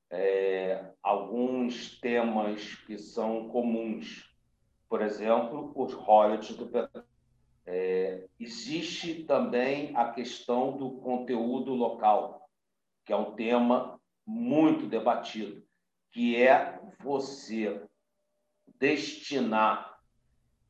é, 0.09 0.93
alguns 1.01 1.99
temas 1.99 2.75
que 2.85 2.97
são 2.97 3.49
comuns. 3.49 4.31
Por 4.87 5.01
exemplo, 5.01 5.73
os 5.75 5.93
royalties 5.93 6.55
do 6.55 6.67
petróleo. 6.67 7.12
É, 7.65 8.27
existe 8.39 9.23
também 9.23 9.95
a 9.95 10.11
questão 10.11 10.77
do 10.77 10.91
conteúdo 10.99 11.73
local, 11.73 12.49
que 13.05 13.13
é 13.13 13.15
um 13.15 13.33
tema 13.33 13.99
muito 14.25 14.87
debatido, 14.87 15.65
que 16.11 16.35
é 16.35 16.79
você 16.99 17.85
destinar, 18.79 19.97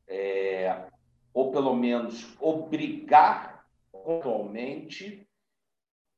é, 0.08 0.88
ou 1.34 1.52
pelo 1.52 1.76
menos 1.76 2.36
obrigar 2.40 3.66
atualmente 3.94 5.28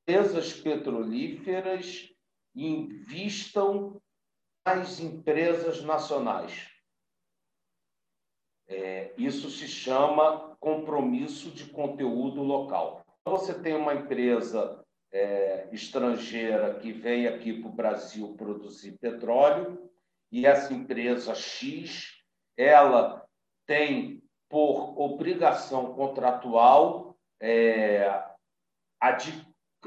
empresas 0.04 0.54
petrolíferas 0.54 2.14
invistam 2.54 4.00
nas 4.66 5.00
empresas 5.00 5.82
nacionais. 5.82 6.70
É, 8.68 9.14
isso 9.18 9.50
se 9.50 9.68
chama 9.68 10.55
compromisso 10.66 11.52
de 11.52 11.66
conteúdo 11.66 12.42
local. 12.42 13.06
Você 13.24 13.54
tem 13.54 13.76
uma 13.76 13.94
empresa 13.94 14.84
é, 15.12 15.70
estrangeira 15.72 16.80
que 16.80 16.92
vem 16.92 17.28
aqui 17.28 17.62
para 17.62 17.70
o 17.70 17.76
Brasil 17.76 18.34
produzir 18.36 18.98
petróleo 18.98 19.88
e 20.32 20.48
essa 20.48 20.74
empresa 20.74 21.36
X, 21.36 22.16
ela 22.58 23.24
tem 23.68 24.24
por 24.50 25.00
obrigação 25.00 25.94
contratual 25.94 27.16
é, 27.40 28.26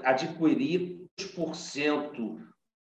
adquirir 0.04 1.08
2% 1.18 2.46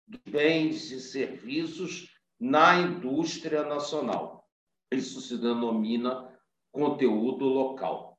de 0.07 0.19
bens 0.27 0.89
e 0.89 0.99
serviços 0.99 2.17
na 2.39 2.77
indústria 2.77 3.63
nacional. 3.63 4.43
Isso 4.91 5.21
se 5.21 5.37
denomina 5.37 6.34
conteúdo 6.75 7.45
local. 7.45 8.17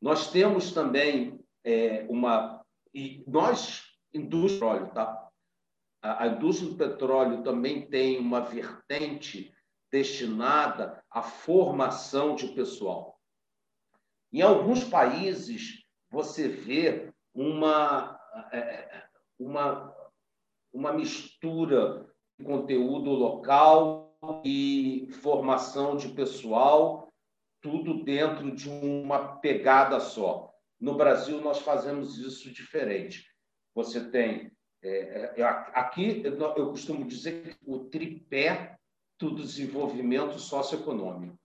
Nós 0.00 0.30
temos 0.30 0.72
também 0.72 1.38
é, 1.64 2.06
uma. 2.08 2.64
E 2.94 3.22
nós, 3.26 3.82
indústria 4.12 4.58
do 4.58 4.76
petróleo, 4.76 4.94
tá? 4.94 5.28
A, 6.02 6.24
a 6.24 6.26
indústria 6.28 6.70
do 6.70 6.76
petróleo 6.76 7.42
também 7.42 7.88
tem 7.88 8.18
uma 8.18 8.40
vertente 8.40 9.54
destinada 9.90 11.02
à 11.10 11.22
formação 11.22 12.34
de 12.34 12.48
pessoal. 12.48 13.18
Em 14.32 14.40
alguns 14.40 14.82
países, 14.84 15.84
você 16.10 16.48
vê 16.48 17.12
uma, 17.34 18.18
é, 18.52 19.06
uma 19.38 19.94
uma 20.72 20.92
mistura 20.92 22.06
de 22.38 22.44
conteúdo 22.44 23.10
local 23.10 24.16
e 24.44 25.08
formação 25.20 25.96
de 25.96 26.08
pessoal, 26.08 27.01
tudo 27.62 28.02
dentro 28.04 28.54
de 28.54 28.68
uma 28.68 29.36
pegada 29.38 30.00
só. 30.00 30.52
No 30.78 30.96
Brasil, 30.96 31.40
nós 31.40 31.60
fazemos 31.60 32.18
isso 32.18 32.52
diferente. 32.52 33.24
Você 33.74 34.10
tem. 34.10 34.50
É, 34.82 35.40
é, 35.40 35.44
aqui, 35.44 36.22
eu 36.24 36.70
costumo 36.70 37.06
dizer 37.06 37.44
que 37.44 37.56
o 37.64 37.84
tripé 37.84 38.76
do 39.18 39.34
desenvolvimento 39.36 40.38
socioeconômico. 40.40 41.38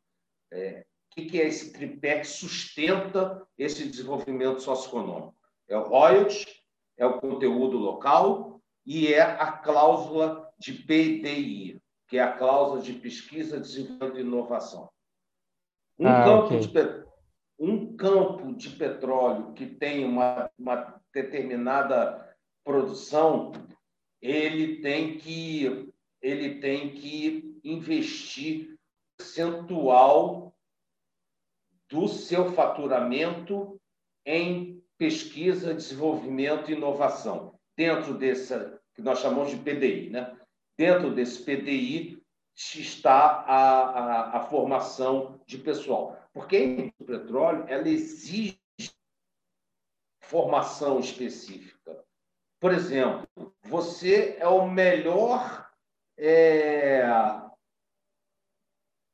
É, 0.52 0.84
o 1.12 1.16
que 1.16 1.40
é 1.40 1.48
esse 1.48 1.72
tripé 1.72 2.20
que 2.20 2.28
sustenta 2.28 3.48
esse 3.58 3.88
desenvolvimento 3.88 4.62
socioeconômico? 4.62 5.36
É 5.68 5.78
o 5.78 5.84
royalties, 5.84 6.46
é 6.98 7.06
o 7.06 7.20
conteúdo 7.20 7.78
local 7.78 8.60
e 8.86 9.14
é 9.14 9.22
a 9.22 9.52
cláusula 9.52 10.50
de 10.58 10.74
PDI, 10.74 11.80
que 12.08 12.18
é 12.18 12.24
a 12.24 12.32
cláusula 12.32 12.82
de 12.82 12.94
pesquisa, 12.94 13.60
desenvolvimento 13.60 14.18
e 14.18 14.22
inovação. 14.22 14.90
Um, 16.00 16.08
ah, 16.08 16.24
campo, 16.24 16.56
okay. 16.56 16.60
de, 16.60 17.06
um 17.60 17.96
campo 17.96 18.54
de 18.56 18.70
petróleo 18.70 19.54
que 19.54 19.66
tem 19.66 20.06
uma, 20.06 20.50
uma 20.58 21.02
determinada 21.14 22.36
produção, 22.64 23.52
ele 24.22 24.82
tem 24.82 25.18
que 25.18 25.92
ele 26.22 26.60
tem 26.60 26.94
que 26.94 27.60
investir 27.64 28.78
percentual 29.18 30.54
do 31.90 32.08
seu 32.08 32.52
faturamento 32.52 33.80
em 34.26 34.84
pesquisa, 34.98 35.74
desenvolvimento 35.74 36.70
e 36.70 36.74
inovação. 36.74 37.58
Dentro 37.76 38.14
dessa 38.16 38.82
que 38.94 39.02
nós 39.02 39.20
chamamos 39.20 39.52
de 39.52 39.58
PDI. 39.58 40.10
Né? 40.10 40.36
Dentro 40.78 41.14
desse 41.14 41.44
PDI 41.44 42.17
está 42.58 43.44
a, 43.48 43.82
a, 43.82 44.38
a 44.38 44.40
formação 44.46 45.40
de 45.46 45.60
pessoal. 45.60 46.18
Porque 46.34 46.92
o 47.00 47.06
petróleo 47.06 47.66
ela 47.68 47.88
exige 47.88 48.60
formação 50.22 51.00
específica. 51.00 52.04
Por 52.60 52.74
exemplo, 52.74 53.28
você 53.62 54.36
é 54.40 54.48
o 54.48 54.68
melhor 54.68 55.70
é, 56.18 57.04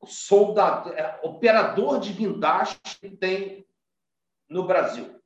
soldado, 0.06 0.94
é, 0.94 1.20
operador 1.22 2.00
de 2.00 2.14
guindaste 2.14 3.00
que 3.00 3.10
tem 3.10 3.68
no 4.50 4.66
Brasil. 4.66 5.22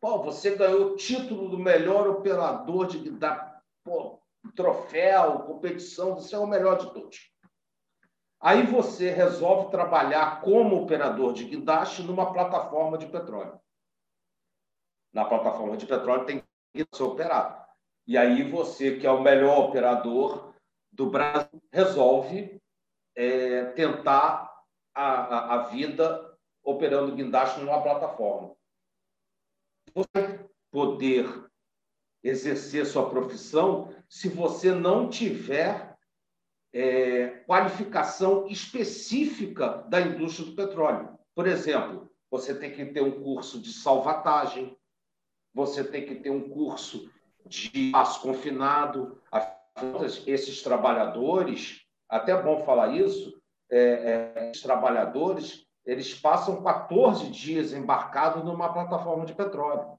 Pô, 0.00 0.22
você 0.22 0.56
ganhou 0.56 0.92
o 0.92 0.96
título 0.96 1.48
do 1.48 1.58
melhor 1.58 2.08
operador 2.08 2.88
de 2.88 2.98
guindaste 2.98 3.54
pô, 3.84 4.18
troféu, 4.56 5.40
competição, 5.40 6.14
você 6.14 6.34
é 6.34 6.38
o 6.38 6.46
melhor 6.46 6.78
de 6.78 6.92
todos. 6.92 7.33
Aí 8.44 8.66
você 8.66 9.08
resolve 9.08 9.70
trabalhar 9.70 10.42
como 10.42 10.82
operador 10.82 11.32
de 11.32 11.44
guindaste 11.44 12.02
numa 12.02 12.30
plataforma 12.30 12.98
de 12.98 13.06
petróleo. 13.06 13.58
Na 15.14 15.24
plataforma 15.24 15.78
de 15.78 15.86
petróleo 15.86 16.26
tem 16.26 16.44
que 16.74 16.84
ser 16.94 17.02
operado. 17.04 17.64
E 18.06 18.18
aí 18.18 18.42
você, 18.50 18.98
que 18.98 19.06
é 19.06 19.10
o 19.10 19.22
melhor 19.22 19.70
operador 19.70 20.52
do 20.92 21.08
Brasil, 21.08 21.58
resolve 21.72 22.60
é, 23.16 23.64
tentar 23.70 24.54
a, 24.94 25.04
a, 25.04 25.54
a 25.54 25.58
vida 25.68 26.36
operando 26.62 27.16
guindaste 27.16 27.60
numa 27.60 27.82
plataforma. 27.82 28.54
Você 29.94 30.50
poder 30.70 31.48
exercer 32.22 32.84
sua 32.84 33.08
profissão 33.08 33.88
se 34.06 34.28
você 34.28 34.70
não 34.70 35.08
tiver 35.08 35.93
é, 36.74 37.28
qualificação 37.46 38.48
específica 38.48 39.84
da 39.88 40.00
indústria 40.00 40.46
do 40.46 40.56
petróleo. 40.56 41.16
Por 41.34 41.46
exemplo, 41.46 42.10
você 42.28 42.52
tem 42.52 42.72
que 42.72 42.84
ter 42.86 43.00
um 43.00 43.22
curso 43.22 43.60
de 43.60 43.72
salvatagem, 43.72 44.76
você 45.54 45.84
tem 45.84 46.04
que 46.04 46.16
ter 46.16 46.30
um 46.30 46.48
curso 46.50 47.08
de 47.46 47.86
espaço 47.86 48.20
confinado. 48.20 49.22
Esses 50.26 50.62
trabalhadores, 50.62 51.82
até 52.08 52.32
é 52.32 52.42
bom 52.42 52.64
falar 52.64 52.88
isso, 52.88 53.40
é, 53.70 53.78
é, 53.78 54.50
esses 54.50 54.62
trabalhadores 54.62 55.64
eles 55.84 56.14
passam 56.14 56.62
14 56.62 57.30
dias 57.30 57.72
embarcados 57.72 58.42
numa 58.42 58.72
plataforma 58.72 59.26
de 59.26 59.34
petróleo. 59.34 59.98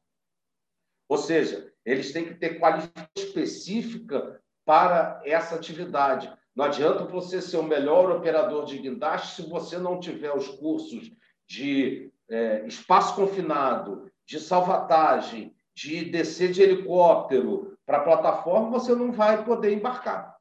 Ou 1.08 1.18
seja, 1.18 1.72
eles 1.86 2.12
têm 2.12 2.26
que 2.26 2.34
ter 2.34 2.60
qualificação 2.60 3.08
específica 3.16 4.42
para 4.66 5.22
essa 5.24 5.56
atividade. 5.56 6.36
Não 6.56 6.66
adianta 6.66 7.04
você 7.04 7.42
ser 7.42 7.58
o 7.58 7.64
melhor 7.64 8.10
operador 8.10 8.66
de 8.66 8.78
guindaste 8.78 9.36
se 9.42 9.50
você 9.50 9.78
não 9.78 10.00
tiver 10.00 10.34
os 10.34 10.48
cursos 10.48 11.12
de 11.46 12.12
é, 12.30 12.66
espaço 12.66 13.16
confinado, 13.16 14.10
de 14.26 14.40
salvatagem, 14.40 15.54
de 15.76 16.06
descer 16.06 16.52
de 16.52 16.62
helicóptero 16.62 17.78
para 17.86 17.98
a 17.98 18.04
plataforma, 18.04 18.72
você 18.72 18.96
não 18.96 19.12
vai 19.12 19.44
poder 19.44 19.74
embarcar. 19.74 20.36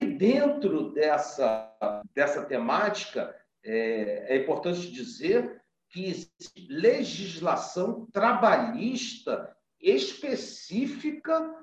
E 0.00 0.06
dentro 0.06 0.92
dessa, 0.92 1.70
dessa 2.14 2.44
temática, 2.46 3.36
é, 3.62 4.34
é 4.34 4.42
importante 4.42 4.90
dizer 4.90 5.60
que 5.90 6.26
legislação 6.68 8.06
trabalhista 8.12 9.54
específica 9.78 11.54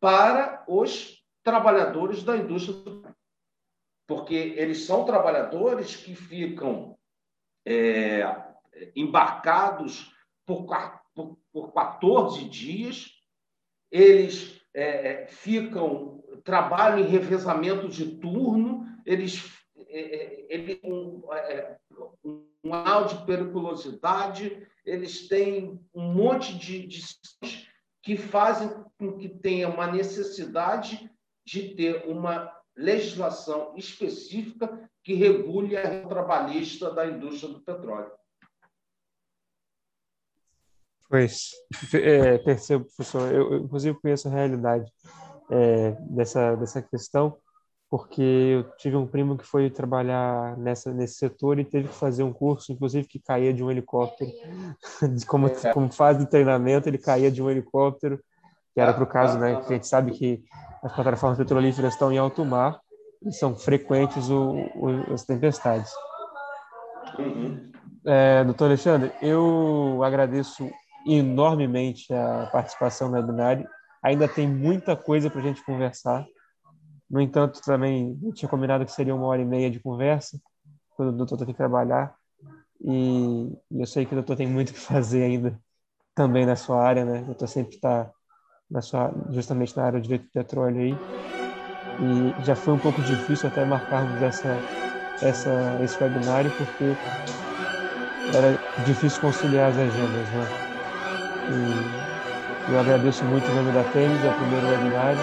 para 0.00 0.64
os 0.66 1.22
trabalhadores 1.42 2.22
da 2.22 2.36
indústria, 2.36 3.14
porque 4.06 4.34
eles 4.34 4.84
são 4.84 5.04
trabalhadores 5.04 5.96
que 5.96 6.14
ficam 6.14 6.96
é, 7.66 8.24
embarcados 8.94 10.12
por, 10.46 10.66
por, 11.14 11.38
por 11.52 11.72
14 11.72 12.44
dias, 12.48 13.10
eles 13.90 14.60
é, 14.74 15.22
é, 15.22 15.26
ficam, 15.26 16.22
trabalham 16.42 16.98
em 16.98 17.08
revezamento 17.08 17.88
de 17.88 18.16
turno, 18.16 18.84
eles, 19.06 19.50
é, 19.88 20.54
é 20.54 20.80
um, 20.84 21.22
é, 21.32 21.78
um 22.24 22.44
grau 22.64 23.06
de 23.06 23.24
periculosidade, 23.24 24.66
eles 24.84 25.28
têm 25.28 25.80
um 25.94 26.12
monte 26.12 26.58
de, 26.58 26.86
de 26.86 27.02
que 28.02 28.16
fazem 28.16 28.68
com 28.98 29.16
que 29.16 29.28
tenha 29.28 29.68
uma 29.68 29.86
necessidade 29.86 31.10
de 31.46 31.74
ter 31.74 32.04
uma 32.06 32.52
legislação 32.76 33.74
específica 33.76 34.90
que 35.02 35.14
regule 35.14 35.76
a 35.76 36.06
trabalhista 36.06 36.92
da 36.92 37.06
indústria 37.06 37.52
do 37.52 37.60
petróleo. 37.60 38.10
Pois, 41.08 41.50
é, 41.92 42.38
percebo, 42.38 42.86
professor. 42.86 43.32
Eu, 43.32 43.52
eu, 43.52 43.58
inclusive, 43.60 44.00
conheço 44.00 44.26
a 44.26 44.32
realidade 44.32 44.90
é, 45.50 45.92
dessa, 46.10 46.56
dessa 46.56 46.82
questão, 46.82 47.36
porque 47.88 48.22
eu 48.22 48.64
tive 48.76 48.96
um 48.96 49.06
primo 49.06 49.36
que 49.36 49.44
foi 49.44 49.70
trabalhar 49.70 50.56
nessa, 50.56 50.92
nesse 50.92 51.14
setor 51.14 51.58
e 51.58 51.64
teve 51.64 51.88
que 51.88 51.94
fazer 51.94 52.22
um 52.22 52.32
curso, 52.32 52.72
inclusive, 52.72 53.06
que 53.06 53.20
caía 53.20 53.52
de 53.52 53.62
um 53.62 53.70
helicóptero. 53.70 54.30
como, 55.28 55.46
é. 55.46 55.72
como 55.72 55.92
fase 55.92 56.20
de 56.20 56.30
treinamento, 56.30 56.88
ele 56.88 56.98
caía 56.98 57.30
de 57.30 57.42
um 57.42 57.50
helicóptero, 57.50 58.18
que 58.74 58.80
era 58.80 58.92
para 58.92 59.04
o 59.04 59.06
caso, 59.06 59.38
né? 59.38 59.60
Que 59.62 59.72
a 59.72 59.76
gente 59.76 59.86
sabe 59.86 60.10
que 60.12 60.44
as 60.82 60.92
plataformas 60.92 61.38
petrolíferas 61.38 61.94
estão 61.94 62.12
em 62.12 62.18
alto 62.18 62.44
mar 62.44 62.80
e 63.24 63.32
são 63.32 63.54
frequentes 63.54 64.28
o, 64.28 64.54
o, 64.74 65.14
as 65.14 65.24
tempestades. 65.24 65.90
Uhum. 67.18 67.72
É, 68.04 68.44
doutor 68.44 68.66
Alexandre, 68.66 69.12
eu 69.22 70.02
agradeço 70.02 70.70
enormemente 71.06 72.12
a 72.12 72.48
participação 72.52 73.08
no 73.08 73.14
webinar. 73.14 73.64
Ainda 74.02 74.28
tem 74.28 74.46
muita 74.46 74.96
coisa 74.96 75.30
para 75.30 75.40
a 75.40 75.44
gente 75.44 75.64
conversar. 75.64 76.26
No 77.08 77.20
entanto, 77.20 77.60
também 77.62 78.18
eu 78.22 78.34
tinha 78.34 78.48
combinado 78.48 78.84
que 78.84 78.92
seria 78.92 79.14
uma 79.14 79.26
hora 79.26 79.40
e 79.40 79.44
meia 79.44 79.70
de 79.70 79.80
conversa, 79.80 80.38
quando 80.96 81.10
o 81.10 81.16
doutor 81.16 81.38
tem 81.38 81.46
que 81.46 81.54
trabalhar. 81.54 82.14
E, 82.80 83.56
eu 83.70 83.86
sei 83.86 84.04
que 84.04 84.12
o 84.12 84.16
doutor 84.16 84.36
tem 84.36 84.46
muito 84.46 84.72
que 84.72 84.80
fazer 84.80 85.22
ainda 85.22 85.58
também 86.14 86.44
na 86.44 86.56
sua 86.56 86.82
área, 86.82 87.04
né? 87.04 87.22
O 87.22 87.26
doutor 87.26 87.48
sempre 87.48 87.76
está 87.76 88.10
na 88.74 88.82
sua, 88.82 89.12
justamente 89.30 89.76
na 89.76 89.84
área 89.84 90.00
de 90.00 90.08
direito 90.08 90.24
de 90.24 90.32
petróleo 90.32 90.80
aí. 90.80 90.94
E 92.00 92.44
já 92.44 92.56
foi 92.56 92.74
um 92.74 92.78
pouco 92.78 93.00
difícil 93.02 93.48
até 93.48 93.64
marcarmos 93.64 94.20
essa, 94.20 94.58
essa, 95.22 95.78
esse 95.80 96.02
webinário, 96.02 96.50
porque 96.58 96.96
era 98.36 98.58
difícil 98.84 99.20
conciliar 99.20 99.70
as 99.70 99.78
agendas, 99.78 100.28
né? 100.28 100.46
E 102.68 102.72
eu 102.72 102.80
agradeço 102.80 103.24
muito 103.26 103.48
o 103.48 103.54
nome 103.54 103.70
da 103.70 103.84
Tênis, 103.92 104.24
é 104.24 104.28
o 104.28 104.34
primeiro 104.34 104.66
webinário. 104.66 105.20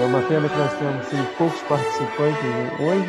É 0.00 0.04
uma 0.04 0.22
pena 0.22 0.48
que 0.48 0.56
nós 0.56 0.76
tenhamos 0.76 1.08
tido 1.08 1.36
poucos 1.38 1.60
participantes 1.62 2.40
hoje, 2.80 3.08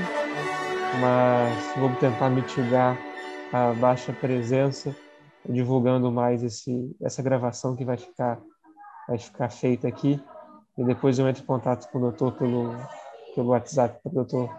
mas 1.00 1.74
vamos 1.76 1.98
tentar 1.98 2.30
mitigar 2.30 3.00
a 3.52 3.74
baixa 3.74 4.14
presença, 4.14 4.96
divulgando 5.50 6.12
mais 6.12 6.44
esse, 6.44 6.96
essa 7.02 7.24
gravação 7.24 7.76
que 7.76 7.84
vai 7.84 7.98
ficar, 7.98 8.40
vai 9.08 9.18
ficar 9.18 9.50
feita 9.50 9.88
aqui. 9.88 10.22
E 10.78 10.84
depois 10.84 11.20
eu 11.20 11.28
entro 11.28 11.44
em 11.44 11.46
contato 11.46 11.90
com 11.92 11.98
o 11.98 12.02
doutor 12.02 12.34
pelo, 12.34 12.76
pelo 13.36 13.50
WhatsApp, 13.50 14.00
para 14.02 14.12
o 14.12 14.16
doutor 14.16 14.50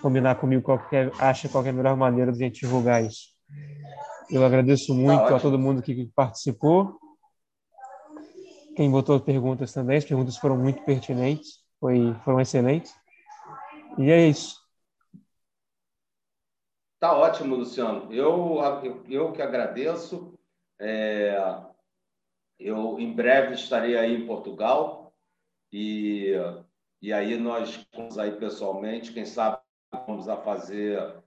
combinar 0.00 0.36
comigo 0.36 0.62
qual 0.62 0.78
que 0.78 0.96
é, 0.96 1.10
acha 1.18 1.48
qual 1.48 1.64
é 1.64 1.70
a 1.70 1.72
melhor 1.72 1.96
maneira 1.96 2.32
de 2.32 2.42
a 2.42 2.46
gente 2.46 2.60
divulgar 2.60 3.04
isso. 3.04 3.28
Eu 4.30 4.44
agradeço 4.44 4.94
muito 4.94 5.26
tá 5.26 5.36
a 5.36 5.40
todo 5.40 5.58
mundo 5.58 5.82
que 5.82 6.10
participou. 6.14 6.98
Quem 8.76 8.90
botou 8.90 9.18
perguntas 9.18 9.72
também, 9.72 9.96
as 9.96 10.04
perguntas 10.04 10.36
foram 10.36 10.56
muito 10.56 10.82
pertinentes, 10.84 11.64
foi, 11.80 12.14
foram 12.24 12.40
excelentes. 12.40 12.94
E 13.98 14.10
é 14.10 14.28
isso. 14.28 14.56
Tá 17.00 17.12
ótimo, 17.12 17.56
Luciano. 17.56 18.12
Eu, 18.12 18.60
eu, 18.82 19.04
eu 19.08 19.32
que 19.32 19.42
agradeço. 19.42 20.34
É, 20.80 21.36
eu 22.58 22.98
em 22.98 23.12
breve 23.12 23.54
estarei 23.54 23.96
aí 23.96 24.14
em 24.14 24.26
Portugal 24.26 25.14
e, 25.72 26.32
e 27.00 27.12
aí 27.12 27.36
nós 27.36 27.86
vamos 27.94 28.18
aí 28.18 28.32
pessoalmente, 28.32 29.12
quem 29.12 29.24
sabe 29.24 29.60
vamos 30.06 30.28
a 30.28 30.36
fazer 30.36 31.22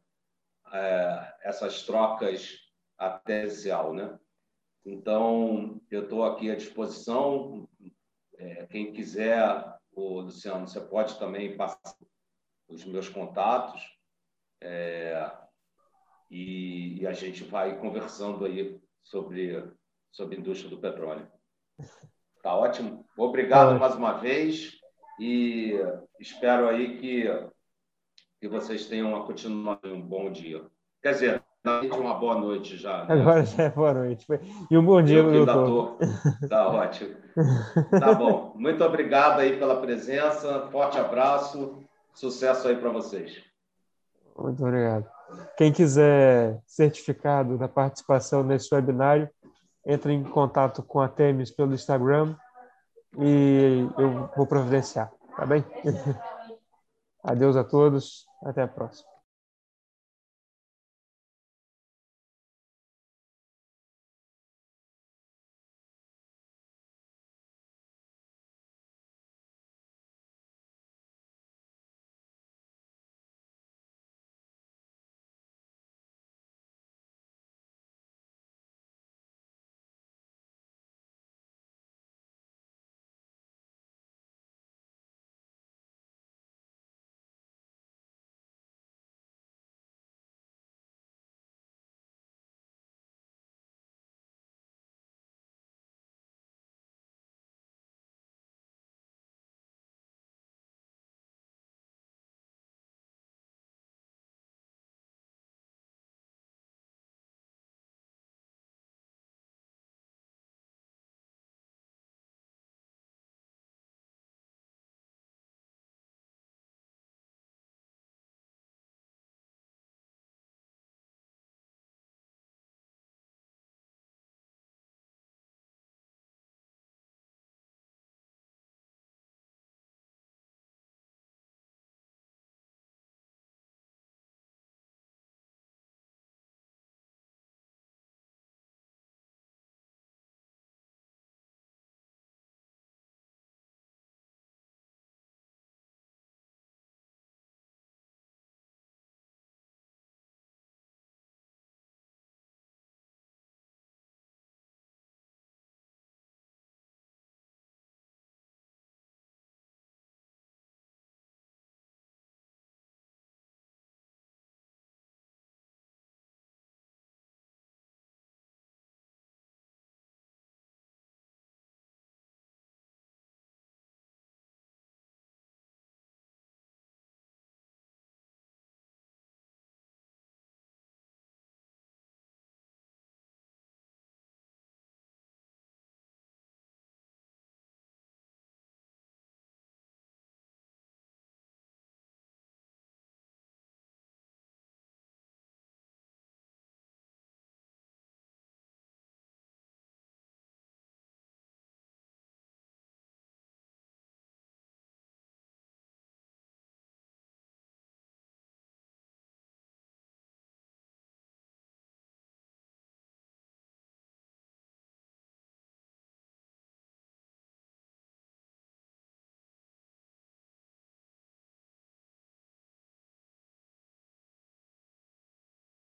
é, 0.72 1.36
essas 1.44 1.84
trocas 1.84 2.58
artesial, 2.98 3.94
né? 3.94 4.20
Então, 4.86 5.80
eu 5.90 6.04
estou 6.04 6.24
aqui 6.24 6.50
à 6.50 6.56
disposição. 6.56 7.68
É, 8.38 8.66
quem 8.68 8.92
quiser, 8.92 9.78
o 9.92 10.22
Luciano, 10.22 10.68
você 10.68 10.82
pode 10.82 11.18
também 11.20 11.56
passar 11.56 11.96
os 12.68 12.84
meus 12.86 13.10
contatos 13.10 13.82
é, 14.60 15.32
e, 16.30 17.02
e, 17.02 17.08
a 17.08 17.14
gente 17.14 17.44
vai 17.44 17.80
conversando 17.80 18.46
aí 18.46 18.80
sobre, 19.04 19.72
sobre 20.12 20.36
a 20.36 20.40
indústria 20.40 20.70
do 20.70 20.80
petróleo. 20.80 21.28
Tá 22.44 22.56
ótimo. 22.56 23.06
Obrigado 23.18 23.80
mais 23.80 23.96
uma 23.96 24.14
vez 24.14 24.72
e 25.20 25.80
espero 26.20 26.68
aí 26.68 26.98
que, 26.98 27.50
que 28.40 28.48
vocês 28.48 28.88
tenham 28.88 29.10
uma 29.10 29.26
continuação, 29.26 29.94
um 29.94 30.02
bom 30.02 30.32
dia. 30.32 30.64
Quer 31.02 31.14
dizer, 31.14 31.44
uma 31.64 32.16
boa 32.16 32.36
noite 32.36 32.78
já. 32.78 33.06
Né? 33.06 33.22
Agora 33.22 33.46
já 33.46 33.64
é 33.64 33.70
boa 33.70 33.94
noite. 33.94 34.26
E 34.70 34.78
um 34.78 34.84
bom 34.84 35.02
dia, 35.02 35.22
doutor. 35.22 35.98
Tô... 35.98 36.48
Tá 36.48 36.68
ótimo. 36.68 37.16
Tá 38.00 38.14
bom. 38.14 38.54
Muito 38.56 38.84
obrigado 38.84 39.40
aí 39.40 39.58
pela 39.58 39.80
presença. 39.80 40.68
Forte 40.72 40.98
abraço. 40.98 41.78
Sucesso 42.14 42.68
aí 42.68 42.76
para 42.76 42.90
vocês. 42.90 43.44
Muito 44.38 44.64
obrigado. 44.64 45.08
Quem 45.58 45.72
quiser 45.72 46.60
certificado 46.66 47.58
da 47.58 47.68
participação 47.68 48.44
nesse 48.44 48.74
webinário, 48.74 49.30
entre 49.86 50.14
em 50.14 50.24
contato 50.24 50.84
com 50.84 51.00
a 51.00 51.08
Temis 51.08 51.52
pelo 51.52 51.74
Instagram 51.74 52.36
e 53.20 53.88
eu 53.98 54.30
vou 54.36 54.46
providenciar, 54.46 55.12
tá 55.36 55.46
bem? 55.46 55.64
Adeus 57.24 57.56
a 57.56 57.64
todos, 57.64 58.26
até 58.44 58.62
a 58.62 58.68
próxima. 58.68 59.21